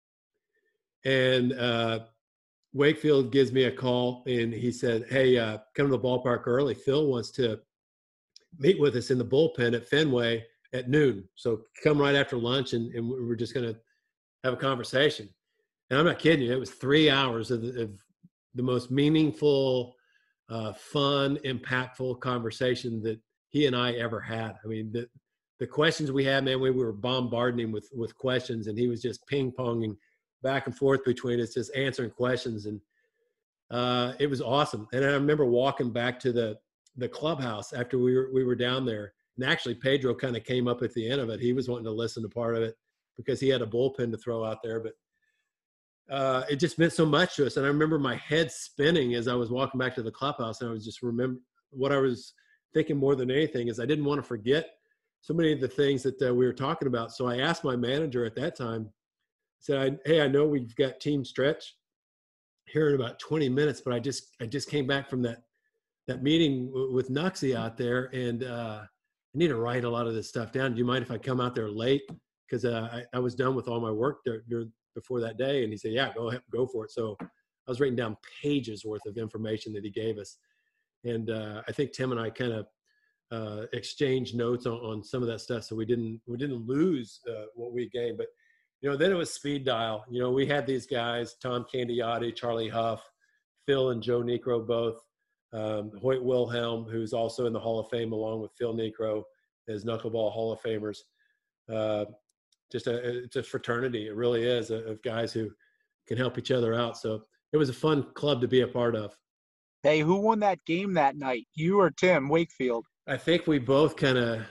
And 1.03 1.53
uh, 1.53 1.99
Wakefield 2.73 3.31
gives 3.31 3.51
me 3.51 3.63
a 3.63 3.71
call 3.71 4.23
and 4.27 4.53
he 4.53 4.71
said, 4.71 5.05
Hey, 5.09 5.37
uh, 5.37 5.59
come 5.75 5.87
to 5.87 5.91
the 5.91 5.99
ballpark 5.99 6.43
early. 6.45 6.73
Phil 6.73 7.07
wants 7.07 7.31
to 7.31 7.59
meet 8.57 8.79
with 8.79 8.95
us 8.95 9.11
in 9.11 9.17
the 9.17 9.25
bullpen 9.25 9.75
at 9.75 9.87
Fenway 9.87 10.45
at 10.75 10.89
noon. 10.89 11.23
So 11.35 11.61
come 11.83 11.99
right 11.99 12.15
after 12.15 12.37
lunch 12.37 12.73
and, 12.73 12.93
and 12.93 13.07
we're 13.09 13.35
just 13.35 13.53
going 13.53 13.67
to 13.73 13.79
have 14.43 14.53
a 14.53 14.57
conversation. 14.57 15.29
And 15.89 15.99
I'm 15.99 16.05
not 16.05 16.19
kidding 16.19 16.45
you. 16.45 16.51
It 16.51 16.59
was 16.59 16.71
three 16.71 17.09
hours 17.09 17.51
of 17.51 17.61
the, 17.61 17.83
of 17.83 17.91
the 18.53 18.63
most 18.63 18.91
meaningful, 18.91 19.95
uh, 20.49 20.73
fun, 20.73 21.37
impactful 21.45 22.19
conversation 22.19 23.01
that 23.03 23.19
he 23.49 23.65
and 23.65 23.75
I 23.75 23.93
ever 23.93 24.19
had. 24.19 24.55
I 24.63 24.67
mean, 24.67 24.91
the, 24.91 25.07
the 25.59 25.67
questions 25.67 26.11
we 26.11 26.25
had, 26.25 26.43
man, 26.43 26.59
we 26.59 26.71
were 26.71 26.91
bombarding 26.91 27.65
him 27.65 27.71
with, 27.71 27.89
with 27.93 28.15
questions 28.17 28.67
and 28.67 28.77
he 28.77 28.87
was 28.87 29.01
just 29.01 29.25
ping 29.27 29.51
ponging 29.51 29.95
back 30.43 30.67
and 30.67 30.75
forth 30.75 31.03
between 31.05 31.39
us, 31.39 31.53
just 31.53 31.75
answering 31.75 32.11
questions. 32.11 32.65
And 32.65 32.79
uh, 33.71 34.13
it 34.19 34.27
was 34.27 34.41
awesome. 34.41 34.87
And 34.93 35.03
I 35.05 35.09
remember 35.09 35.45
walking 35.45 35.91
back 35.91 36.19
to 36.21 36.31
the, 36.31 36.57
the 36.97 37.09
clubhouse 37.09 37.73
after 37.73 37.97
we 37.97 38.15
were, 38.15 38.29
we 38.33 38.43
were 38.43 38.55
down 38.55 38.85
there 38.85 39.13
and 39.37 39.49
actually, 39.49 39.75
Pedro 39.75 40.15
kind 40.15 40.37
of 40.37 40.43
came 40.43 40.67
up 40.67 40.81
at 40.81 40.93
the 40.93 41.09
end 41.09 41.21
of 41.21 41.29
it. 41.29 41.39
He 41.39 41.53
was 41.53 41.67
wanting 41.67 41.85
to 41.85 41.91
listen 41.91 42.23
to 42.23 42.29
part 42.29 42.55
of 42.55 42.63
it 42.63 42.75
because 43.17 43.39
he 43.39 43.49
had 43.49 43.61
a 43.61 43.67
bullpen 43.67 44.11
to 44.11 44.17
throw 44.17 44.43
out 44.43 44.59
there. 44.63 44.79
But 44.79 44.93
uh, 46.09 46.43
it 46.49 46.57
just 46.57 46.79
meant 46.79 46.93
so 46.93 47.05
much 47.05 47.35
to 47.35 47.45
us. 47.45 47.57
And 47.57 47.65
I 47.65 47.69
remember 47.69 47.99
my 47.99 48.15
head 48.15 48.51
spinning 48.51 49.15
as 49.15 49.27
I 49.27 49.33
was 49.33 49.49
walking 49.49 49.79
back 49.79 49.95
to 49.95 50.03
the 50.03 50.11
clubhouse. 50.11 50.61
And 50.61 50.69
I 50.69 50.73
was 50.73 50.85
just 50.85 51.01
remember 51.01 51.39
what 51.71 51.91
I 51.91 51.97
was 51.97 52.33
thinking 52.73 52.97
more 52.97 53.15
than 53.15 53.31
anything 53.31 53.67
is 53.67 53.79
I 53.79 53.85
didn't 53.85 54.05
want 54.05 54.19
to 54.19 54.27
forget 54.27 54.69
so 55.21 55.33
many 55.33 55.51
of 55.51 55.59
the 55.59 55.67
things 55.67 56.03
that 56.03 56.21
uh, 56.21 56.33
we 56.33 56.45
were 56.45 56.53
talking 56.53 56.87
about. 56.87 57.11
So 57.11 57.27
I 57.27 57.37
asked 57.37 57.63
my 57.63 57.75
manager 57.75 58.25
at 58.25 58.35
that 58.35 58.55
time, 58.55 58.89
said, 59.59 59.99
"Hey, 60.05 60.21
I 60.21 60.27
know 60.27 60.45
we've 60.45 60.75
got 60.75 60.99
team 60.99 61.25
stretch 61.25 61.75
here 62.67 62.89
in 62.89 62.95
about 62.95 63.19
20 63.19 63.49
minutes, 63.49 63.81
but 63.81 63.93
I 63.93 63.99
just 63.99 64.35
I 64.39 64.45
just 64.45 64.69
came 64.69 64.85
back 64.85 65.09
from 65.09 65.23
that 65.23 65.43
that 66.07 66.21
meeting 66.21 66.71
with 66.93 67.09
Knucksie 67.09 67.55
out 67.55 67.75
there, 67.77 68.05
and 68.13 68.43
uh, 68.43 68.81
I 69.35 69.37
need 69.37 69.49
to 69.49 69.57
write 69.57 69.83
a 69.83 69.89
lot 69.89 70.07
of 70.07 70.13
this 70.13 70.29
stuff 70.29 70.53
down. 70.53 70.71
Do 70.71 70.77
you 70.77 70.85
mind 70.85 71.03
if 71.03 71.11
I 71.11 71.17
come 71.17 71.41
out 71.41 71.55
there 71.55 71.69
late? 71.69 72.03
Because 72.47 72.63
uh, 72.63 72.87
I, 72.91 73.17
I, 73.17 73.19
was 73.19 73.35
done 73.35 73.53
with 73.53 73.67
all 73.67 73.81
my 73.81 73.91
work 73.91 74.19
there, 74.23 74.43
there, 74.47 74.65
before 74.93 75.19
that 75.19 75.37
day. 75.37 75.63
And 75.63 75.73
he 75.73 75.77
said, 75.77 75.91
yeah, 75.91 76.13
go 76.13 76.29
ahead, 76.29 76.41
go 76.51 76.65
for 76.65 76.85
it. 76.85 76.91
So 76.91 77.17
I 77.19 77.25
was 77.67 77.81
writing 77.81 77.97
down 77.97 78.15
pages 78.41 78.85
worth 78.85 79.05
of 79.05 79.17
information 79.17 79.73
that 79.73 79.83
he 79.83 79.89
gave 79.89 80.17
us. 80.17 80.37
And 81.03 81.29
uh, 81.29 81.63
I 81.67 81.71
think 81.73 81.91
Tim 81.91 82.11
and 82.11 82.21
I 82.21 82.29
kind 82.29 82.53
of 82.53 82.67
uh, 83.31 83.65
exchanged 83.73 84.35
notes 84.35 84.65
on, 84.67 84.73
on, 84.73 85.03
some 85.03 85.21
of 85.21 85.27
that 85.27 85.41
stuff. 85.41 85.65
So 85.65 85.75
we 85.75 85.85
didn't, 85.85 86.21
we 86.27 86.37
didn't 86.37 86.65
lose 86.65 87.19
uh, 87.29 87.45
what 87.55 87.73
we 87.73 87.89
gained, 87.89 88.17
but 88.17 88.27
you 88.81 88.89
know, 88.89 88.95
then 88.95 89.11
it 89.11 89.15
was 89.15 89.33
speed 89.33 89.65
dial. 89.65 90.05
You 90.09 90.21
know, 90.21 90.31
we 90.31 90.45
had 90.45 90.65
these 90.65 90.85
guys, 90.85 91.35
Tom 91.41 91.65
Candiotti, 91.73 92.33
Charlie 92.33 92.69
Hough, 92.69 93.03
Phil 93.65 93.89
and 93.89 94.01
Joe 94.01 94.21
Niekro 94.21 94.65
both 94.65 95.01
um, 95.55 95.91
Hoyt 96.01 96.21
Wilhelm, 96.21 96.83
who's 96.83 97.13
also 97.13 97.45
in 97.45 97.53
the 97.53 97.59
Hall 97.59 97.79
of 97.79 97.89
Fame 97.89 98.11
along 98.11 98.41
with 98.41 98.51
Phil 98.57 98.73
Niekro, 98.73 99.23
as 99.69 99.85
Knuckleball 99.85 100.31
Hall 100.31 100.51
of 100.51 100.61
Famers. 100.61 100.97
Uh, 101.73 102.05
just 102.71 102.87
a 102.87 103.23
it's 103.23 103.37
a 103.37 103.43
fraternity. 103.43 104.07
It 104.07 104.15
really 104.15 104.43
is 104.43 104.69
of 104.69 105.01
guys 105.01 105.31
who 105.31 105.49
can 106.07 106.17
help 106.17 106.37
each 106.37 106.51
other 106.51 106.73
out. 106.73 106.97
So 106.97 107.23
it 107.53 107.57
was 107.57 107.69
a 107.69 107.73
fun 107.73 108.03
club 108.15 108.41
to 108.41 108.47
be 108.47 108.61
a 108.61 108.67
part 108.67 108.95
of. 108.95 109.15
Hey, 109.83 109.99
who 109.99 110.15
won 110.15 110.39
that 110.39 110.59
game 110.65 110.93
that 110.95 111.15
night? 111.15 111.47
You 111.53 111.79
or 111.79 111.91
Tim 111.91 112.27
Wakefield? 112.27 112.85
I 113.07 113.17
think 113.17 113.47
we 113.47 113.59
both 113.59 113.95
kind 113.95 114.17
of. 114.17 114.41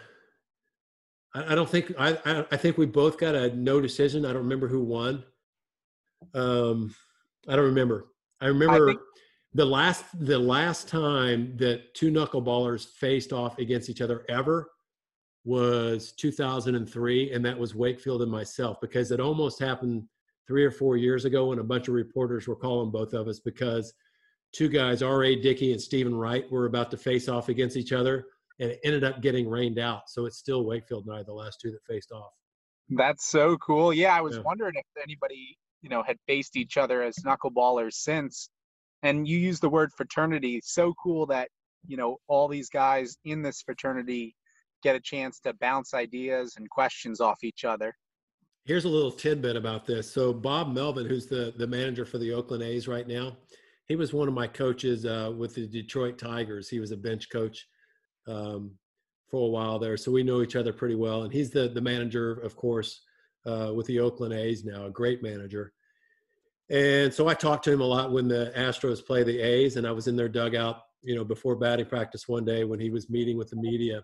I, 1.34 1.56
don't 1.56 1.68
think 1.68 1.92
I, 1.98 2.16
I. 2.24 2.46
I 2.52 2.56
think 2.56 2.78
we 2.78 2.86
both 2.86 3.18
got 3.18 3.34
a 3.34 3.54
no 3.54 3.80
decision. 3.80 4.24
I 4.24 4.28
don't 4.28 4.42
remember 4.42 4.68
who 4.68 4.82
won. 4.82 5.24
Um, 6.32 6.94
I 7.48 7.56
don't 7.56 7.66
remember. 7.66 8.06
I 8.40 8.46
remember. 8.46 8.88
I 8.88 8.92
think, 8.92 9.00
the 9.54 9.64
last 9.64 10.04
the 10.18 10.38
last 10.38 10.88
time 10.88 11.56
that 11.56 11.94
two 11.94 12.10
knuckleballers 12.10 12.86
faced 12.86 13.32
off 13.32 13.58
against 13.58 13.88
each 13.88 14.00
other 14.00 14.24
ever 14.28 14.70
was 15.44 16.12
2003 16.12 17.32
and 17.32 17.44
that 17.44 17.58
was 17.58 17.74
wakefield 17.74 18.22
and 18.22 18.30
myself 18.30 18.78
because 18.80 19.10
it 19.10 19.20
almost 19.20 19.60
happened 19.60 20.02
three 20.46 20.64
or 20.64 20.70
four 20.70 20.96
years 20.96 21.24
ago 21.24 21.46
when 21.46 21.58
a 21.58 21.64
bunch 21.64 21.88
of 21.88 21.94
reporters 21.94 22.48
were 22.48 22.56
calling 22.56 22.90
both 22.90 23.12
of 23.12 23.28
us 23.28 23.40
because 23.40 23.94
two 24.52 24.68
guys 24.68 25.02
R.A. 25.02 25.36
Dickey 25.36 25.72
and 25.72 25.80
Steven 25.80 26.14
Wright 26.14 26.50
were 26.50 26.66
about 26.66 26.90
to 26.90 26.96
face 26.96 27.28
off 27.28 27.48
against 27.48 27.76
each 27.76 27.92
other 27.92 28.26
and 28.58 28.70
it 28.70 28.80
ended 28.84 29.04
up 29.04 29.20
getting 29.20 29.48
rained 29.48 29.78
out 29.78 30.08
so 30.08 30.26
it's 30.26 30.38
still 30.38 30.64
wakefield 30.64 31.06
and 31.06 31.14
i 31.14 31.22
the 31.22 31.32
last 31.32 31.60
two 31.60 31.70
that 31.70 31.84
faced 31.86 32.12
off 32.12 32.30
that's 32.90 33.26
so 33.26 33.56
cool 33.58 33.92
yeah 33.92 34.16
i 34.16 34.20
was 34.20 34.36
yeah. 34.36 34.42
wondering 34.42 34.74
if 34.74 35.02
anybody 35.02 35.56
you 35.82 35.88
know 35.88 36.02
had 36.02 36.16
faced 36.26 36.56
each 36.56 36.76
other 36.76 37.02
as 37.02 37.16
knuckleballers 37.26 37.94
since 37.94 38.50
and 39.04 39.28
you 39.28 39.38
use 39.38 39.60
the 39.60 39.68
word 39.68 39.92
fraternity 39.92 40.60
so 40.64 40.92
cool 41.00 41.26
that 41.26 41.48
you 41.86 41.96
know 41.96 42.16
all 42.26 42.48
these 42.48 42.68
guys 42.68 43.16
in 43.24 43.42
this 43.42 43.62
fraternity 43.62 44.34
get 44.82 44.96
a 44.96 45.00
chance 45.00 45.38
to 45.40 45.52
bounce 45.54 45.94
ideas 45.94 46.54
and 46.56 46.68
questions 46.68 47.20
off 47.20 47.44
each 47.44 47.64
other. 47.64 47.94
Here's 48.64 48.86
a 48.86 48.88
little 48.88 49.12
tidbit 49.12 49.56
about 49.56 49.86
this. 49.86 50.10
So 50.10 50.32
bob 50.32 50.72
melvin 50.74 51.06
who's 51.06 51.26
the 51.26 51.54
the 51.56 51.66
manager 51.66 52.04
for 52.04 52.18
the 52.18 52.32
oakland 52.32 52.64
a's 52.64 52.88
right 52.88 53.06
now 53.06 53.36
he 53.86 53.96
was 53.96 54.14
one 54.14 54.28
of 54.28 54.34
my 54.34 54.46
coaches 54.46 55.04
uh, 55.04 55.30
with 55.36 55.54
the 55.54 55.66
detroit 55.66 56.18
tigers. 56.18 56.70
He 56.70 56.80
was 56.80 56.90
a 56.90 56.96
bench 56.96 57.28
coach 57.28 57.68
um, 58.26 58.70
for 59.30 59.46
a 59.46 59.50
while 59.50 59.78
there. 59.78 59.98
So 59.98 60.10
we 60.10 60.22
know 60.22 60.40
each 60.40 60.56
other 60.56 60.72
pretty 60.72 60.94
well. 60.94 61.24
And 61.24 61.32
he's 61.32 61.50
the 61.50 61.68
the 61.68 61.82
manager 61.82 62.32
of 62.32 62.56
course 62.56 63.02
uh, 63.46 63.72
with 63.74 63.86
the 63.86 64.00
oakland 64.00 64.32
a's 64.32 64.64
now 64.64 64.86
a 64.86 64.90
great 64.90 65.22
manager 65.22 65.74
and 66.70 67.12
so 67.12 67.28
I 67.28 67.34
talked 67.34 67.64
to 67.64 67.72
him 67.72 67.80
a 67.80 67.86
lot 67.86 68.12
when 68.12 68.28
the 68.28 68.52
Astros 68.56 69.04
play 69.04 69.22
the 69.22 69.40
A's, 69.40 69.76
and 69.76 69.86
I 69.86 69.92
was 69.92 70.08
in 70.08 70.16
their 70.16 70.28
dugout, 70.28 70.80
you 71.02 71.14
know, 71.14 71.24
before 71.24 71.56
batting 71.56 71.86
practice 71.86 72.26
one 72.26 72.44
day 72.44 72.64
when 72.64 72.80
he 72.80 72.90
was 72.90 73.10
meeting 73.10 73.36
with 73.36 73.50
the 73.50 73.56
media, 73.56 74.02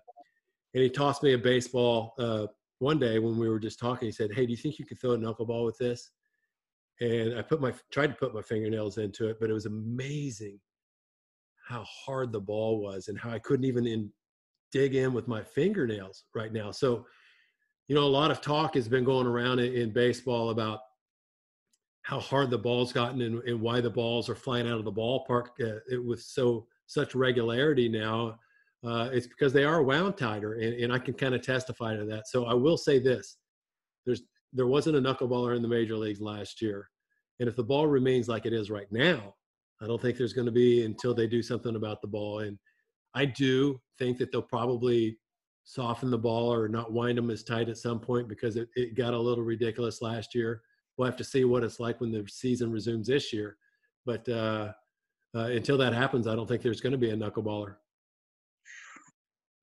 and 0.74 0.82
he 0.82 0.90
tossed 0.90 1.22
me 1.22 1.32
a 1.32 1.38
baseball 1.38 2.14
uh, 2.18 2.46
one 2.78 2.98
day 2.98 3.18
when 3.18 3.38
we 3.38 3.48
were 3.48 3.58
just 3.58 3.78
talking. 3.78 4.06
He 4.06 4.12
said, 4.12 4.32
"Hey, 4.32 4.44
do 4.46 4.50
you 4.50 4.56
think 4.56 4.78
you 4.78 4.84
could 4.84 5.00
throw 5.00 5.12
a 5.12 5.18
knuckleball 5.18 5.64
with 5.64 5.78
this?" 5.78 6.10
And 7.00 7.38
I 7.38 7.42
put 7.42 7.60
my 7.60 7.72
tried 7.90 8.08
to 8.08 8.14
put 8.14 8.34
my 8.34 8.42
fingernails 8.42 8.98
into 8.98 9.28
it, 9.28 9.38
but 9.40 9.48
it 9.48 9.54
was 9.54 9.66
amazing 9.66 10.60
how 11.66 11.84
hard 11.84 12.32
the 12.32 12.40
ball 12.40 12.82
was 12.82 13.08
and 13.08 13.18
how 13.18 13.30
I 13.30 13.38
couldn't 13.38 13.64
even 13.64 13.86
in, 13.86 14.10
dig 14.72 14.94
in 14.94 15.12
with 15.12 15.28
my 15.28 15.42
fingernails 15.42 16.24
right 16.34 16.52
now. 16.52 16.72
So, 16.72 17.06
you 17.88 17.94
know, 17.94 18.02
a 18.02 18.04
lot 18.04 18.30
of 18.30 18.40
talk 18.40 18.74
has 18.74 18.88
been 18.88 19.04
going 19.04 19.26
around 19.26 19.60
in, 19.60 19.72
in 19.74 19.92
baseball 19.92 20.50
about 20.50 20.80
how 22.02 22.18
hard 22.18 22.50
the 22.50 22.58
ball's 22.58 22.92
gotten 22.92 23.20
and, 23.20 23.42
and 23.44 23.60
why 23.60 23.80
the 23.80 23.90
balls 23.90 24.28
are 24.28 24.34
flying 24.34 24.68
out 24.68 24.78
of 24.78 24.84
the 24.84 24.92
ballpark 24.92 25.48
uh, 25.60 25.80
it, 25.90 26.04
with 26.04 26.22
so 26.22 26.66
such 26.86 27.14
regularity 27.14 27.88
now. 27.88 28.38
Uh, 28.82 29.10
it's 29.12 29.26
because 29.26 29.52
they 29.52 29.64
are 29.64 29.82
wound 29.82 30.16
tighter, 30.16 30.54
and, 30.54 30.74
and 30.74 30.92
I 30.92 30.98
can 30.98 31.12
kind 31.12 31.34
of 31.34 31.42
testify 31.42 31.96
to 31.96 32.04
that. 32.06 32.28
So 32.28 32.46
I 32.46 32.54
will 32.54 32.78
say 32.78 32.98
this: 32.98 33.36
there's 34.06 34.22
there 34.52 34.66
wasn't 34.66 34.96
a 34.96 35.00
knuckleballer 35.00 35.54
in 35.54 35.62
the 35.62 35.68
major 35.68 35.96
leagues 35.96 36.20
last 36.20 36.62
year, 36.62 36.88
and 37.40 37.48
if 37.48 37.56
the 37.56 37.64
ball 37.64 37.86
remains 37.86 38.28
like 38.28 38.46
it 38.46 38.54
is 38.54 38.70
right 38.70 38.90
now, 38.90 39.34
I 39.82 39.86
don't 39.86 40.00
think 40.00 40.16
there's 40.16 40.32
going 40.32 40.46
to 40.46 40.52
be 40.52 40.84
until 40.84 41.14
they 41.14 41.26
do 41.26 41.42
something 41.42 41.76
about 41.76 42.00
the 42.00 42.08
ball. 42.08 42.40
And 42.40 42.58
I 43.14 43.24
do 43.24 43.80
think 43.98 44.18
that 44.18 44.30
they'll 44.30 44.42
probably 44.42 45.18
soften 45.64 46.10
the 46.10 46.18
ball 46.18 46.52
or 46.52 46.68
not 46.68 46.92
wind 46.92 47.16
them 47.16 47.30
as 47.30 47.42
tight 47.42 47.68
at 47.68 47.78
some 47.78 48.00
point 48.00 48.28
because 48.28 48.56
it, 48.56 48.68
it 48.74 48.96
got 48.96 49.14
a 49.14 49.18
little 49.18 49.44
ridiculous 49.44 50.02
last 50.02 50.34
year. 50.34 50.62
We'll 51.00 51.08
have 51.08 51.16
to 51.16 51.24
see 51.24 51.46
what 51.46 51.64
it's 51.64 51.80
like 51.80 51.98
when 52.02 52.12
the 52.12 52.26
season 52.28 52.70
resumes 52.70 53.06
this 53.06 53.32
year. 53.32 53.56
But 54.04 54.28
uh, 54.28 54.74
uh, 55.34 55.44
until 55.44 55.78
that 55.78 55.94
happens, 55.94 56.26
I 56.26 56.36
don't 56.36 56.46
think 56.46 56.60
there's 56.60 56.82
going 56.82 56.92
to 56.92 56.98
be 56.98 57.08
a 57.08 57.16
knuckleballer. 57.16 57.76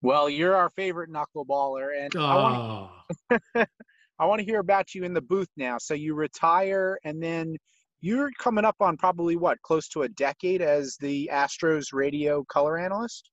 Well, 0.02 0.32
you're 0.32 0.56
our 0.56 0.72
favorite 0.72 1.12
knuckleballer, 1.12 1.90
and 1.96 2.16
oh. 2.16 2.90
I 3.30 3.30
want 3.56 3.70
I 4.20 4.26
want 4.26 4.40
to 4.40 4.46
hear 4.46 4.60
about 4.60 4.96
you 4.96 5.04
in 5.04 5.14
the 5.14 5.22
booth 5.22 5.50
now. 5.58 5.78
So 5.78 5.94
you 5.94 6.16
retire, 6.16 6.98
and 7.06 7.22
then 7.22 7.56
you're 8.02 8.32
coming 8.40 8.66
up 8.66 8.78
on 8.80 8.98
probably 8.98 9.36
what 9.36 9.62
close 9.62 9.88
to 9.90 10.02
a 10.02 10.10
decade 10.10 10.64
as 10.64 10.98
the 11.00 11.30
Astros 11.32 11.94
radio 11.94 12.44
color 12.46 12.80
analyst. 12.80 13.30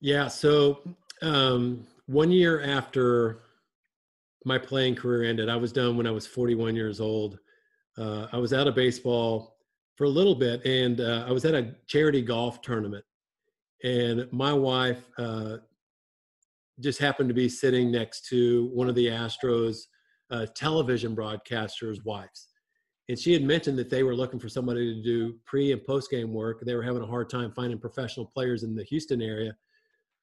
Yeah. 0.00 0.28
So 0.28 0.82
um, 1.20 1.84
one 2.06 2.30
year 2.30 2.62
after 2.62 3.40
my 4.44 4.58
playing 4.58 4.94
career 4.94 5.24
ended, 5.28 5.48
I 5.48 5.56
was 5.56 5.72
done 5.72 5.96
when 5.96 6.06
I 6.06 6.10
was 6.10 6.26
41 6.26 6.74
years 6.74 7.00
old. 7.00 7.38
Uh, 7.98 8.26
I 8.32 8.38
was 8.38 8.52
out 8.52 8.66
of 8.66 8.74
baseball 8.74 9.56
for 9.96 10.04
a 10.04 10.08
little 10.08 10.34
bit, 10.34 10.64
and 10.64 11.00
uh, 11.00 11.26
I 11.28 11.32
was 11.32 11.44
at 11.44 11.54
a 11.54 11.74
charity 11.86 12.22
golf 12.22 12.62
tournament, 12.62 13.04
and 13.84 14.26
my 14.32 14.52
wife 14.52 15.04
uh, 15.18 15.58
just 16.80 16.98
happened 16.98 17.28
to 17.28 17.34
be 17.34 17.48
sitting 17.48 17.90
next 17.90 18.26
to 18.28 18.70
one 18.72 18.88
of 18.88 18.94
the 18.94 19.08
Astros 19.08 19.82
uh, 20.30 20.46
television 20.54 21.14
broadcasters' 21.14 22.02
wives, 22.04 22.48
and 23.10 23.18
she 23.18 23.32
had 23.32 23.42
mentioned 23.42 23.78
that 23.78 23.90
they 23.90 24.02
were 24.02 24.14
looking 24.14 24.40
for 24.40 24.48
somebody 24.48 24.94
to 24.94 25.02
do 25.02 25.34
pre 25.44 25.72
and 25.72 25.84
post 25.84 26.10
game 26.10 26.32
work. 26.32 26.62
They 26.64 26.74
were 26.74 26.82
having 26.82 27.02
a 27.02 27.06
hard 27.06 27.28
time 27.28 27.52
finding 27.52 27.78
professional 27.78 28.24
players 28.24 28.62
in 28.62 28.74
the 28.74 28.84
Houston 28.84 29.20
area 29.20 29.54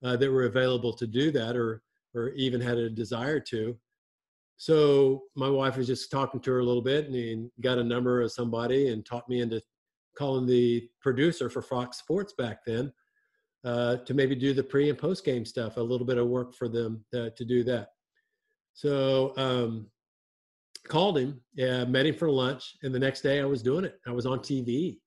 uh, 0.03 0.15
that 0.15 0.31
were 0.31 0.45
available 0.45 0.93
to 0.93 1.05
do 1.05 1.29
that, 1.31 1.55
or 1.55 1.83
or 2.15 2.29
even 2.29 2.61
had 2.61 2.77
a 2.79 2.89
desire 2.89 3.39
to. 3.41 3.77
So 4.57 5.23
my 5.35 5.49
wife 5.49 5.77
was 5.77 5.87
just 5.87 6.09
talking 6.09 6.39
to 6.41 6.51
her 6.51 6.59
a 6.59 6.65
little 6.65 6.81
bit 6.81 7.09
and 7.09 7.51
got 7.61 7.77
a 7.77 7.83
number 7.83 8.21
of 8.21 8.31
somebody 8.31 8.89
and 8.89 9.05
taught 9.05 9.29
me 9.29 9.41
into 9.41 9.61
calling 10.17 10.47
the 10.47 10.89
producer 10.99 11.49
for 11.49 11.61
Fox 11.61 11.97
Sports 11.99 12.33
back 12.33 12.65
then 12.65 12.91
uh, 13.63 13.97
to 13.97 14.13
maybe 14.13 14.35
do 14.35 14.53
the 14.53 14.63
pre 14.63 14.89
and 14.89 14.97
post 14.97 15.23
game 15.23 15.45
stuff, 15.45 15.77
a 15.77 15.81
little 15.81 16.07
bit 16.07 16.17
of 16.17 16.27
work 16.27 16.55
for 16.55 16.67
them 16.67 17.05
to, 17.13 17.29
to 17.31 17.45
do 17.45 17.63
that. 17.65 17.89
So 18.73 19.33
um, 19.37 19.87
called 20.87 21.17
him, 21.17 21.41
yeah, 21.53 21.85
met 21.85 22.05
him 22.05 22.15
for 22.15 22.29
lunch, 22.29 22.77
and 22.81 22.93
the 22.93 22.99
next 22.99 23.21
day 23.21 23.41
I 23.41 23.45
was 23.45 23.61
doing 23.61 23.85
it. 23.85 23.99
I 24.07 24.11
was 24.11 24.25
on 24.25 24.39
TV. 24.39 24.99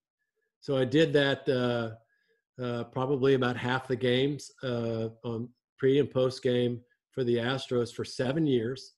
So 0.61 0.77
I 0.77 0.85
did 0.85 1.13
that 1.15 1.49
uh, 1.49 2.63
uh, 2.63 2.85
probably 2.85 3.35
about 3.35 3.57
half 3.57 3.89
the 3.89 3.97
games 3.97 4.51
uh, 4.63 5.09
on 5.25 5.49
pre 5.79 5.99
and 5.99 6.11
post 6.11 6.43
game 6.43 6.81
for 7.11 7.25
the 7.25 7.37
Astros 7.37 7.93
for 7.93 8.05
seven 8.05 8.47
years. 8.47 8.95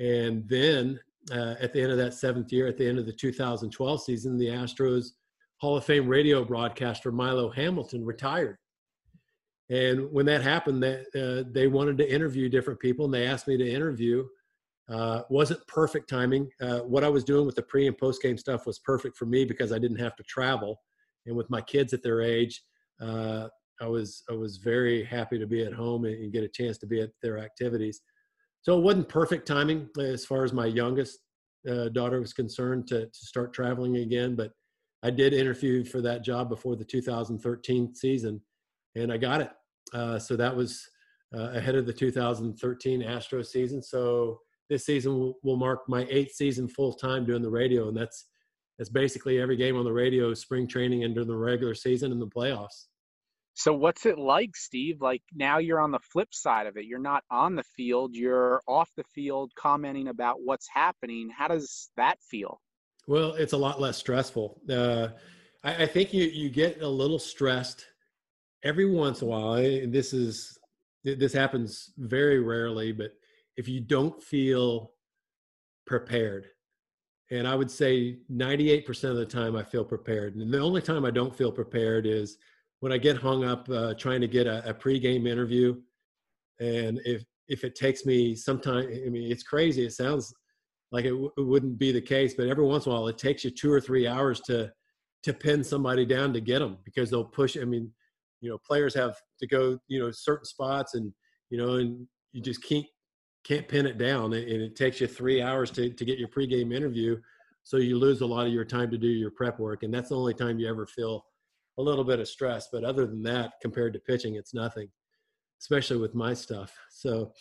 And 0.00 0.48
then 0.48 0.98
uh, 1.30 1.54
at 1.60 1.72
the 1.72 1.82
end 1.82 1.92
of 1.92 1.98
that 1.98 2.14
seventh 2.14 2.52
year, 2.52 2.66
at 2.66 2.78
the 2.78 2.88
end 2.88 2.98
of 2.98 3.06
the 3.06 3.12
2012 3.12 4.02
season, 4.02 4.38
the 4.38 4.46
Astros 4.46 5.08
Hall 5.58 5.76
of 5.76 5.84
Fame 5.84 6.08
radio 6.08 6.42
broadcaster 6.42 7.12
Milo 7.12 7.50
Hamilton 7.50 8.04
retired. 8.04 8.56
And 9.68 10.10
when 10.10 10.26
that 10.26 10.42
happened, 10.42 10.82
that 10.82 11.06
uh, 11.14 11.48
they 11.52 11.68
wanted 11.68 11.98
to 11.98 12.12
interview 12.12 12.48
different 12.48 12.80
people, 12.80 13.04
and 13.04 13.14
they 13.14 13.26
asked 13.26 13.46
me 13.46 13.56
to 13.56 13.70
interview. 13.70 14.26
Uh, 14.88 15.22
wasn't 15.30 15.64
perfect 15.68 16.08
timing. 16.08 16.50
Uh, 16.60 16.80
what 16.80 17.04
I 17.04 17.08
was 17.08 17.22
doing 17.22 17.46
with 17.46 17.54
the 17.54 17.62
pre 17.62 17.86
and 17.86 17.96
post 17.96 18.20
game 18.20 18.36
stuff 18.36 18.66
was 18.66 18.80
perfect 18.80 19.16
for 19.16 19.26
me 19.26 19.44
because 19.44 19.70
I 19.70 19.78
didn't 19.78 20.00
have 20.00 20.16
to 20.16 20.24
travel, 20.24 20.80
and 21.26 21.36
with 21.36 21.48
my 21.48 21.60
kids 21.60 21.92
at 21.92 22.02
their 22.02 22.22
age, 22.22 22.60
uh, 23.00 23.46
I 23.80 23.86
was 23.86 24.24
I 24.28 24.32
was 24.32 24.56
very 24.56 25.04
happy 25.04 25.38
to 25.38 25.46
be 25.46 25.62
at 25.64 25.72
home 25.72 26.04
and, 26.04 26.16
and 26.16 26.32
get 26.32 26.42
a 26.42 26.48
chance 26.48 26.76
to 26.78 26.86
be 26.86 27.00
at 27.00 27.10
their 27.22 27.38
activities. 27.38 28.00
So 28.62 28.78
it 28.78 28.82
wasn't 28.82 29.08
perfect 29.08 29.46
timing 29.46 29.88
as 29.98 30.24
far 30.24 30.44
as 30.44 30.52
my 30.52 30.66
youngest 30.66 31.20
uh, 31.68 31.88
daughter 31.88 32.20
was 32.20 32.32
concerned 32.32 32.86
to, 32.88 33.06
to 33.06 33.26
start 33.26 33.52
traveling 33.52 33.98
again, 33.98 34.34
but 34.34 34.52
I 35.02 35.10
did 35.10 35.32
interview 35.32 35.84
for 35.84 36.00
that 36.02 36.22
job 36.22 36.48
before 36.48 36.76
the 36.76 36.84
2013 36.84 37.94
season, 37.94 38.40
and 38.94 39.12
I 39.12 39.16
got 39.16 39.40
it. 39.40 39.50
Uh, 39.94 40.18
so 40.18 40.36
that 40.36 40.54
was 40.54 40.86
uh, 41.34 41.50
ahead 41.52 41.74
of 41.74 41.86
the 41.86 41.92
2013 41.92 43.02
Astro 43.02 43.42
season. 43.42 43.82
So 43.82 44.40
this 44.68 44.84
season 44.84 45.18
will, 45.18 45.38
will 45.42 45.56
mark 45.56 45.80
my 45.88 46.06
eighth 46.10 46.32
season 46.32 46.68
full 46.68 46.92
time 46.92 47.24
doing 47.24 47.42
the 47.42 47.50
radio, 47.50 47.88
and 47.88 47.96
that's 47.96 48.26
that's 48.78 48.90
basically 48.90 49.38
every 49.38 49.56
game 49.56 49.76
on 49.76 49.84
the 49.84 49.92
radio, 49.92 50.32
spring 50.32 50.66
training, 50.66 51.04
and 51.04 51.14
during 51.14 51.28
the 51.28 51.36
regular 51.36 51.74
season 51.74 52.12
and 52.12 52.20
the 52.20 52.26
playoffs. 52.26 52.86
So 53.54 53.72
what's 53.74 54.06
it 54.06 54.18
like, 54.18 54.56
Steve? 54.56 55.00
Like 55.00 55.22
now 55.34 55.58
you're 55.58 55.80
on 55.80 55.90
the 55.90 55.98
flip 55.98 56.32
side 56.32 56.66
of 56.66 56.76
it. 56.76 56.86
You're 56.86 56.98
not 56.98 57.24
on 57.30 57.56
the 57.56 57.62
field, 57.62 58.14
you're 58.14 58.62
off 58.66 58.90
the 58.96 59.04
field 59.14 59.52
commenting 59.54 60.08
about 60.08 60.36
what's 60.42 60.68
happening. 60.72 61.30
How 61.36 61.48
does 61.48 61.90
that 61.96 62.18
feel? 62.22 62.60
Well, 63.06 63.34
it's 63.34 63.52
a 63.52 63.58
lot 63.58 63.80
less 63.80 63.96
stressful. 63.96 64.60
Uh, 64.68 65.08
I, 65.64 65.82
I, 65.82 65.86
think 65.86 66.14
you 66.14 66.24
you 66.24 66.48
get 66.48 66.80
a 66.82 66.88
little 66.88 67.18
stressed 67.18 67.84
every 68.62 68.90
once 68.90 69.22
in 69.22 69.28
a 69.28 69.30
while. 69.30 69.54
This 69.54 70.12
is 70.12 70.58
this 71.02 71.32
happens 71.32 71.92
very 71.98 72.40
rarely, 72.40 72.92
but 72.92 73.12
if 73.56 73.68
you 73.68 73.80
don't 73.80 74.22
feel 74.22 74.92
prepared, 75.86 76.46
and 77.30 77.48
I 77.48 77.54
would 77.54 77.70
say 77.70 78.18
98% 78.30 79.04
of 79.04 79.16
the 79.16 79.26
time 79.26 79.56
I 79.56 79.62
feel 79.62 79.84
prepared, 79.84 80.36
and 80.36 80.52
the 80.52 80.60
only 80.60 80.82
time 80.82 81.04
I 81.04 81.10
don't 81.10 81.34
feel 81.34 81.50
prepared 81.50 82.06
is 82.06 82.36
when 82.80 82.92
I 82.92 82.98
get 82.98 83.16
hung 83.16 83.44
up 83.44 83.68
uh, 83.70 83.94
trying 83.94 84.20
to 84.22 84.28
get 84.28 84.46
a, 84.46 84.68
a 84.68 84.74
pregame 84.74 85.28
interview, 85.28 85.76
and 86.58 87.00
if 87.04 87.24
if 87.48 87.64
it 87.64 87.74
takes 87.74 88.06
me 88.06 88.34
some 88.34 88.60
time, 88.60 88.86
I 88.88 89.08
mean, 89.08 89.30
it's 89.30 89.42
crazy. 89.42 89.84
It 89.84 89.92
sounds 89.92 90.32
like 90.92 91.04
it, 91.04 91.10
w- 91.10 91.32
it 91.36 91.42
wouldn't 91.42 91.78
be 91.78 91.92
the 91.92 92.00
case, 92.00 92.34
but 92.34 92.48
every 92.48 92.64
once 92.64 92.86
in 92.86 92.92
a 92.92 92.94
while, 92.94 93.08
it 93.08 93.18
takes 93.18 93.44
you 93.44 93.50
two 93.50 93.72
or 93.72 93.80
three 93.80 94.06
hours 94.06 94.40
to 94.42 94.72
to 95.22 95.32
pin 95.34 95.62
somebody 95.62 96.06
down 96.06 96.32
to 96.32 96.40
get 96.40 96.60
them 96.60 96.78
because 96.84 97.10
they'll 97.10 97.24
push. 97.24 97.56
I 97.56 97.64
mean, 97.64 97.92
you 98.40 98.48
know, 98.48 98.58
players 98.58 98.94
have 98.94 99.16
to 99.38 99.46
go, 99.46 99.78
you 99.88 100.00
know, 100.00 100.10
certain 100.10 100.46
spots, 100.46 100.94
and 100.94 101.12
you 101.50 101.58
know, 101.58 101.74
and 101.74 102.06
you 102.32 102.40
just 102.40 102.62
can't 102.64 102.86
can't 103.44 103.68
pin 103.68 103.86
it 103.86 103.98
down, 103.98 104.32
and 104.32 104.62
it 104.62 104.76
takes 104.76 105.00
you 105.00 105.06
three 105.06 105.42
hours 105.42 105.70
to 105.72 105.90
to 105.90 106.04
get 106.04 106.18
your 106.18 106.28
pregame 106.28 106.74
interview. 106.74 107.20
So 107.62 107.76
you 107.76 107.98
lose 107.98 108.22
a 108.22 108.26
lot 108.26 108.46
of 108.46 108.52
your 108.52 108.64
time 108.64 108.90
to 108.90 108.98
do 108.98 109.08
your 109.08 109.30
prep 109.30 109.58
work, 109.58 109.82
and 109.82 109.92
that's 109.92 110.08
the 110.08 110.16
only 110.16 110.34
time 110.34 110.58
you 110.58 110.68
ever 110.68 110.86
feel 110.86 111.26
a 111.80 111.88
little 111.88 112.04
bit 112.04 112.20
of 112.20 112.28
stress. 112.28 112.68
But 112.72 112.84
other 112.84 113.06
than 113.06 113.22
that, 113.24 113.54
compared 113.62 113.92
to 113.94 114.00
pitching, 114.00 114.36
it's 114.36 114.54
nothing, 114.54 114.88
especially 115.60 115.96
with 115.96 116.14
my 116.14 116.34
stuff. 116.34 116.72
So 116.90 117.32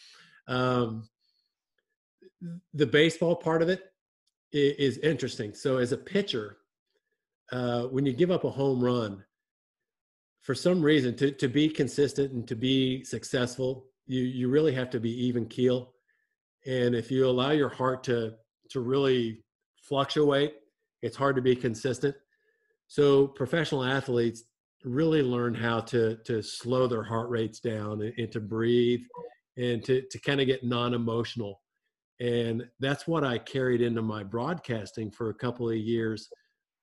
um, 0.47 1.07
the 2.73 2.87
baseball 2.87 3.35
part 3.35 3.61
of 3.61 3.69
it 3.69 3.83
is, 4.51 4.97
interesting. 4.99 5.53
So 5.53 5.77
as 5.77 5.91
a 5.91 5.97
pitcher, 5.97 6.57
uh, 7.51 7.83
when 7.83 8.05
you 8.05 8.13
give 8.13 8.31
up 8.31 8.45
a 8.45 8.49
home 8.49 8.83
run, 8.83 9.23
for 10.41 10.55
some 10.55 10.81
reason, 10.81 11.15
to, 11.17 11.31
to 11.31 11.47
be 11.47 11.69
consistent 11.69 12.31
and 12.31 12.47
to 12.47 12.55
be 12.55 13.03
successful, 13.03 13.85
you, 14.07 14.23
you 14.23 14.49
really 14.49 14.73
have 14.73 14.89
to 14.91 14.99
be 14.99 15.11
even 15.27 15.45
keel. 15.45 15.93
And 16.65 16.95
if 16.95 17.11
you 17.11 17.27
allow 17.27 17.51
your 17.51 17.69
heart 17.69 18.03
to, 18.05 18.33
to 18.71 18.79
really 18.79 19.43
fluctuate, 19.83 20.53
it's 21.01 21.17
hard 21.17 21.35
to 21.35 21.41
be 21.41 21.55
consistent. 21.55 22.15
So 22.89 23.27
professional 23.27 23.83
athletes 23.83 24.43
really 24.83 25.21
learn 25.21 25.53
how 25.53 25.79
to 25.79 26.17
to 26.25 26.41
slow 26.41 26.87
their 26.87 27.03
heart 27.03 27.29
rates 27.29 27.59
down 27.59 28.01
and, 28.01 28.13
and 28.17 28.31
to 28.31 28.39
breathe 28.39 29.01
and 29.57 29.83
to 29.85 30.01
to 30.09 30.19
kind 30.19 30.41
of 30.41 30.47
get 30.47 30.63
non-emotional. 30.63 31.61
And 32.19 32.67
that's 32.79 33.07
what 33.07 33.23
I 33.23 33.37
carried 33.37 33.81
into 33.81 34.01
my 34.01 34.23
broadcasting 34.23 35.11
for 35.11 35.29
a 35.29 35.33
couple 35.33 35.69
of 35.69 35.77
years 35.77 36.27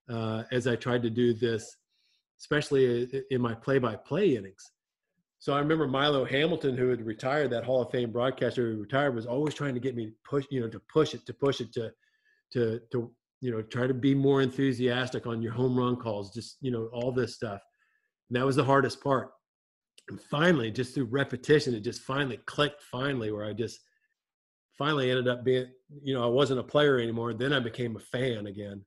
uh, 0.09 0.45
as 0.53 0.67
I 0.67 0.77
tried 0.77 1.03
to 1.03 1.11
do 1.11 1.35
this, 1.35 1.77
especially 2.41 3.23
in 3.31 3.41
my 3.43 3.55
play-by-play 3.55 4.37
innings. 4.37 4.65
So 5.39 5.53
I 5.53 5.59
remember 5.59 5.87
Milo 5.87 6.25
Hamilton, 6.25 6.77
who 6.77 6.89
had 6.89 7.05
retired, 7.05 7.51
that 7.51 7.65
Hall 7.65 7.83
of 7.83 7.91
Fame 7.91 8.13
broadcaster 8.13 8.73
who 8.73 8.81
retired, 8.81 9.15
was 9.15 9.27
always 9.27 9.55
trying 9.55 9.75
to 9.75 9.81
get 9.81 9.95
me 9.95 10.07
to 10.07 10.13
push, 10.25 10.47
you 10.51 10.61
know, 10.61 10.69
to 10.69 10.81
push 10.81 11.13
it, 11.15 11.27
to 11.27 11.35
push 11.35 11.61
it, 11.61 11.73
to 11.73 11.91
to 12.53 12.81
to 12.93 13.11
you 13.41 13.51
know 13.51 13.63
try 13.63 13.87
to 13.87 13.95
be 13.95 14.15
more 14.15 14.43
enthusiastic 14.43 15.27
on 15.27 15.43
your 15.43 15.53
home 15.53 15.77
run 15.77 15.97
calls 15.97 16.33
just 16.33 16.57
you 16.61 16.71
know 16.71 16.89
all 16.93 17.13
this 17.13 17.35
stuff. 17.35 17.61
And 18.29 18.37
that 18.37 18.47
was 18.47 18.57
the 18.57 18.65
hardest 18.65 19.03
part. 19.03 19.31
And 20.09 20.21
finally 20.21 20.71
just 20.71 20.95
through 20.95 21.07
repetition 21.07 21.75
it 21.75 21.81
just 21.81 22.03
finally 22.03 22.39
clicked 22.47 22.83
finally 22.83 23.33
where 23.33 23.45
i 23.45 23.53
just 23.53 23.81
finally 24.79 25.11
ended 25.11 25.29
up 25.29 25.45
being 25.45 25.67
you 26.03 26.15
know 26.15 26.23
i 26.23 26.29
wasn't 26.29 26.61
a 26.61 26.65
player 26.65 26.99
anymore. 26.99 27.35
Then 27.35 27.53
i 27.53 27.61
became 27.61 27.97
a 27.97 28.01
fan 28.01 28.47
again 28.47 28.85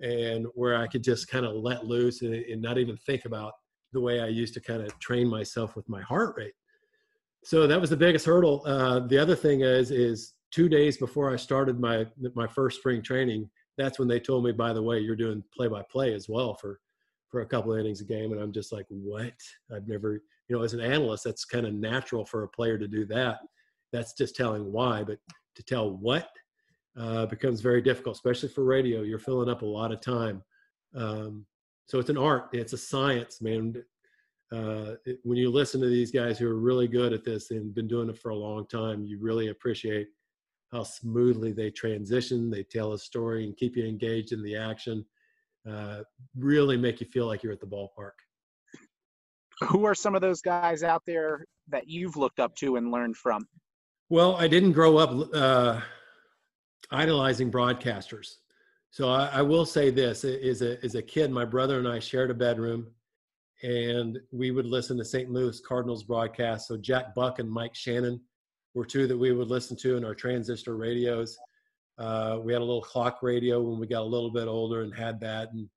and 0.00 0.46
where 0.54 0.76
i 0.76 0.86
could 0.86 1.04
just 1.04 1.28
kind 1.28 1.46
of 1.46 1.54
let 1.54 1.86
loose 1.86 2.22
and, 2.22 2.34
and 2.34 2.60
not 2.60 2.78
even 2.78 2.96
think 2.98 3.26
about 3.26 3.52
the 3.92 4.00
way 4.00 4.20
i 4.20 4.26
used 4.26 4.54
to 4.54 4.60
kind 4.60 4.82
of 4.82 4.98
train 4.98 5.28
myself 5.28 5.76
with 5.76 5.88
my 5.88 6.02
heart 6.02 6.34
rate. 6.36 6.54
So 7.44 7.66
that 7.66 7.80
was 7.80 7.90
the 7.90 7.96
biggest 7.96 8.24
hurdle. 8.24 8.62
Uh, 8.64 9.00
the 9.00 9.18
other 9.18 9.36
thing 9.36 9.60
is 9.60 9.90
is 9.90 10.32
two 10.50 10.68
days 10.68 10.96
before 10.96 11.32
i 11.32 11.36
started 11.36 11.80
my 11.80 12.06
my 12.34 12.46
first 12.46 12.78
spring 12.78 13.02
training 13.02 13.50
that's 13.76 13.98
when 13.98 14.08
they 14.08 14.20
told 14.20 14.44
me, 14.44 14.52
by 14.52 14.72
the 14.72 14.82
way, 14.82 15.00
you're 15.00 15.16
doing 15.16 15.42
play 15.54 15.68
by 15.68 15.82
play 15.90 16.14
as 16.14 16.28
well 16.28 16.54
for 16.54 16.80
for 17.28 17.40
a 17.40 17.46
couple 17.46 17.72
of 17.72 17.80
innings 17.80 18.00
a 18.00 18.04
game, 18.04 18.32
and 18.32 18.40
I'm 18.40 18.52
just 18.52 18.72
like, 18.72 18.86
what? 18.88 19.34
I've 19.74 19.88
never 19.88 20.22
you 20.48 20.56
know, 20.56 20.62
as 20.62 20.74
an 20.74 20.80
analyst, 20.80 21.24
that's 21.24 21.44
kind 21.44 21.66
of 21.66 21.74
natural 21.74 22.24
for 22.24 22.42
a 22.42 22.48
player 22.48 22.78
to 22.78 22.88
do 22.88 23.06
that. 23.06 23.38
That's 23.92 24.12
just 24.12 24.36
telling 24.36 24.70
why, 24.70 25.02
but 25.04 25.18
to 25.56 25.62
tell 25.62 25.90
what 25.90 26.28
uh, 26.98 27.26
becomes 27.26 27.60
very 27.60 27.80
difficult, 27.80 28.16
especially 28.16 28.48
for 28.50 28.64
radio. 28.64 29.02
You're 29.02 29.18
filling 29.18 29.48
up 29.48 29.62
a 29.62 29.66
lot 29.66 29.92
of 29.92 30.00
time. 30.00 30.42
Um, 30.94 31.46
so 31.86 31.98
it's 31.98 32.10
an 32.10 32.18
art, 32.18 32.48
it's 32.52 32.72
a 32.72 32.78
science, 32.78 33.40
man. 33.40 33.82
Uh, 34.52 34.94
when 35.22 35.38
you 35.38 35.50
listen 35.50 35.80
to 35.80 35.88
these 35.88 36.10
guys 36.10 36.38
who 36.38 36.48
are 36.48 36.60
really 36.60 36.86
good 36.86 37.12
at 37.12 37.24
this 37.24 37.50
and 37.50 37.74
been 37.74 37.88
doing 37.88 38.08
it 38.08 38.18
for 38.18 38.30
a 38.30 38.36
long 38.36 38.66
time, 38.66 39.04
you 39.04 39.18
really 39.18 39.48
appreciate 39.48 40.08
how 40.74 40.82
smoothly 40.82 41.52
they 41.52 41.70
transition, 41.70 42.50
they 42.50 42.64
tell 42.64 42.92
a 42.92 42.98
story 42.98 43.44
and 43.44 43.56
keep 43.56 43.76
you 43.76 43.86
engaged 43.86 44.32
in 44.32 44.42
the 44.42 44.56
action. 44.56 45.04
Uh, 45.68 46.00
really 46.36 46.76
make 46.76 47.00
you 47.00 47.06
feel 47.06 47.26
like 47.26 47.42
you're 47.42 47.52
at 47.52 47.60
the 47.60 47.66
ballpark. 47.66 48.10
Who 49.68 49.84
are 49.84 49.94
some 49.94 50.14
of 50.16 50.20
those 50.20 50.42
guys 50.42 50.82
out 50.82 51.02
there 51.06 51.46
that 51.68 51.88
you've 51.88 52.16
looked 52.16 52.40
up 52.40 52.56
to 52.56 52.76
and 52.76 52.90
learned 52.90 53.16
from? 53.16 53.46
Well, 54.10 54.36
I 54.36 54.48
didn't 54.48 54.72
grow 54.72 54.98
up 54.98 55.28
uh, 55.32 55.80
idolizing 56.90 57.52
broadcasters. 57.52 58.34
So 58.90 59.08
I, 59.08 59.26
I, 59.26 59.42
will 59.42 59.64
say 59.64 59.90
this: 59.90 60.24
as 60.24 60.62
a 60.62 60.84
as 60.84 60.96
a 60.96 61.02
kid, 61.02 61.30
my 61.30 61.44
brother 61.44 61.78
and 61.78 61.88
I 61.88 61.98
shared 61.98 62.30
a 62.30 62.34
bedroom, 62.34 62.88
and 63.62 64.18
we 64.32 64.50
would 64.50 64.66
listen 64.66 64.98
to 64.98 65.04
St. 65.04 65.30
Louis 65.30 65.60
Cardinals 65.60 66.04
broadcasts. 66.04 66.68
So 66.68 66.76
Jack 66.76 67.14
Buck 67.14 67.38
and 67.38 67.50
Mike 67.50 67.74
Shannon 67.74 68.20
were 68.74 68.84
two 68.84 69.06
that 69.06 69.16
we 69.16 69.32
would 69.32 69.48
listen 69.48 69.76
to 69.78 69.96
in 69.96 70.04
our 70.04 70.14
transistor 70.14 70.76
radios. 70.76 71.38
Uh, 71.96 72.38
we 72.42 72.52
had 72.52 72.60
a 72.60 72.64
little 72.64 72.82
clock 72.82 73.22
radio 73.22 73.62
when 73.62 73.78
we 73.78 73.86
got 73.86 74.02
a 74.02 74.04
little 74.04 74.30
bit 74.30 74.48
older 74.48 74.82
and 74.82 74.94
had 74.94 75.20
that, 75.20 75.52
and 75.52 75.68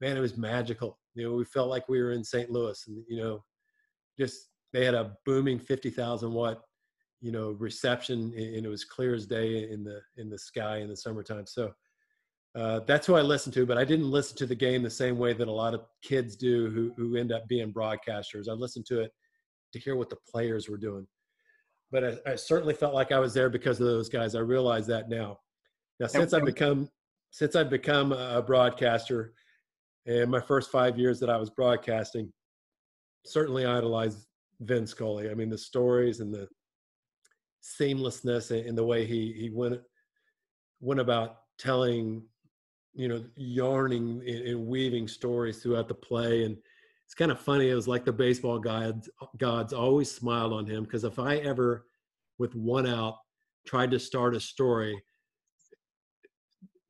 man, 0.00 0.16
it 0.16 0.20
was 0.20 0.36
magical. 0.38 0.98
You 1.14 1.24
know, 1.24 1.34
we 1.34 1.44
felt 1.44 1.68
like 1.68 1.88
we 1.88 2.02
were 2.02 2.12
in 2.12 2.24
St. 2.24 2.50
Louis, 2.50 2.82
and 2.86 3.04
you 3.06 3.18
know, 3.22 3.44
just 4.18 4.48
they 4.72 4.84
had 4.84 4.94
a 4.94 5.12
booming 5.26 5.58
fifty 5.58 5.90
thousand 5.90 6.32
watt, 6.32 6.62
you 7.20 7.32
know, 7.32 7.50
reception, 7.50 8.32
and 8.34 8.64
it 8.64 8.68
was 8.68 8.84
clear 8.84 9.14
as 9.14 9.26
day 9.26 9.70
in 9.70 9.84
the 9.84 10.00
in 10.16 10.30
the 10.30 10.38
sky 10.38 10.78
in 10.78 10.88
the 10.88 10.96
summertime. 10.96 11.46
So 11.46 11.70
uh, 12.54 12.80
that's 12.86 13.06
who 13.06 13.14
I 13.14 13.20
listened 13.20 13.52
to, 13.54 13.66
but 13.66 13.76
I 13.76 13.84
didn't 13.84 14.10
listen 14.10 14.38
to 14.38 14.46
the 14.46 14.54
game 14.54 14.82
the 14.82 14.88
same 14.88 15.18
way 15.18 15.34
that 15.34 15.48
a 15.48 15.52
lot 15.52 15.74
of 15.74 15.82
kids 16.00 16.34
do 16.34 16.70
who 16.70 16.94
who 16.96 17.16
end 17.16 17.30
up 17.30 17.46
being 17.46 17.74
broadcasters. 17.74 18.48
I 18.48 18.52
listened 18.52 18.86
to 18.86 19.02
it 19.02 19.12
to 19.74 19.78
hear 19.78 19.96
what 19.96 20.08
the 20.08 20.16
players 20.26 20.66
were 20.66 20.78
doing 20.78 21.06
but 21.90 22.04
I, 22.04 22.32
I, 22.32 22.34
certainly 22.34 22.74
felt 22.74 22.94
like 22.94 23.12
I 23.12 23.18
was 23.18 23.34
there 23.34 23.48
because 23.48 23.80
of 23.80 23.86
those 23.86 24.08
guys. 24.08 24.34
I 24.34 24.40
realize 24.40 24.86
that 24.88 25.08
now. 25.08 25.38
Now, 26.00 26.06
since 26.06 26.32
I've 26.32 26.44
become 26.44 26.88
since 27.30 27.56
I've 27.56 27.70
become 27.70 28.12
a 28.12 28.42
broadcaster, 28.42 29.34
and 30.06 30.30
my 30.30 30.40
first 30.40 30.70
five 30.70 30.98
years 30.98 31.20
that 31.20 31.30
I 31.30 31.36
was 31.36 31.50
broadcasting, 31.50 32.32
certainly 33.26 33.66
idolized 33.66 34.26
Vin 34.60 34.86
Scully. 34.86 35.30
I 35.30 35.34
mean, 35.34 35.50
the 35.50 35.58
stories 35.58 36.20
and 36.20 36.32
the 36.32 36.48
seamlessness 37.62 38.50
in 38.50 38.74
the 38.74 38.84
way 38.84 39.04
he 39.04 39.32
he 39.32 39.50
went 39.50 39.80
went 40.80 41.00
about 41.00 41.38
telling, 41.58 42.22
you 42.94 43.08
know, 43.08 43.24
yarning 43.36 44.22
and 44.26 44.66
weaving 44.66 45.08
stories 45.08 45.62
throughout 45.62 45.88
the 45.88 45.94
play 45.94 46.44
and 46.44 46.56
it's 47.08 47.14
kind 47.14 47.30
of 47.30 47.40
funny. 47.40 47.70
It 47.70 47.74
was 47.74 47.88
like 47.88 48.04
the 48.04 48.12
baseball 48.12 48.58
gods 48.58 49.08
gods 49.38 49.72
always 49.72 50.10
smiled 50.10 50.52
on 50.52 50.66
him 50.66 50.84
because 50.84 51.04
if 51.04 51.18
I 51.18 51.36
ever, 51.36 51.86
with 52.36 52.54
one 52.54 52.86
out, 52.86 53.16
tried 53.66 53.92
to 53.92 53.98
start 53.98 54.36
a 54.36 54.40
story, 54.40 54.94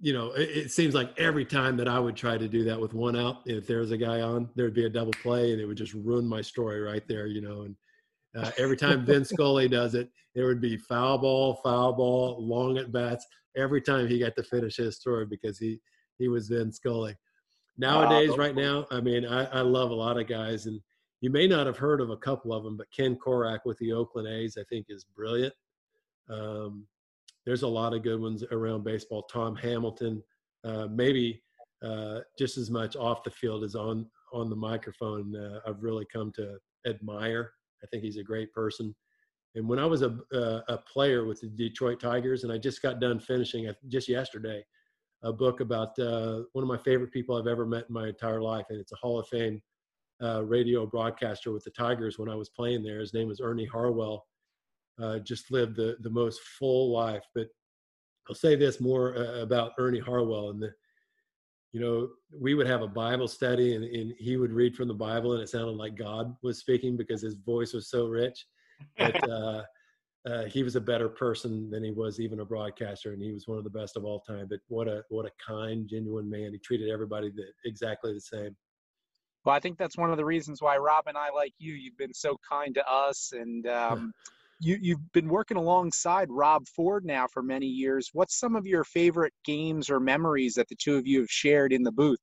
you 0.01 0.13
know, 0.13 0.33
it, 0.33 0.49
it, 0.49 0.71
seems 0.73 0.93
like 0.93 1.17
every 1.21 1.45
time 1.45 1.77
that 1.77 1.87
I 1.87 2.01
would 2.01 2.17
try 2.17 2.37
to 2.37 2.49
do 2.49 2.65
that 2.65 2.81
with 2.81 2.95
one 2.95 3.15
out, 3.15 3.43
if 3.47 3.69
there 3.69 3.79
was 3.79 3.93
a 3.93 3.97
guy 3.97 4.21
on, 4.21 4.49
there'd 4.57 4.75
be 4.75 4.87
a 4.87 4.91
double 4.91 5.13
play, 5.23 5.53
and 5.53 5.61
it 5.61 5.67
would 5.67 5.77
just 5.77 5.95
ruin 5.95 6.27
my 6.27 6.41
story 6.41 6.81
right 6.81 7.07
there, 7.07 7.29
you 7.29 7.41
know. 7.41 7.63
And 7.63 7.77
uh, 8.37 8.51
every 8.59 8.77
time 8.77 9.07
Vin 9.07 9.25
Scully 9.25 9.69
does 9.69 9.95
it, 9.95 10.11
there 10.35 10.47
would 10.47 10.61
be 10.61 10.77
foul 10.77 11.19
ball, 11.19 11.61
foul 11.63 11.93
ball, 11.93 12.45
long 12.45 12.77
at 12.77 12.91
bats. 12.91 13.25
Every 13.57 13.81
time 13.81 14.09
he 14.09 14.19
got 14.19 14.35
to 14.35 14.43
finish 14.43 14.79
his 14.79 14.97
story 14.97 15.27
because 15.27 15.61
he 15.61 15.79
he 16.19 16.27
was 16.27 16.49
Vin 16.49 16.73
Scully 16.73 17.15
nowadays, 17.79 18.37
right 18.37 18.55
now, 18.55 18.87
I 18.91 19.01
mean, 19.01 19.25
I, 19.25 19.45
I, 19.45 19.61
love 19.61 19.91
a 19.91 19.95
lot 19.95 20.19
of 20.19 20.27
guys, 20.27 20.67
and 20.67 20.81
you 21.21 21.31
may 21.31 21.47
not 21.47 21.67
have 21.67 21.77
heard 21.77 22.01
of 22.01 22.11
a 22.11 22.17
couple 22.17 22.53
of 22.53 22.65
them, 22.65 22.77
but 22.77 22.93
Ken 22.95 23.17
Korach 23.17 23.61
with 23.65 23.79
the 23.79 23.93
Oakland 23.93 24.29
A's, 24.29 24.59
I 24.59 24.65
think, 24.69 24.87
is 24.89 25.05
brilliant. 25.17 25.55
Um, 26.29 26.87
there's 27.47 27.63
a 27.63 27.69
lot 27.69 27.95
of 27.95 28.03
good 28.03 28.21
ones 28.21 28.45
around 28.51 28.85
baseball. 28.85 29.23
Tom 29.23 29.57
Hamilton, 29.57 30.23
uh, 30.65 30.87
maybe 30.91 31.43
uh, 31.83 32.21
just 32.39 32.59
as 32.59 32.71
much 32.71 32.97
off 32.97 33.23
the 33.23 33.31
field 33.31 33.65
as 33.65 33.75
on 33.75 34.07
on 34.35 34.51
the 34.51 34.57
microphone. 34.57 35.35
Uh, 35.35 35.61
I've 35.67 35.83
really 35.83 36.07
come 36.13 36.31
to 36.33 36.59
admire. 36.87 37.53
I 37.83 37.87
think 37.87 38.03
he's 38.03 38.19
a 38.19 38.23
great 38.23 38.53
person. 38.53 38.95
And 39.55 39.67
when 39.67 39.79
I 39.79 39.87
was 39.87 40.03
a, 40.03 40.19
a, 40.33 40.63
a 40.69 40.79
player 40.93 41.25
with 41.25 41.41
the 41.41 41.49
Detroit 41.49 42.01
Tigers, 42.01 42.45
and 42.45 42.53
I 42.53 42.59
just 42.59 42.83
got 42.83 43.01
done 43.01 43.19
finishing 43.19 43.73
just 43.89 44.09
yesterday 44.09 44.63
a 45.23 45.33
book 45.33 45.61
about 45.61 45.99
uh, 45.99 46.43
one 46.53 46.63
of 46.63 46.69
my 46.69 46.79
favorite 46.79 47.13
people 47.13 47.37
I've 47.37 47.47
ever 47.47 47.67
met 47.67 47.87
in 47.89 47.95
my 47.95 48.09
entire 48.09 48.41
life, 48.41 48.67
and 48.71 48.81
it's 48.81 48.93
a 48.93 48.97
Hall 48.97 49.19
of 49.19 49.29
Fame 49.29 49.61
uh, 50.23 50.45
radio 50.45 50.87
broadcaster 50.87 51.53
with 51.53 51.65
the 51.65 51.71
Tigers 51.71 52.19
when 52.19 52.29
I 52.29 52.35
was 52.35 52.49
playing 52.49 52.83
there. 52.83 53.01
His 53.01 53.15
name 53.15 53.29
was 53.29 53.41
Ernie 53.41 53.67
Harwell. 53.67 54.27
Uh, 55.01 55.19
just 55.21 55.51
lived 55.51 55.77
the 55.77 55.97
the 56.01 56.11
most 56.11 56.41
full 56.59 56.93
life. 56.93 57.25
But 57.35 57.49
I'll 58.29 58.35
say 58.35 58.57
this 58.57 58.81
more 58.81 59.17
uh, 59.17 59.41
about 59.41 59.73
Ernie 59.79 60.01
Harwell 60.01 60.51
and 60.51 60.63
the. 60.63 60.73
You 61.73 61.81
know, 61.81 62.09
we 62.33 62.55
would 62.55 62.67
have 62.67 62.81
a 62.81 62.89
Bible 62.89 63.29
study, 63.29 63.75
and, 63.75 63.85
and 63.85 64.15
he 64.19 64.39
would 64.39 64.53
read 64.53 64.75
from 64.75 64.89
the 64.89 64.95
Bible, 64.95 65.35
and 65.35 65.43
it 65.43 65.51
sounded 65.51 65.77
like 65.77 65.97
God 65.97 66.35
was 66.43 66.59
speaking 66.59 66.97
because 66.97 67.21
his 67.21 67.35
voice 67.35 67.75
was 67.75 67.91
so 67.91 68.07
rich. 68.07 68.47
But 68.97 69.23
uh, 70.27 70.45
he 70.45 70.63
was 70.63 70.77
a 70.77 70.81
better 70.81 71.09
person 71.09 71.71
than 71.71 71.83
he 71.85 71.91
was 71.91 72.21
even 72.21 72.41
a 72.41 72.45
broadcaster, 72.45 73.13
and 73.13 73.23
he 73.23 73.33
was 73.33 73.47
one 73.47 73.59
of 73.59 73.65
the 73.65 73.71
best 73.71 73.97
of 73.97 74.05
all 74.05 74.21
time. 74.21 74.47
But 74.49 74.61
what 74.69 74.89
a 74.89 75.03
what 75.09 75.27
a 75.27 75.31
kind, 75.45 75.89
genuine 75.89 76.29
man. 76.29 76.53
He 76.53 76.59
treated 76.59 76.91
everybody 76.91 77.31
the, 77.31 77.45
exactly 77.65 78.13
the 78.13 78.21
same. 78.21 78.57
Well, 79.45 79.55
I 79.55 79.61
think 79.61 79.79
that's 79.79 79.97
one 79.97 80.11
of 80.11 80.17
the 80.17 80.25
reasons 80.25 80.61
why 80.61 80.77
Rob 80.77 81.05
and 81.07 81.17
I 81.17 81.31
like 81.31 81.55
you. 81.59 81.73
You've 81.75 81.97
been 81.97 82.13
so 82.13 82.37
kind 82.49 82.75
to 82.75 82.91
us, 82.91 83.33
and 83.33 83.67
um, 83.69 84.13
you 84.61 84.79
you've 84.81 85.13
been 85.13 85.29
working 85.29 85.57
alongside 85.57 86.29
Rob 86.31 86.67
Ford 86.69 87.05
now 87.05 87.27
for 87.27 87.43
many 87.43 87.67
years. 87.67 88.11
What's 88.13 88.39
some 88.39 88.57
of 88.57 88.67
your 88.67 88.85
favorite 88.85 89.33
games 89.45 89.89
or 89.89 90.01
memories 90.01 90.55
that 90.55 90.69
the 90.69 90.77
two 90.77 90.97
of 90.97 91.07
you 91.07 91.21
have 91.21 91.31
shared 91.31 91.73
in 91.73 91.83
the 91.83 91.93
booth? 91.93 92.19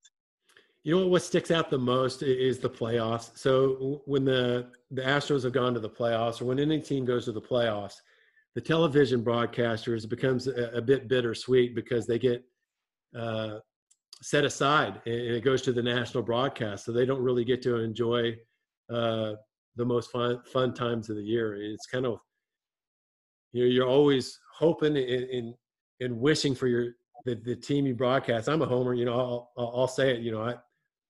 You 0.86 1.00
know 1.00 1.08
what 1.08 1.24
sticks 1.24 1.50
out 1.50 1.72
the 1.72 1.80
most 1.80 2.22
is 2.22 2.60
the 2.60 2.70
playoffs. 2.70 3.36
So 3.36 4.04
when 4.06 4.24
the 4.24 4.68
the 4.92 5.02
Astros 5.02 5.44
have 5.44 5.52
gone 5.52 5.74
to 5.74 5.80
the 5.80 5.90
playoffs, 5.90 6.40
or 6.40 6.46
when 6.46 6.60
any 6.60 6.80
team 6.80 7.06
goes 7.06 7.26
to 7.26 7.32
the 7.32 7.42
playoffs, 7.42 7.96
the 8.54 8.62
television 8.62 9.24
broadcasters 9.24 10.08
becomes 10.08 10.48
a, 10.48 10.70
a 10.76 10.82
bit 10.84 11.08
bittersweet 11.08 11.74
because 11.74 12.06
they 12.06 12.20
get 12.20 12.44
uh, 13.18 13.56
set 14.22 14.46
aside 14.46 15.02
and 15.08 15.16
it 15.16 15.44
goes 15.44 15.64
to 15.64 15.74
the 15.74 15.82
national 15.82 16.22
broadcast, 16.22 16.86
so 16.86 16.92
they 16.92 17.06
don't 17.08 17.24
really 17.24 17.44
get 17.44 17.64
to 17.64 17.78
enjoy 17.78 18.36
uh, 18.94 19.34
the 19.78 19.86
most 19.86 20.12
fun 20.12 20.40
fun 20.54 20.72
times 20.72 21.10
of 21.10 21.16
the 21.16 21.24
year. 21.24 21.56
It's 21.56 21.88
kind 21.88 22.06
of 22.06 22.20
you 23.54 23.64
know 23.64 23.72
you're 23.72 23.88
always 23.88 24.40
hoping 24.56 24.98
and 24.98 25.56
and 26.00 26.20
wishing 26.20 26.54
for 26.54 26.68
your 26.68 26.92
the, 27.26 27.34
the 27.34 27.56
team 27.56 27.88
you 27.88 27.96
broadcast. 27.96 28.48
I'm 28.48 28.62
a 28.62 28.68
homer, 28.68 28.94
you 28.94 29.06
know. 29.06 29.50
I'll 29.58 29.74
I'll 29.76 29.88
say 29.88 30.12
it. 30.12 30.22
You 30.22 30.32
know, 30.32 30.44
I 30.44 30.54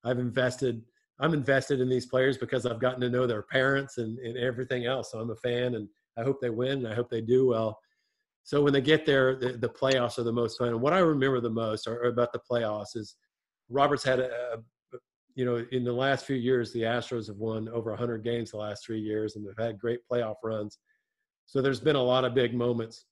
I've 0.06 0.20
invested 0.20 0.84
I'm 1.20 1.34
invested 1.34 1.80
in 1.80 1.90
these 1.90 2.06
players 2.06 2.38
because 2.38 2.66
I've 2.66 2.80
gotten 2.80 3.02
to 3.02 3.10
know 3.10 3.26
their 3.26 3.44
parents 3.44 3.98
and, 3.98 4.20
and 4.20 4.38
everything 4.38 4.86
else. 4.86 5.12
So 5.12 5.20
I'm 5.20 5.30
a 5.30 5.36
fan 5.36 5.76
and 5.76 5.88
I 6.18 6.24
hope 6.24 6.42
they 6.42 6.50
win 6.50 6.80
and 6.80 6.88
I 6.88 6.94
hope 6.94 7.10
they 7.10 7.22
do 7.22 7.48
well. 7.48 7.80
So 8.44 8.62
when 8.62 8.74
they 8.74 8.82
get 8.82 9.06
there, 9.06 9.36
the, 9.36 9.54
the 9.54 9.70
playoffs 9.70 10.20
are 10.20 10.24
the 10.24 10.34
most 10.34 10.58
fun. 10.58 10.70
And 10.70 10.82
what 10.82 10.94
I 10.94 11.00
remember 11.00 11.40
the 11.40 11.50
most 11.50 11.88
are, 11.88 12.04
about 12.04 12.34
the 12.34 12.42
playoffs 12.50 12.96
is 12.96 13.16
Roberts 13.70 14.04
had 14.04 14.20
a, 14.20 14.30
a, 14.94 14.98
you 15.36 15.46
know, 15.46 15.66
in 15.72 15.84
the 15.84 15.92
last 15.92 16.26
few 16.26 16.36
years, 16.36 16.72
the 16.72 16.82
Astros 16.82 17.28
have 17.28 17.38
won 17.38 17.70
over 17.70 17.92
100 17.92 18.24
games 18.24 18.52
the 18.52 18.58
last 18.58 18.86
three 18.86 19.00
years 19.00 19.36
and 19.36 19.46
they've 19.46 19.66
had 19.66 19.80
great 19.80 20.02
playoff 20.12 20.36
runs. 20.44 20.80
So 21.46 21.62
there's 21.62 21.80
been 21.80 21.96
a 21.96 22.04
lot 22.04 22.26
of 22.26 22.36
big 22.36 22.54
moments. 22.54 23.06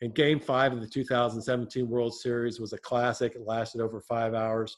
And 0.00 0.14
game 0.14 0.38
five 0.38 0.72
of 0.72 0.80
the 0.80 0.86
2017 0.86 1.88
World 1.88 2.14
Series 2.14 2.60
was 2.60 2.72
a 2.74 2.78
classic. 2.78 3.34
It 3.34 3.46
lasted 3.46 3.80
over 3.80 4.00
five 4.02 4.34
hours 4.34 4.76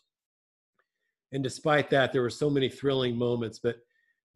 and 1.33 1.43
despite 1.43 1.91
that, 1.91 2.13
there 2.13 2.23
were 2.23 2.31
so 2.31 2.51
many 2.51 2.69
thrilling 2.69 3.17
moments. 3.17 3.61
But 3.63 3.77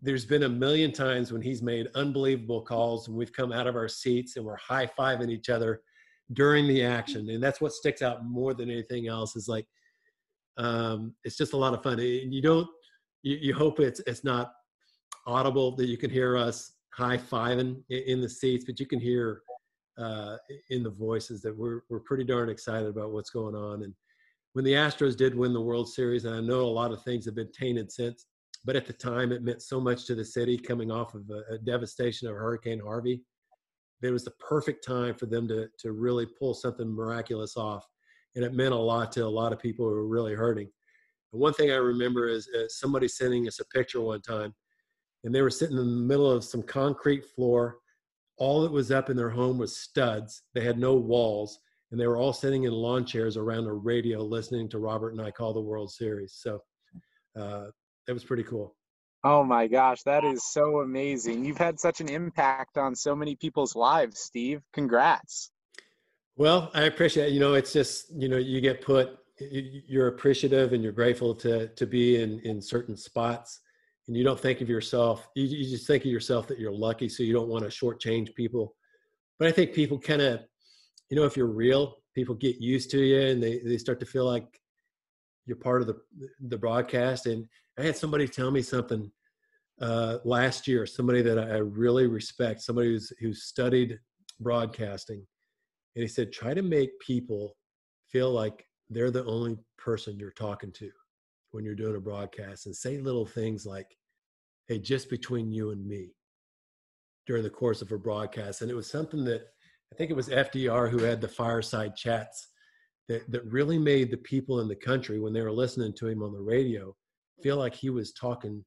there's 0.01 0.27
been 0.27 0.43
a 0.45 0.49
million 0.49 0.93
times 0.93 1.33
when 1.33 1.43
he's 1.43 1.63
made 1.63 1.89
unbelievable 1.95 2.63
calls 2.63 3.09
and 3.09 3.17
we've 3.17 3.33
come 3.33 3.53
out 3.53 3.67
of 3.67 3.75
our 3.75 3.89
seats 3.89 4.37
and 4.37 4.45
we're 4.45 4.57
high 4.57 4.87
fiving 4.87 5.31
each 5.31 5.49
other 5.49 5.81
during 6.33 6.69
the 6.69 6.85
action. 6.85 7.31
And 7.31 7.43
that's 7.43 7.61
what 7.61 7.73
sticks 7.73 8.03
out 8.03 8.25
more 8.25 8.55
than 8.55 8.71
anything 8.71 9.09
else 9.09 9.35
is 9.35 9.49
like, 9.49 9.67
um, 10.57 11.15
it's 11.25 11.37
just 11.37 11.53
a 11.53 11.57
lot 11.57 11.75
of 11.75 11.83
fun. 11.83 11.99
And 11.99 12.35
you 12.35 12.43
don't, 12.43 12.69
you, 13.23 13.39
you 13.41 13.55
hope 13.55 13.81
it's, 13.81 14.01
it's 14.07 14.25
not 14.25 14.53
audible 15.27 15.75
that 15.77 15.87
you 15.87 15.97
can 15.97 16.11
hear 16.11 16.37
us 16.37 16.73
high 16.93 17.17
fiving 17.17 17.83
in 17.89 18.21
the 18.21 18.29
seats, 18.29 18.65
but 18.65 18.79
you 18.79 18.87
can 18.87 19.01
hear 19.01 19.43
uh, 19.99 20.37
in 20.71 20.83
the 20.83 20.91
voices 20.91 21.41
that 21.43 21.57
we're, 21.57 21.81
we're 21.89 22.01
pretty 22.01 22.25
darn 22.25 22.51
excited 22.51 22.89
about 22.89 23.13
what's 23.13 23.31
going 23.31 23.55
on. 23.55 23.83
And 23.83 23.95
when 24.55 24.65
the 24.65 24.73
Astros 24.73 25.17
did 25.17 25.35
win 25.35 25.53
the 25.53 25.61
World 25.61 25.93
Series, 25.93 26.25
and 26.25 26.35
I 26.35 26.41
know 26.41 26.61
a 26.61 26.67
lot 26.67 26.93
of 26.93 27.03
things 27.03 27.25
have 27.27 27.35
been 27.35 27.51
tainted 27.53 27.91
since, 27.91 28.27
but 28.65 28.77
at 28.77 28.87
the 28.87 28.93
time 28.93 29.33
it 29.33 29.43
meant 29.43 29.63
so 29.63 29.81
much 29.81 30.07
to 30.07 30.15
the 30.15 30.25
city 30.25 30.57
coming 30.57 30.91
off 30.91 31.15
of 31.15 31.29
a, 31.29 31.55
a 31.55 31.59
devastation 31.59 32.29
of 32.29 32.37
Hurricane 32.37 32.81
Harvey. 32.81 33.23
It 34.01 34.11
was 34.11 34.25
the 34.25 34.33
perfect 34.33 34.85
time 34.85 35.15
for 35.15 35.27
them 35.27 35.49
to 35.49 35.69
to 35.81 35.93
really 35.93 36.27
pull 36.27 36.55
something 36.55 36.89
miraculous 36.89 37.57
off, 37.57 37.85
and 38.37 38.45
it 38.45 38.55
meant 38.55 38.75
a 38.75 38.79
lot 38.79 39.11
to 39.13 39.27
a 39.27 39.29
lot 39.29 39.53
of 39.53 39.59
people 39.59 39.87
who 39.87 39.93
were 39.93 40.07
really 40.07 40.35
hurting. 40.35 40.71
And 41.33 41.41
one 41.41 41.53
thing 41.55 41.73
I 41.73 41.77
remember 41.77 42.29
is 42.29 42.49
uh, 42.49 42.69
somebody 42.69 43.09
sending 43.09 43.49
us 43.49 43.59
a 43.59 43.65
picture 43.67 44.01
one 44.01 44.23
time, 44.23 44.55
and 45.25 45.35
they 45.35 45.43
were 45.43 45.51
sitting 45.51 45.77
in 45.79 45.85
the 45.85 46.07
middle 46.07 46.31
of 46.31 46.45
some 46.45 46.63
concrete 46.63 47.25
floor. 47.25 47.79
All 48.37 48.63
that 48.63 48.73
was 48.73 48.93
up 48.93 49.11
in 49.11 49.17
their 49.17 49.31
home 49.31 49.59
was 49.59 49.77
studs. 49.77 50.43
They 50.55 50.61
had 50.61 50.79
no 50.79 50.95
walls, 50.95 51.59
and 51.95 52.01
they 52.01 52.09
were 52.09 52.17
all 52.17 52.33
sitting 52.33 52.65
in 52.65 52.73
lawn 52.73 53.05
chairs 53.05 53.37
around 53.37 53.67
a 53.67 53.73
radio 53.73 54.21
listening 54.21 54.69
to 54.69 54.81
Robert 54.81 55.13
and 55.13 55.21
I 55.21 55.31
call 55.31 55.53
the 55.53 55.61
World 55.61 55.93
Series. 55.93 56.33
So 56.37 56.59
uh, 57.39 57.67
it 58.09 58.13
was 58.13 58.25
pretty 58.25 58.43
cool. 58.43 58.75
Oh 59.23 59.45
my 59.45 59.69
gosh, 59.69 60.03
that 60.03 60.25
is 60.25 60.43
so 60.43 60.81
amazing. 60.81 61.45
You've 61.45 61.57
had 61.57 61.79
such 61.79 62.01
an 62.01 62.09
impact 62.09 62.79
on 62.79 62.97
so 62.97 63.15
many 63.15 63.37
people's 63.37 63.77
lives, 63.77 64.19
Steve. 64.19 64.61
Congrats. 64.73 65.53
Well, 66.35 66.73
I 66.75 66.83
appreciate 66.83 67.29
it. 67.29 67.33
You 67.33 67.39
know, 67.39 67.55
it's 67.55 67.73
just, 67.73 68.07
you 68.13 68.29
know, 68.29 68.39
you 68.39 68.61
get 68.61 68.81
put, 68.81 69.17
you're 69.39 70.09
appreciative 70.09 70.73
and 70.73 70.83
you're 70.83 70.91
grateful 70.91 71.33
to, 71.37 71.69
to 71.69 71.87
be 71.87 72.21
in, 72.21 72.41
in 72.41 72.61
certain 72.61 72.97
spots 72.97 73.61
and 74.09 74.17
you 74.17 74.25
don't 74.25 74.41
think 74.41 74.63
of 74.63 74.69
yourself, 74.69 75.29
you, 75.37 75.45
you 75.45 75.71
just 75.71 75.87
think 75.87 76.05
of 76.05 76.11
yourself 76.11 76.49
that 76.49 76.59
you're 76.59 76.73
lucky. 76.73 77.09
So 77.09 77.23
you 77.23 77.33
don't 77.33 77.49
want 77.49 77.63
to 77.63 77.71
shortchange 77.71 78.35
people. 78.35 78.75
But 79.39 79.47
I 79.47 79.53
think 79.53 79.75
people 79.75 80.01
kind 80.01 80.23
of, 80.23 80.41
you 81.15 81.21
know, 81.21 81.27
if 81.27 81.37
you're 81.37 81.47
real, 81.47 81.99
people 82.13 82.35
get 82.35 82.61
used 82.61 82.91
to 82.91 83.01
you 83.01 83.21
and 83.21 83.41
they, 83.41 83.61
they 83.61 83.79
start 83.79 84.01
to 84.01 84.05
feel 84.05 84.25
like 84.25 84.61
you're 85.47 85.57
part 85.57 85.81
of 85.81 85.87
the, 85.87 85.95
the 86.49 86.59
broadcast. 86.59 87.27
And 87.27 87.47
I 87.79 87.83
had 87.83 87.97
somebody 87.97 88.27
tell 88.27 88.51
me 88.51 88.63
something 88.63 89.13
uh, 89.81 90.19
last 90.25 90.67
year, 90.67 90.87
somebody 90.87 91.23
that 91.23 91.39
I 91.39 91.59
really 91.59 92.09
respect, 92.09 92.63
somebody 92.63 92.89
who's, 92.89 93.13
who's 93.21 93.45
studied 93.45 93.97
broadcasting. 94.41 95.25
And 95.95 96.03
he 96.03 96.09
said, 96.09 96.33
try 96.33 96.53
to 96.53 96.63
make 96.63 96.99
people 96.99 97.57
feel 98.11 98.33
like 98.33 98.67
they're 98.91 99.13
the 99.13 99.25
only 99.25 99.57
person 99.79 100.19
you're 100.19 100.33
talking 100.33 100.73
to 100.73 100.91
when 101.53 101.65
you're 101.65 101.77
doing 101.77 101.95
a 101.95 102.01
broadcast 102.01 102.67
and 102.67 102.75
say 102.75 102.99
little 102.99 103.25
things 103.25 103.65
like, 103.65 103.97
hey, 104.67 104.81
just 104.81 105.09
between 105.09 105.53
you 105.53 105.71
and 105.71 105.87
me 105.87 106.17
during 107.25 107.45
the 107.45 107.51
course 107.51 107.83
of 107.83 107.93
a 107.93 107.99
broadcast. 107.99 108.63
And 108.63 108.71
it 108.71 108.75
was 108.75 108.91
something 108.91 109.23
that 109.27 109.47
I 109.95 109.97
think 109.97 110.11
it 110.11 110.17
was 110.17 110.29
FDR 110.29 110.91
who 110.91 110.99
had 110.99 111.21
the 111.21 111.29
fireside 111.29 111.95
chats 111.95 112.49
that, 113.07 113.31
that 113.31 113.45
really 113.45 113.79
made 113.79 114.11
the 114.11 114.17
people 114.17 114.59
in 114.59 114.67
the 114.67 114.75
country, 114.75 115.21
when 115.21 115.33
they 115.33 115.41
were 115.41 115.53
listening 115.53 115.93
to 115.99 116.09
him 116.09 116.21
on 116.21 116.33
the 116.33 116.41
radio, 116.41 116.97
feel 117.45 117.59
like 117.59 117.77
he 117.77 117.91
was 117.91 118.13
talking 118.13 118.65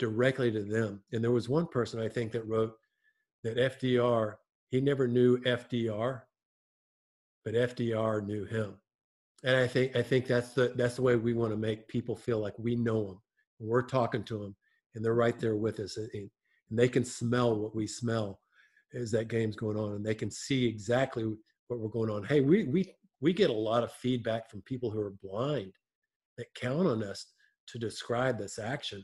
directly 0.00 0.50
to 0.50 0.64
them. 0.64 1.00
And 1.12 1.22
there 1.22 1.30
was 1.30 1.48
one 1.48 1.68
person 1.68 2.00
I 2.00 2.08
think 2.08 2.32
that 2.32 2.48
wrote 2.48 2.72
that 3.44 3.56
FDR, 3.56 4.34
he 4.70 4.80
never 4.80 5.06
knew 5.06 5.38
FDR, 5.42 6.22
but 7.44 7.54
FDR 7.54 8.26
knew 8.26 8.44
him. 8.44 8.74
And 9.44 9.56
I 9.56 9.68
think 9.68 9.94
I 9.94 10.02
think 10.02 10.26
that's 10.26 10.54
the 10.54 10.72
that's 10.74 10.96
the 10.96 11.02
way 11.02 11.14
we 11.14 11.34
want 11.34 11.52
to 11.52 11.56
make 11.56 11.86
people 11.86 12.16
feel 12.16 12.40
like 12.40 12.58
we 12.58 12.74
know 12.74 13.06
them. 13.06 13.22
We're 13.60 13.82
talking 13.82 14.24
to 14.24 14.38
them, 14.38 14.56
and 14.94 15.04
they're 15.04 15.14
right 15.14 15.38
there 15.38 15.54
with 15.54 15.78
us, 15.78 15.98
and, 15.98 16.10
and 16.14 16.30
they 16.70 16.88
can 16.88 17.04
smell 17.04 17.54
what 17.54 17.76
we 17.76 17.86
smell 17.86 18.40
as 18.94 19.10
that 19.12 19.28
game's 19.28 19.56
going 19.56 19.76
on, 19.76 19.92
and 19.92 20.04
they 20.04 20.14
can 20.14 20.30
see 20.30 20.66
exactly 20.66 21.24
what 21.68 21.80
we're 21.80 21.88
going 21.88 22.10
on. 22.10 22.24
Hey, 22.24 22.40
we 22.40 22.64
we 22.64 22.94
we 23.20 23.32
get 23.32 23.50
a 23.50 23.54
lot 23.54 23.82
of 23.82 23.92
feedback 23.92 24.50
from 24.50 24.62
people 24.62 24.90
who 24.90 25.00
are 25.00 25.14
blind 25.22 25.72
that 26.36 26.54
count 26.54 26.86
on 26.86 27.02
us 27.02 27.26
to 27.68 27.78
describe 27.78 28.38
this 28.38 28.58
action. 28.58 29.02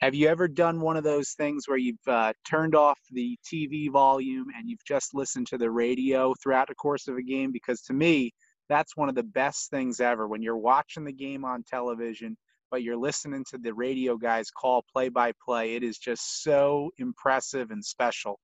Have 0.00 0.14
you 0.14 0.28
ever 0.28 0.46
done 0.46 0.80
one 0.80 0.96
of 0.96 1.02
those 1.02 1.30
things 1.30 1.66
where 1.66 1.76
you've 1.76 1.96
uh, 2.06 2.32
turned 2.48 2.76
off 2.76 3.00
the 3.10 3.36
TV 3.44 3.90
volume 3.90 4.46
and 4.56 4.68
you've 4.68 4.84
just 4.86 5.12
listened 5.12 5.48
to 5.48 5.58
the 5.58 5.70
radio 5.70 6.34
throughout 6.40 6.68
the 6.68 6.76
course 6.76 7.08
of 7.08 7.16
a 7.16 7.22
game? 7.22 7.50
Because 7.50 7.82
to 7.82 7.92
me, 7.92 8.32
that's 8.68 8.96
one 8.96 9.08
of 9.08 9.16
the 9.16 9.24
best 9.24 9.70
things 9.70 9.98
ever 9.98 10.28
when 10.28 10.40
you're 10.40 10.56
watching 10.56 11.04
the 11.04 11.12
game 11.12 11.44
on 11.44 11.64
television, 11.64 12.36
but 12.70 12.82
you're 12.82 12.96
listening 12.96 13.44
to 13.50 13.58
the 13.58 13.72
radio 13.72 14.16
guys 14.16 14.50
call 14.50 14.84
play 14.92 15.08
by 15.08 15.32
play. 15.44 15.74
It 15.74 15.82
is 15.82 15.98
just 15.98 16.42
so 16.42 16.90
impressive 16.98 17.70
and 17.70 17.84
special. 17.84 18.38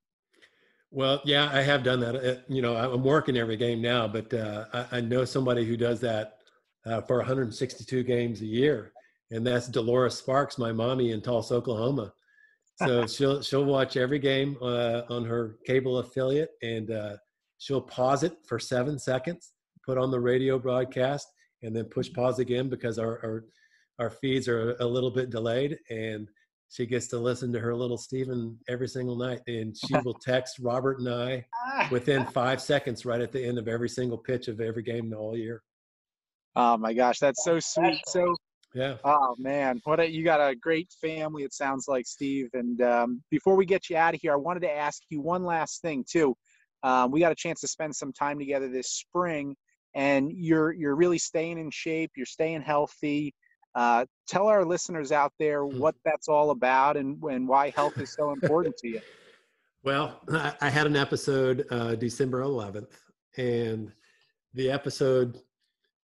Well, 0.91 1.20
yeah, 1.25 1.51
I 1.53 1.62
have 1.62 1.83
done 1.83 1.99
that. 2.01 2.14
Uh, 2.14 2.41
you 2.49 2.62
know, 2.62 2.77
I'm 2.77 3.03
working 3.03 3.37
every 3.37 3.57
game 3.57 3.83
now, 3.83 4.07
but 4.07 4.33
uh, 4.33 4.66
I, 4.72 4.99
I, 4.99 5.01
know 5.01 5.25
somebody 5.25 5.64
who 5.64 5.77
does 5.77 5.99
that 6.03 6.39
uh, 6.87 7.01
for 7.01 7.16
162 7.16 8.05
games 8.05 8.43
a 8.43 8.47
year, 8.47 8.93
and 9.33 9.45
that's 9.45 9.66
Dolores 9.66 10.14
Sparks, 10.14 10.57
my 10.57 10.70
mommy 10.70 11.11
in 11.11 11.20
Tulsa, 11.20 11.55
Oklahoma. 11.55 12.12
So 12.77 13.07
she'll 13.09 13.43
she'll 13.43 13.64
watch 13.64 13.97
every 13.97 14.20
game 14.20 14.57
uh, 14.62 15.03
on 15.09 15.25
her 15.25 15.59
cable 15.66 15.99
affiliate, 15.99 16.51
and 16.62 16.91
uh, 16.93 17.16
she'll 17.59 17.83
pause 17.83 18.22
it 18.22 18.37
for 18.47 18.61
seven 18.61 18.97
seconds, 18.97 19.53
put 19.85 19.99
on 19.99 20.12
the 20.12 20.20
radio 20.20 20.61
broadcast, 20.61 21.27
and 21.62 21.75
then 21.75 21.87
push 21.87 22.12
pause 22.12 22.39
again 22.39 22.68
because 22.68 23.01
our 23.01 23.18
our, 23.25 23.45
our 23.99 24.11
feeds 24.11 24.49
are 24.49 24.76
a 24.80 24.86
little 24.86 25.11
bit 25.11 25.30
delayed, 25.30 25.78
and 25.90 26.28
she 26.68 26.86
gets 26.86 27.07
to 27.09 27.18
listen 27.18 27.53
to 27.53 27.61
her 27.61 27.74
little 27.74 27.99
Stephen 27.99 28.59
every 28.68 28.88
single 28.88 29.16
night, 29.16 29.40
and 29.47 29.76
she 29.86 29.95
will 30.05 30.14
text 30.14 30.59
Robert 30.59 30.99
and 30.99 31.09
I 31.09 31.47
within 31.90 32.24
five 32.32 32.61
seconds, 32.61 33.05
right 33.05 33.20
at 33.20 33.32
the 33.32 33.45
end 33.45 33.59
of 33.59 33.68
every 33.68 33.88
single 33.88 34.18
pitch 34.18 34.49
of 34.49 34.61
every 34.61 34.82
game 34.82 35.14
all 35.16 35.36
year. 35.36 35.62
Oh 36.57 36.76
my 36.76 36.92
gosh, 36.92 37.18
that's 37.18 37.45
so 37.45 37.59
sweet. 37.61 38.01
So 38.07 38.34
yeah. 38.74 38.97
Oh 39.05 39.36
man, 39.38 39.80
what 39.84 40.01
a, 40.01 40.11
you 40.11 40.24
got 40.24 40.40
a 40.40 40.55
great 40.55 40.92
family. 41.01 41.45
It 41.45 41.55
sounds 41.55 41.86
like 41.86 42.07
Steve. 42.07 42.49
And 42.55 42.80
um, 42.82 43.22
before 43.30 43.55
we 43.55 43.66
get 43.66 43.88
you 43.88 43.97
out 43.97 44.14
of 44.14 44.20
here, 44.20 44.32
I 44.32 44.36
wanted 44.36 44.61
to 44.61 44.72
ask 44.72 45.03
you 45.11 45.20
one 45.20 45.45
last 45.45 45.80
thing 45.80 46.05
too. 46.09 46.36
Um, 46.82 47.11
we 47.11 47.20
got 47.20 47.32
a 47.32 47.36
chance 47.36 47.61
to 47.61 47.68
spend 47.68 47.95
some 47.95 48.12
time 48.12 48.38
together 48.38 48.68
this 48.68 48.90
spring, 48.90 49.57
and 49.95 50.30
you're 50.32 50.72
you're 50.72 50.97
really 50.97 51.18
staying 51.18 51.59
in 51.59 51.70
shape. 51.70 52.11
You're 52.16 52.26
staying 52.26 52.62
healthy. 52.62 53.32
Uh, 53.75 54.05
tell 54.27 54.47
our 54.47 54.64
listeners 54.64 55.12
out 55.12 55.33
there 55.39 55.64
hmm. 55.64 55.79
what 55.79 55.95
that's 56.05 56.29
all 56.29 56.51
about 56.51 56.97
and, 56.97 57.22
and 57.25 57.49
why 57.49 57.70
health 57.70 57.99
is 57.99 58.12
so 58.12 58.33
important 58.33 58.77
to 58.79 58.89
you. 58.89 59.01
Well, 59.83 60.18
I 60.62 60.70
had 60.70 60.87
an 60.87 60.97
episode 60.97 61.66
uh, 61.70 61.95
December 61.97 62.41
11th, 62.41 62.89
and 63.37 63.93
the 64.55 64.70
episode 64.70 65.43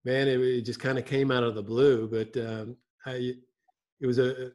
man, 0.05 0.29
it, 0.29 0.41
it 0.41 0.63
just 0.63 0.81
kind 0.81 0.99
of 0.99 1.05
came 1.05 1.31
out 1.31 1.43
of 1.43 1.55
the 1.55 1.63
blue. 1.63 2.09
But 2.09 2.37
um, 2.43 2.77
I, 3.07 3.35
it 4.01 4.07
was 4.07 4.19
a 4.19 4.53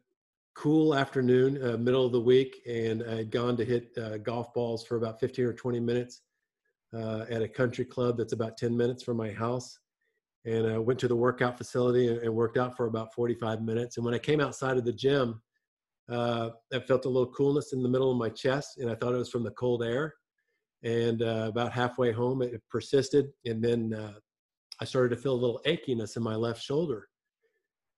cool 0.56 0.95
afternoon, 0.95 1.62
uh, 1.64 1.78
middle 1.78 2.06
of 2.06 2.12
the 2.12 2.22
week, 2.22 2.62
and 2.68 3.03
I 3.03 3.16
had 3.18 3.32
gone 3.32 3.58
to 3.58 3.66
hit 3.66 3.97
uh, 3.97 4.18
golf 4.18 4.53
balls 4.53 4.84
for 4.86 4.95
about 4.95 5.20
15 5.20 5.45
or 5.45 5.53
20 5.53 5.80
minutes 5.80 6.22
uh, 6.93 7.26
at 7.30 7.41
a 7.41 7.47
country 7.47 7.86
club 7.86 8.18
that's 8.18 8.34
about 8.34 8.58
10 8.58 8.76
minutes 8.76 9.03
from 9.03 9.18
my 9.18 9.32
house. 9.32 9.80
And 10.46 10.68
I 10.68 10.78
went 10.78 11.00
to 11.00 11.08
the 11.08 11.16
workout 11.16 11.58
facility 11.58 12.08
and, 12.08 12.20
and 12.20 12.34
worked 12.34 12.58
out 12.58 12.78
for 12.78 12.86
about 12.86 13.14
45 13.14 13.62
minutes. 13.62 13.98
And 13.98 14.06
when 14.06 14.14
I 14.14 14.20
came 14.20 14.39
outside 14.39 14.78
of 14.78 14.86
the 14.86 14.93
gym, 14.93 15.41
uh, 16.10 16.52
I 16.74 16.80
felt 16.80 17.06
a 17.06 17.10
little 17.10 17.32
coolness 17.32 17.74
in 17.74 17.82
the 17.82 17.89
middle 17.89 18.12
of 18.12 18.18
my 18.18 18.30
chest, 18.30 18.78
and 18.78 18.89
I 18.89 18.96
thought 18.96 19.14
it 19.14 19.18
was 19.18 19.30
from 19.30 19.43
the 19.43 19.52
cold 19.52 19.84
air. 19.84 20.14
And 20.84 21.24
uh, 21.24 21.48
about 21.50 21.72
halfway 21.72 22.12
home, 22.12 22.43
it 22.43 22.62
persisted, 22.70 23.28
and 23.46 23.64
then 23.64 23.93
uh, 23.93 24.14
I 24.80 24.86
started 24.86 25.16
to 25.16 25.22
feel 25.22 25.34
a 25.34 25.36
little 25.36 25.62
achiness 25.66 26.16
in 26.16 26.22
my 26.22 26.36
left 26.36 26.62
shoulder. 26.62 27.08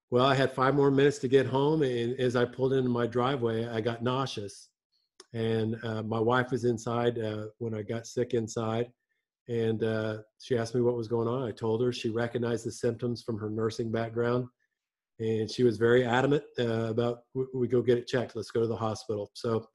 Well, 0.10 0.26
I 0.26 0.36
had 0.36 0.54
five 0.54 0.74
more 0.74 0.90
minutes 0.90 1.18
to 1.20 1.28
get 1.28 1.46
home, 1.46 1.82
and 1.82 2.18
as 2.18 2.38
I 2.38 2.46
pulled 2.46 2.72
into 2.72 2.90
my 2.90 3.08
driveway, 3.08 3.68
I 3.68 3.82
got 3.82 4.04
nauseous. 4.04 4.70
And 5.34 5.78
uh, 5.84 6.04
my 6.04 6.20
wife 6.20 6.52
was 6.52 6.64
inside 6.64 7.20
uh, 7.20 7.48
when 7.58 7.74
I 7.74 7.82
got 7.82 8.08
sick 8.08 8.34
inside, 8.34 8.90
and 9.48 9.84
uh, 9.84 10.18
she 10.42 10.58
asked 10.58 10.76
me 10.76 10.82
what 10.82 10.98
was 10.98 11.08
going 11.08 11.28
on. 11.28 11.48
I 11.48 11.52
told 11.52 11.82
her 11.82 11.94
she 11.94 12.10
recognized 12.10 12.66
the 12.66 12.72
symptoms 12.72 13.24
from 13.24 13.38
her 13.40 13.50
nursing 13.50 13.92
background, 13.92 14.48
and 15.20 15.50
she 15.50 15.64
was 15.64 15.78
very 15.78 16.06
adamant 16.06 16.44
uh, 16.60 16.90
about 16.90 17.20
we 17.54 17.68
go 17.68 17.82
get 17.82 17.98
it 17.98 18.08
checked. 18.08 18.36
Let's 18.36 18.52
go 18.52 18.62
to 18.62 18.68
the 18.68 18.76
hospital. 18.76 19.32
So 19.34 19.66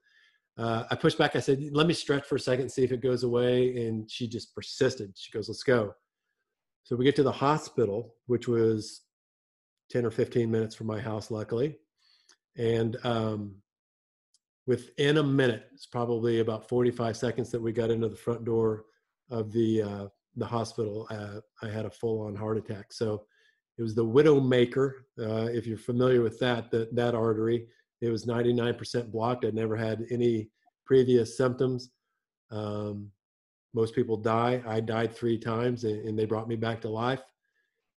uh, 0.57 0.83
I 0.91 0.95
pushed 0.95 1.17
back. 1.17 1.35
I 1.35 1.39
said, 1.39 1.61
"Let 1.71 1.87
me 1.87 1.93
stretch 1.93 2.25
for 2.25 2.35
a 2.35 2.39
second, 2.39 2.69
see 2.69 2.83
if 2.83 2.91
it 2.91 3.01
goes 3.01 3.23
away." 3.23 3.85
And 3.85 4.09
she 4.09 4.27
just 4.27 4.53
persisted. 4.53 5.13
She 5.15 5.31
goes, 5.31 5.49
"Let's 5.49 5.63
go." 5.63 5.93
So 6.83 6.95
we 6.95 7.05
get 7.05 7.15
to 7.15 7.23
the 7.23 7.31
hospital, 7.31 8.15
which 8.27 8.47
was 8.47 9.01
10 9.89 10.05
or 10.05 10.11
15 10.11 10.51
minutes 10.51 10.75
from 10.75 10.87
my 10.87 10.99
house, 10.99 11.31
luckily. 11.31 11.77
And 12.57 12.97
um, 13.03 13.55
within 14.67 15.17
a 15.17 15.23
minute, 15.23 15.67
it's 15.73 15.85
probably 15.85 16.39
about 16.39 16.67
45 16.67 17.15
seconds 17.15 17.51
that 17.51 17.61
we 17.61 17.71
got 17.71 17.89
into 17.89 18.09
the 18.09 18.15
front 18.15 18.43
door 18.43 18.85
of 19.29 19.51
the 19.51 19.81
uh, 19.81 20.07
the 20.35 20.45
hospital. 20.45 21.07
Uh, 21.09 21.39
I 21.61 21.69
had 21.69 21.85
a 21.85 21.91
full 21.91 22.21
on 22.21 22.35
heart 22.35 22.57
attack. 22.57 22.91
So 22.91 23.25
it 23.77 23.81
was 23.81 23.95
the 23.95 24.05
widowmaker. 24.05 24.91
Uh, 25.19 25.47
if 25.51 25.65
you're 25.65 25.77
familiar 25.77 26.21
with 26.21 26.39
that, 26.39 26.71
that 26.71 26.95
that 26.95 27.15
artery, 27.15 27.67
it 28.01 28.09
was 28.09 28.25
99% 28.25 29.11
blocked. 29.11 29.45
I'd 29.45 29.53
never 29.53 29.75
had 29.75 30.05
any 30.11 30.49
previous 30.85 31.37
symptoms. 31.37 31.91
Um, 32.51 33.09
most 33.73 33.95
people 33.95 34.17
die. 34.17 34.61
I 34.67 34.79
died 34.79 35.15
three 35.15 35.37
times, 35.37 35.83
and, 35.83 36.07
and 36.07 36.17
they 36.17 36.25
brought 36.25 36.47
me 36.47 36.55
back 36.55 36.81
to 36.81 36.89
life, 36.89 37.23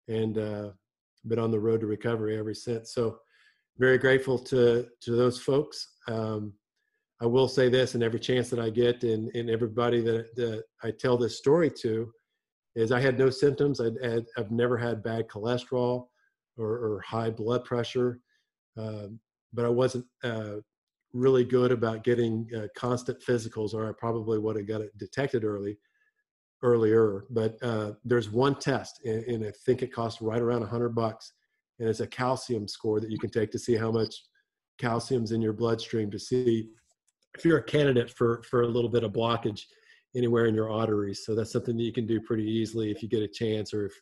and 0.07 0.37
uh, 0.37 0.69
been 1.27 1.39
on 1.39 1.51
the 1.51 1.59
road 1.59 1.81
to 1.81 1.87
recovery 1.87 2.37
ever 2.37 2.53
since. 2.53 2.93
So, 2.93 3.19
very 3.77 3.99
grateful 3.99 4.39
to 4.39 4.87
to 5.01 5.11
those 5.11 5.39
folks. 5.39 5.89
Um, 6.07 6.53
I 7.21 7.25
will 7.25 7.47
say 7.47 7.67
this, 7.69 7.95
and 7.95 8.03
every 8.03 8.19
chance 8.19 8.49
that 8.49 8.59
I 8.59 8.69
get, 8.69 9.03
and, 9.03 9.33
and 9.35 9.49
everybody 9.49 10.01
that, 10.01 10.35
that 10.35 10.63
I 10.83 10.91
tell 10.91 11.17
this 11.17 11.37
story 11.37 11.71
to, 11.81 12.11
is 12.75 12.91
I 12.91 12.99
had 12.99 13.17
no 13.17 13.31
symptoms. 13.31 13.81
I'd 13.81 14.25
I've 14.37 14.51
never 14.51 14.77
had 14.77 15.01
bad 15.01 15.27
cholesterol 15.27 16.07
or, 16.57 16.69
or 16.69 17.01
high 17.01 17.31
blood 17.31 17.65
pressure, 17.65 18.19
um, 18.77 19.19
but 19.51 19.65
I 19.65 19.69
wasn't 19.69 20.05
uh, 20.23 20.57
really 21.11 21.43
good 21.43 21.71
about 21.71 22.03
getting 22.03 22.47
uh, 22.55 22.67
constant 22.77 23.19
physicals, 23.21 23.73
or 23.73 23.89
I 23.89 23.93
probably 23.97 24.37
would 24.37 24.55
have 24.55 24.67
got 24.67 24.81
it 24.81 24.95
detected 24.97 25.43
early 25.43 25.79
earlier. 26.63 27.25
But 27.31 27.57
uh, 27.63 27.93
there's 28.05 28.29
one 28.29 28.55
test, 28.55 29.01
and, 29.05 29.23
and, 29.23 29.45
I 29.45 29.51
think 29.65 29.81
it 29.81 29.93
costs 29.93 30.21
right 30.21 30.41
around 30.41 30.63
a 30.63 30.67
hundred 30.67 30.89
bucks, 30.89 31.33
and 31.79 31.89
it's 31.89 31.99
a 31.99 32.07
calcium 32.07 32.67
score 32.67 32.99
that 32.99 33.11
you 33.11 33.19
can 33.19 33.29
take 33.29 33.51
to 33.51 33.59
see 33.59 33.75
how 33.75 33.91
much 33.91 34.13
calcium's 34.77 35.31
in 35.31 35.41
your 35.41 35.53
bloodstream 35.53 36.11
to 36.11 36.19
see 36.19 36.69
if 37.35 37.45
you're 37.45 37.59
a 37.59 37.63
candidate 37.63 38.09
for 38.11 38.43
for 38.43 38.61
a 38.61 38.67
little 38.67 38.89
bit 38.89 39.03
of 39.03 39.13
blockage 39.13 39.61
anywhere 40.15 40.45
in 40.45 40.55
your 40.55 40.71
arteries. 40.71 41.25
So 41.25 41.35
that's 41.35 41.51
something 41.51 41.77
that 41.77 41.83
you 41.83 41.93
can 41.93 42.07
do 42.07 42.19
pretty 42.21 42.43
easily 42.43 42.91
if 42.91 43.03
you 43.03 43.09
get 43.09 43.21
a 43.21 43.27
chance, 43.27 43.73
or 43.73 43.85
if 43.85 43.93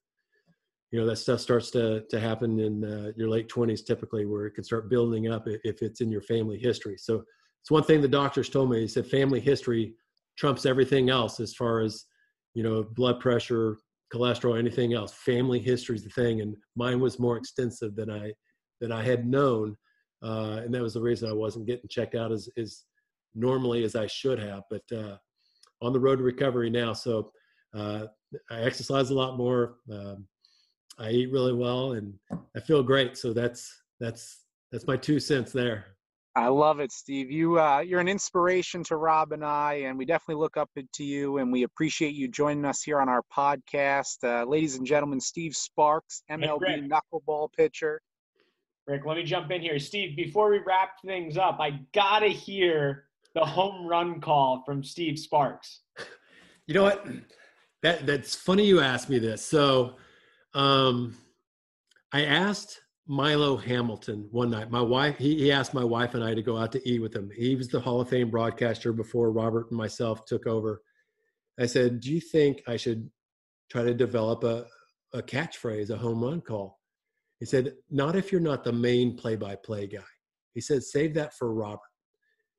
you 0.92 1.00
know 1.00 1.06
that 1.08 1.18
stuff 1.18 1.40
starts 1.40 1.72
to 1.72 2.04
to 2.10 2.20
happen 2.20 2.60
in 2.60 2.84
uh, 2.84 3.12
your 3.16 3.30
late 3.30 3.50
20s 3.50 3.86
typically, 3.86 4.26
where 4.26 4.46
it 4.46 4.52
can 4.52 4.64
start 4.64 4.90
building 4.90 5.30
up 5.30 5.46
if 5.48 5.82
it's 5.82 6.02
in 6.02 6.12
your 6.12 6.22
family 6.22 6.58
history. 6.58 6.98
So 6.98 7.24
it's 7.62 7.72
one 7.72 7.84
thing 7.84 8.02
the 8.02 8.08
doctors 8.08 8.50
told 8.50 8.70
me. 8.70 8.82
He 8.82 8.88
said 8.88 9.08
family 9.08 9.40
history 9.40 9.96
trumps 10.38 10.66
everything 10.66 11.10
else 11.10 11.40
as 11.40 11.54
far 11.54 11.82
as 11.82 12.06
you 12.54 12.64
know 12.64 12.84
blood 12.84 13.20
pressure, 13.20 13.78
cholesterol, 14.14 14.58
anything 14.58 14.94
else. 14.94 15.14
Family 15.14 15.60
history 15.60 15.96
is 15.96 16.04
the 16.04 16.10
thing, 16.10 16.42
and 16.42 16.56
mine 16.76 17.00
was 17.00 17.20
more 17.20 17.38
extensive 17.38 17.96
than 17.96 18.10
I 18.10 18.32
than 18.80 18.92
I 18.92 19.04
had 19.04 19.26
known, 19.26 19.76
uh, 20.24 20.62
and 20.64 20.74
that 20.74 20.82
was 20.82 20.94
the 20.94 21.02
reason 21.02 21.30
I 21.30 21.34
wasn't 21.34 21.68
getting 21.68 21.90
checked 21.90 22.16
out 22.16 22.32
as 22.32 22.48
as 22.58 22.84
normally 23.36 23.84
as 23.84 23.96
I 23.96 24.08
should 24.08 24.40
have. 24.40 24.64
But 24.70 24.84
uh, 24.92 25.18
on 25.82 25.94
the 25.94 26.00
road 26.00 26.18
to 26.18 26.24
recovery 26.24 26.70
now, 26.70 26.94
so 26.94 27.32
uh, 27.74 28.08
I 28.50 28.62
exercise 28.62 29.10
a 29.10 29.14
lot 29.16 29.38
more. 29.38 29.76
Um, 29.92 30.28
I 30.98 31.12
eat 31.12 31.32
really 31.32 31.54
well, 31.54 31.94
and 31.94 32.14
I 32.56 32.60
feel 32.62 32.82
great. 32.82 33.18
So 33.18 33.34
that's 33.34 33.82
that's 34.00 34.46
that's 34.72 34.88
my 34.88 34.98
two 34.98 35.20
cents 35.20 35.52
there. 35.52 35.86
I 36.38 36.50
love 36.50 36.82
it, 36.82 36.92
Steve. 36.92 37.32
You 37.32 37.60
uh, 37.60 37.80
you're 37.80 38.02
an 38.02 38.10
inspiration 38.10 38.84
to 38.86 38.98
Rob 38.98 39.32
and 39.32 39.44
I, 39.44 39.74
and 39.86 39.98
we 39.98 40.06
definitely 40.06 40.42
look 40.42 40.58
up 40.58 40.70
to 40.76 41.04
you, 41.04 41.38
and 41.38 41.52
we 41.52 41.64
appreciate 41.64 42.14
you 42.14 42.28
joining 42.28 42.66
us 42.66 42.82
here 42.82 43.00
on 43.00 43.08
our 43.08 43.24
podcast, 43.36 44.18
uh, 44.24 44.44
ladies 44.46 44.76
and 44.76 44.86
gentlemen. 44.86 45.22
Steve 45.22 45.56
Sparks, 45.56 46.24
MLB 46.30 46.66
hey, 46.68 46.82
knuckleball 46.82 47.54
pitcher. 47.54 48.02
Rick, 48.86 49.04
let 49.06 49.18
me 49.18 49.24
jump 49.24 49.50
in 49.50 49.62
here, 49.62 49.80
Steve. 49.80 50.16
Before 50.18 50.52
we 50.52 50.60
wrap 50.60 51.02
things 51.06 51.38
up, 51.38 51.60
I 51.60 51.80
gotta 51.94 52.28
hear 52.28 53.05
the 53.36 53.46
home 53.46 53.86
run 53.86 54.20
call 54.22 54.64
from 54.66 54.84
Steve 54.84 55.20
Sparks. 55.20 55.82
You 56.68 56.74
know 56.74 56.84
what? 56.84 57.06
That 57.84 58.08
that's 58.08 58.34
funny 58.34 58.66
you 58.66 58.80
asked 58.80 59.10
me 59.10 59.20
this. 59.20 59.46
So, 59.46 59.98
um, 60.56 61.16
I 62.12 62.26
asked 62.26 62.80
Milo 63.08 63.58
Hamilton 63.58 64.28
one 64.32 64.50
night. 64.50 64.72
My 64.72 64.82
wife, 64.82 65.18
he, 65.18 65.36
he 65.36 65.52
asked 65.52 65.74
my 65.74 65.84
wife 65.84 66.16
and 66.16 66.24
I 66.24 66.34
to 66.34 66.42
go 66.42 66.58
out 66.58 66.72
to 66.72 66.90
eat 66.90 67.02
with 67.02 67.16
him. 67.16 67.30
He 67.36 67.56
was 67.56 67.68
the 67.68 67.80
Hall 67.80 68.02
of 68.02 68.10
Fame 68.10 68.32
broadcaster 68.32 68.92
before 68.94 69.32
Robert 69.32 69.70
and 69.70 69.78
myself 69.78 70.26
took 70.26 70.48
over. 70.48 70.82
I 71.60 71.68
said, 71.68 72.00
Do 72.00 72.12
you 72.12 72.20
think 72.20 72.64
I 72.68 72.78
should 72.78 73.10
try 73.70 73.84
to 73.84 73.94
develop 73.94 74.44
a, 74.44 74.66
a 75.14 75.22
catchphrase, 75.22 75.92
a 75.92 75.98
home 75.98 76.24
run 76.24 76.42
call? 76.42 76.80
He 77.40 77.46
said, 77.46 77.74
Not 77.92 78.16
if 78.16 78.32
you're 78.32 78.42
not 78.42 78.64
the 78.64 78.74
main 78.74 79.16
play 79.16 79.36
by 79.36 79.56
play 79.56 79.86
guy. 79.86 80.00
He 80.54 80.62
said, 80.62 80.82
Save 80.84 81.14
that 81.14 81.36
for 81.36 81.54
Robert. 81.54 81.82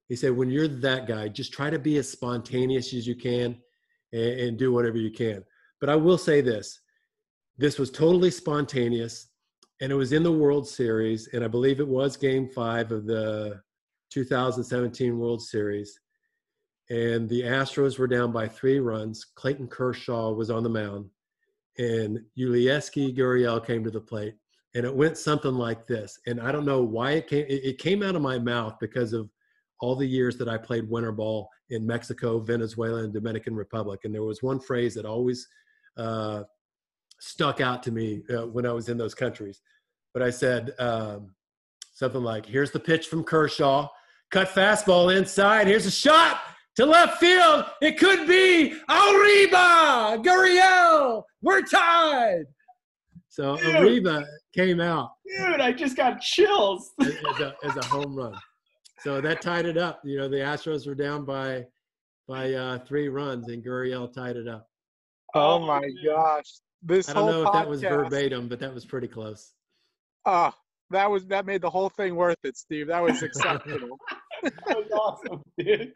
He 0.08 0.16
said, 0.16 0.36
When 0.36 0.50
you're 0.50 0.68
that 0.68 1.06
guy, 1.06 1.28
just 1.28 1.52
try 1.52 1.70
to 1.70 1.78
be 1.78 1.98
as 1.98 2.10
spontaneous 2.10 2.94
as 2.94 3.06
you 3.06 3.14
can 3.14 3.58
and, 4.12 4.40
and 4.40 4.58
do 4.58 4.72
whatever 4.72 4.98
you 4.98 5.10
can. 5.10 5.44
But 5.80 5.90
I 5.90 5.96
will 5.96 6.18
say 6.18 6.40
this 6.40 6.80
this 7.58 7.78
was 7.78 7.90
totally 7.90 8.30
spontaneous 8.30 9.28
and 9.80 9.92
it 9.92 9.96
was 9.96 10.12
in 10.12 10.22
the 10.22 10.32
World 10.32 10.66
Series, 10.66 11.28
and 11.28 11.44
I 11.44 11.48
believe 11.48 11.80
it 11.80 11.88
was 11.88 12.16
Game 12.16 12.48
Five 12.48 12.92
of 12.92 13.04
the 13.06 13.60
2017 14.10 15.18
World 15.18 15.42
Series. 15.42 16.00
And 16.88 17.28
the 17.28 17.42
Astros 17.42 17.98
were 17.98 18.06
down 18.06 18.32
by 18.32 18.48
three 18.48 18.78
runs. 18.78 19.24
Clayton 19.34 19.68
Kershaw 19.68 20.32
was 20.32 20.50
on 20.50 20.62
the 20.62 20.68
mound, 20.68 21.10
and 21.78 22.20
Yulieski 22.38 23.16
Gurriel 23.16 23.64
came 23.64 23.84
to 23.84 23.90
the 23.90 24.00
plate, 24.00 24.34
and 24.74 24.86
it 24.86 24.94
went 24.94 25.18
something 25.18 25.54
like 25.54 25.86
this. 25.86 26.18
And 26.26 26.40
I 26.40 26.52
don't 26.52 26.64
know 26.64 26.82
why 26.82 27.12
it 27.12 27.28
came. 27.28 27.44
It 27.48 27.78
came 27.78 28.02
out 28.02 28.16
of 28.16 28.22
my 28.22 28.38
mouth 28.38 28.76
because 28.80 29.12
of 29.12 29.28
all 29.80 29.96
the 29.96 30.06
years 30.06 30.36
that 30.38 30.48
I 30.48 30.56
played 30.56 30.88
winter 30.88 31.12
ball 31.12 31.48
in 31.70 31.86
Mexico, 31.86 32.38
Venezuela, 32.38 33.04
and 33.04 33.12
Dominican 33.12 33.54
Republic. 33.54 34.00
And 34.04 34.14
there 34.14 34.22
was 34.22 34.42
one 34.42 34.60
phrase 34.60 34.94
that 34.94 35.04
always 35.04 35.46
uh, 35.96 36.42
stuck 37.20 37.60
out 37.60 37.82
to 37.84 37.90
me 37.90 38.22
uh, 38.30 38.46
when 38.46 38.66
I 38.66 38.72
was 38.72 38.88
in 38.88 38.98
those 38.98 39.14
countries. 39.14 39.60
But 40.14 40.22
I 40.22 40.30
said 40.30 40.72
um, 40.78 41.34
something 41.92 42.22
like, 42.22 42.46
"Here's 42.46 42.70
the 42.70 42.80
pitch 42.80 43.08
from 43.08 43.24
Kershaw, 43.24 43.88
cut 44.30 44.48
fastball 44.48 45.14
inside. 45.14 45.66
Here's 45.66 45.86
a 45.86 45.90
shot 45.90 46.40
to 46.76 46.86
left 46.86 47.18
field. 47.18 47.66
It 47.82 47.98
could 47.98 48.26
be 48.26 48.72
Arriba, 48.88 50.22
Gurriel. 50.22 51.22
We're 51.42 51.62
tied." 51.62 52.44
So 53.28 53.56
dude, 53.58 53.76
Arriba 53.76 54.24
came 54.54 54.80
out. 54.80 55.10
Dude, 55.26 55.60
I 55.60 55.72
just 55.72 55.96
got 55.96 56.22
chills. 56.22 56.92
as, 57.00 57.40
a, 57.40 57.54
as 57.64 57.76
a 57.76 57.84
home 57.84 58.14
run. 58.16 58.34
So 59.06 59.20
that 59.20 59.40
tied 59.40 59.66
it 59.66 59.76
up. 59.76 60.00
You 60.02 60.18
know, 60.18 60.28
the 60.28 60.38
Astros 60.38 60.84
were 60.84 60.96
down 60.96 61.24
by 61.24 61.64
by 62.26 62.54
uh, 62.54 62.80
three 62.80 63.06
runs, 63.08 63.48
and 63.48 63.64
Gurriel 63.64 64.12
tied 64.12 64.34
it 64.34 64.48
up. 64.48 64.68
Oh 65.32 65.60
my 65.60 65.88
gosh! 66.04 66.54
this 66.82 67.08
I 67.08 67.12
don't 67.12 67.30
know 67.30 67.46
if 67.46 67.52
that 67.52 67.68
was 67.68 67.82
verbatim, 67.82 68.48
but 68.48 68.58
that 68.58 68.74
was 68.74 68.84
pretty 68.84 69.06
close. 69.06 69.52
Ah, 70.24 70.48
uh, 70.48 70.50
that 70.90 71.08
was 71.08 71.24
that 71.26 71.46
made 71.46 71.62
the 71.62 71.70
whole 71.70 71.88
thing 71.88 72.16
worth 72.16 72.38
it, 72.42 72.56
Steve. 72.56 72.88
That 72.88 73.00
was 73.00 73.22
exceptional. 73.22 73.96
that 74.42 74.76
was 74.76 74.90
awesome, 74.90 75.40
dude. 75.56 75.92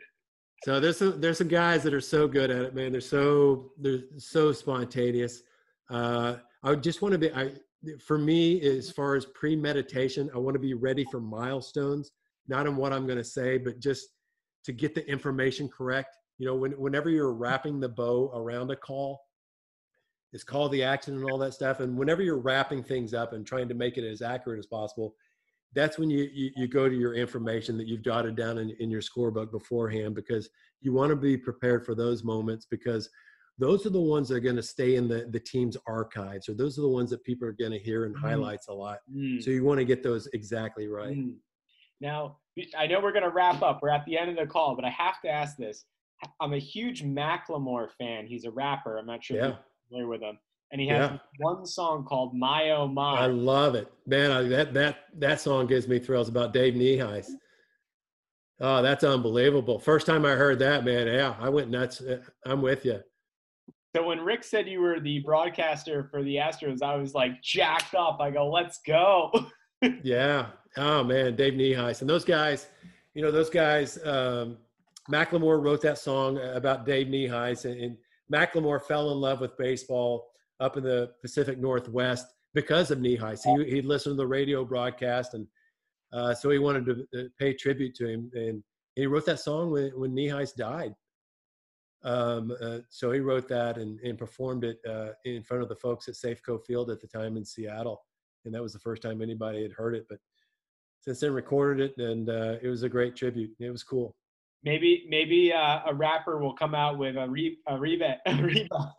So 0.63 0.79
there's 0.79 0.99
some 0.99 1.21
there's 1.21 1.39
some 1.39 1.49
guys 1.49 1.83
that 1.83 1.93
are 1.93 2.01
so 2.01 2.29
good 2.29 2.53
at 2.53 2.63
it, 2.63 2.77
man. 2.77 2.93
They're 2.93 3.01
so 3.01 3.73
they're 3.77 4.03
so 4.19 4.53
spontaneous. 4.53 5.43
Uh, 5.91 6.37
I 6.63 6.77
just 6.77 7.03
want 7.03 7.11
to 7.15 7.19
be. 7.19 7.33
I 7.33 7.55
for 7.99 8.19
me, 8.19 8.61
as 8.61 8.89
far 8.93 9.17
as 9.17 9.27
premeditation, 9.27 10.31
I 10.33 10.39
want 10.39 10.55
to 10.55 10.61
be 10.61 10.75
ready 10.75 11.05
for 11.11 11.19
milestones, 11.19 12.13
not 12.51 12.67
in 12.67 12.77
what 12.77 12.93
I'm 12.93 13.07
going 13.07 13.19
to 13.19 13.25
say, 13.25 13.57
but 13.57 13.81
just 13.81 14.09
to 14.65 14.73
get 14.73 14.95
the 14.95 15.09
information 15.09 15.69
correct. 15.69 16.17
You 16.39 16.47
know, 16.47 16.57
when, 16.57 16.73
whenever 16.73 17.09
you're 17.09 17.33
wrapping 17.33 17.81
the 17.81 17.89
bow 17.89 18.31
around 18.35 18.71
a 18.71 18.77
call, 18.77 19.21
is 20.33 20.45
call 20.45 20.69
the 20.69 20.83
action 20.83 21.15
and 21.15 21.31
all 21.31 21.39
that 21.39 21.55
stuff. 21.55 21.81
And 21.81 21.97
whenever 21.97 22.23
you're 22.23 22.39
wrapping 22.39 22.83
things 22.83 23.15
up 23.15 23.33
and 23.33 23.47
trying 23.47 23.69
to 23.69 23.75
make 23.75 23.97
it 23.97 24.05
as 24.05 24.23
accurate 24.23 24.59
as 24.59 24.67
possible, 24.67 25.15
that's 25.75 25.99
when 25.99 26.11
you, 26.11 26.29
you, 26.33 26.51
you 26.57 26.69
go 26.69 26.89
to 26.89 26.95
your 26.95 27.15
information 27.15 27.77
that 27.79 27.87
you've 27.87 28.03
jotted 28.03 28.37
down 28.37 28.59
in, 28.59 28.71
in 28.81 28.91
your 28.91 29.01
scorebook 29.01 29.51
beforehand 29.51 30.15
because 30.15 30.49
you 30.81 30.93
want 30.93 31.11
to 31.11 31.17
be 31.17 31.37
prepared 31.37 31.85
for 31.85 31.95
those 31.95 32.25
moments 32.25 32.67
because 32.69 33.09
those 33.59 33.85
are 33.87 33.91
the 33.91 34.01
ones 34.01 34.29
that 34.29 34.37
are 34.37 34.41
going 34.41 34.57
to 34.57 34.63
stay 34.63 34.97
in 34.97 35.07
the, 35.07 35.29
the 35.31 35.39
team's 35.39 35.77
archives 35.87 36.49
or 36.49 36.55
those 36.55 36.79
are 36.79 36.83
the 36.83 36.89
ones 36.89 37.11
that 37.11 37.23
people 37.25 37.47
are 37.47 37.53
going 37.53 37.73
to 37.73 37.79
hear 37.79 38.07
in 38.07 38.15
mm. 38.15 38.21
highlights 38.21 38.69
a 38.69 38.73
lot. 38.73 38.99
Mm. 39.15 39.43
So 39.43 39.51
you 39.51 39.65
want 39.65 39.79
to 39.79 39.85
get 39.85 40.03
those 40.03 40.29
exactly 40.33 40.89
right. 40.89 41.17
Mm. 41.17 41.35
Now, 42.01 42.39
I 42.77 42.87
know 42.87 43.01
we're 43.01 43.13
going 43.13 43.25
to 43.25 43.31
wrap 43.31 43.63
up. 43.63 43.81
We're 43.83 43.91
at 43.91 44.05
the 44.07 44.19
end 44.19 44.31
of 44.31 44.37
the 44.37 44.47
call, 44.47 44.75
but 44.75 44.85
I 44.85 44.91
have 44.91 45.21
to 45.23 45.29
ask 45.29 45.57
this. 45.57 45.85
I'm 46.41 46.53
a 46.53 46.59
huge 46.59 47.03
Macklemore 47.03 47.89
fan. 47.99 48.27
He's 48.27 48.45
a 48.45 48.51
rapper. 48.51 48.99
I'm 48.99 49.07
not 49.07 49.25
sure 49.25 49.37
yeah 49.39 49.55
familiar 49.91 50.09
with 50.09 50.23
him. 50.23 50.39
And 50.73 50.81
he 50.81 50.87
has 50.89 51.11
yeah. 51.11 51.19
one 51.39 51.67
song 51.67 52.05
called 52.05 52.35
My 52.35 52.71
Oh 52.71 52.87
My. 52.87 53.21
I 53.21 53.27
love 53.27 53.75
it. 53.75 53.93
Man, 54.07 54.31
I, 54.31 54.43
that 54.45 54.73
that 54.75 54.99
that 55.19 55.41
song 55.41 55.67
gives 55.67 55.89
me 55.89 55.99
thrills 55.99 56.29
about 56.29 56.53
Dave 56.53 56.75
Niehaus. 56.75 57.29
Oh, 58.61 58.83
that's 58.83 59.03
unbelievable. 59.03 59.81
First 59.81 60.07
time 60.07 60.25
I 60.25 60.33
heard 60.33 60.59
that, 60.61 60.85
man, 60.85 61.07
yeah, 61.07 61.35
I 61.41 61.49
went 61.49 61.71
nuts. 61.71 62.01
Uh, 62.01 62.19
I'm 62.45 62.63
with 62.63 62.85
you. 62.85 63.01
So 63.97 64.07
when 64.07 64.21
Rick 64.21 64.45
said 64.45 64.69
you 64.69 64.81
were 64.81 65.01
the 65.01 65.19
broadcaster 65.21 66.07
for 66.11 66.23
the 66.23 66.37
Astros, 66.37 66.83
I 66.83 66.95
was 66.95 67.15
like 67.15 67.43
jacked 67.43 67.95
up. 67.95 68.19
I 68.21 68.31
go, 68.31 68.49
let's 68.49 68.79
go. 68.87 69.33
yeah. 70.05 70.47
Oh 70.77 71.03
man, 71.05 71.37
Dave 71.37 71.55
Niehaus 71.55 72.01
and 72.01 72.11
those 72.11 72.25
guys. 72.25 72.69
You 73.15 73.23
know, 73.23 73.31
those 73.31 73.51
guys. 73.51 73.99
Um, 74.05 74.59
Macklemore 75.11 75.63
wrote 75.63 75.81
that 75.83 75.99
song 75.99 76.39
about 76.39 76.87
Dave 76.87 77.09
Niehaus, 77.09 77.65
and, 77.65 77.81
and 77.81 77.97
Macklemore 78.33 78.83
fell 78.83 79.11
in 79.11 79.19
love 79.19 79.41
with 79.41 79.57
baseball 79.57 80.31
up 80.61 80.77
in 80.77 80.85
the 80.85 81.11
Pacific 81.21 81.59
Northwest 81.59 82.27
because 82.55 82.91
of 82.91 82.99
Niehaus. 82.99 83.43
He 83.43 83.75
he'd 83.75 83.87
listened 83.87 84.15
to 84.15 84.17
the 84.17 84.27
radio 84.27 84.65
broadcast, 84.65 85.35
and 85.35 85.47
uh, 86.13 86.35
so 86.35 86.51
he 86.51 86.59
wanted 86.59 86.87
to 86.87 87.21
uh, 87.21 87.25
pay 87.39 87.55
tribute 87.55 87.95
to 87.97 88.09
him. 88.09 88.31
And 88.35 88.63
he 88.95 89.07
wrote 89.07 89.27
that 89.27 89.41
song 89.41 89.71
when 89.71 89.91
when 89.99 90.15
died. 90.57 90.95
Um, 92.03 92.57
uh, 92.63 92.79
so 92.89 93.13
he 93.13 93.21
wrote 93.21 93.47
that 93.49 93.77
and, 93.77 94.01
and 94.01 94.17
performed 94.17 94.65
it 94.65 94.79
uh, 94.89 95.11
in 95.25 95.43
front 95.43 95.63
of 95.63 95.69
the 95.69 95.77
folks 95.77 96.09
at 96.09 96.15
Safeco 96.15 96.65
Field 96.65 96.91
at 96.91 97.01
the 97.01 97.07
time 97.07 97.37
in 97.37 97.45
Seattle, 97.45 98.01
and 98.45 98.55
that 98.55 98.63
was 98.63 98.73
the 98.73 98.79
first 98.79 99.03
time 99.03 99.21
anybody 99.21 99.63
had 99.63 99.73
heard 99.73 99.95
it. 99.95 100.07
But 100.09 100.19
since 101.01 101.21
then 101.21 101.33
recorded 101.33 101.93
it, 101.97 102.03
and 102.03 102.29
uh, 102.29 102.57
it 102.63 102.69
was 102.69 102.83
a 102.83 102.89
great 102.89 103.17
tribute. 103.17 103.51
It 103.59 103.71
was 103.71 103.83
cool. 103.83 104.15
Maybe 104.63 105.07
maybe 105.09 105.53
uh, 105.53 105.81
a 105.87 105.95
rapper 105.95 106.39
will 106.39 106.55
come 106.55 106.75
out 106.75 106.99
with 106.99 107.17
a 107.17 107.29
re 107.29 107.59
a 107.67 107.79
Reba. 107.79 108.19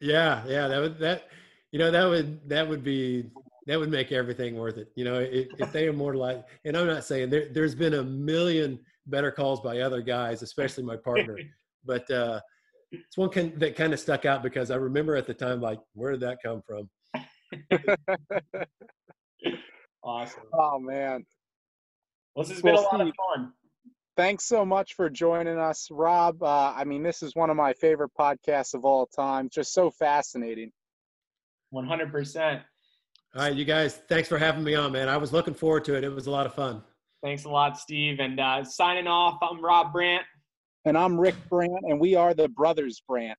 Yeah, 0.00 0.42
yeah, 0.46 0.68
that 0.68 0.80
would 0.80 0.98
that 0.98 1.28
you 1.72 1.78
know 1.78 1.90
that 1.90 2.04
would 2.04 2.48
that 2.48 2.68
would 2.68 2.84
be 2.84 3.30
that 3.66 3.78
would 3.78 3.90
make 3.90 4.12
everything 4.12 4.56
worth 4.56 4.76
it. 4.76 4.92
You 4.96 5.04
know, 5.04 5.20
if, 5.20 5.48
if 5.58 5.72
they 5.72 5.86
immortalize, 5.86 6.42
and 6.64 6.76
I'm 6.76 6.86
not 6.86 7.04
saying 7.04 7.30
there 7.30 7.48
there's 7.50 7.74
been 7.74 7.94
a 7.94 8.02
million 8.02 8.78
better 9.06 9.30
calls 9.30 9.60
by 9.60 9.80
other 9.80 10.02
guys, 10.02 10.42
especially 10.42 10.84
my 10.84 10.96
partner, 10.96 11.38
but 11.84 12.10
uh, 12.10 12.40
it's 12.92 13.16
one 13.16 13.30
can, 13.30 13.58
that 13.58 13.76
kind 13.76 13.92
of 13.92 14.00
stuck 14.00 14.24
out 14.24 14.42
because 14.42 14.70
I 14.70 14.76
remember 14.76 15.16
at 15.16 15.26
the 15.26 15.34
time 15.34 15.60
like, 15.60 15.80
where 15.94 16.12
did 16.12 16.20
that 16.20 16.38
come 16.44 16.62
from? 16.66 16.90
awesome. 20.04 20.42
Oh 20.52 20.78
man. 20.78 21.24
Well, 22.34 22.44
this 22.44 22.52
has 22.52 22.62
been 22.62 22.74
Well, 22.74 22.82
a 22.82 22.96
lot 22.96 23.00
of 23.00 23.12
fun. 23.34 23.52
Thanks 24.16 24.44
so 24.44 24.64
much 24.64 24.94
for 24.94 25.10
joining 25.10 25.58
us, 25.58 25.88
Rob. 25.90 26.40
Uh, 26.42 26.72
I 26.76 26.84
mean, 26.84 27.02
this 27.02 27.22
is 27.22 27.34
one 27.34 27.50
of 27.50 27.56
my 27.56 27.72
favorite 27.72 28.12
podcasts 28.18 28.74
of 28.74 28.84
all 28.84 29.06
time. 29.06 29.48
Just 29.52 29.72
so 29.72 29.90
fascinating. 29.90 30.70
One 31.70 31.86
hundred 31.86 32.12
percent. 32.12 32.62
All 33.34 33.42
right, 33.42 33.54
you 33.54 33.64
guys, 33.64 34.00
thanks 34.08 34.28
for 34.28 34.38
having 34.38 34.62
me 34.62 34.76
on, 34.76 34.92
man. 34.92 35.08
I 35.08 35.16
was 35.16 35.32
looking 35.32 35.54
forward 35.54 35.84
to 35.86 35.96
it. 35.96 36.04
It 36.04 36.14
was 36.14 36.28
a 36.28 36.30
lot 36.30 36.46
of 36.46 36.54
fun. 36.54 36.82
Thanks 37.24 37.44
a 37.44 37.48
lot, 37.48 37.76
Steve. 37.76 38.20
And 38.20 38.38
uh, 38.38 38.62
signing 38.62 39.08
off, 39.08 39.38
I'm 39.42 39.60
Rob 39.64 39.92
Brandt. 39.92 40.24
And 40.84 40.96
I'm 40.96 41.18
Rick 41.18 41.34
Brandt, 41.48 41.82
and 41.82 41.98
we 41.98 42.14
are 42.14 42.34
the 42.34 42.48
Brothers 42.48 43.02
Brandt. 43.08 43.38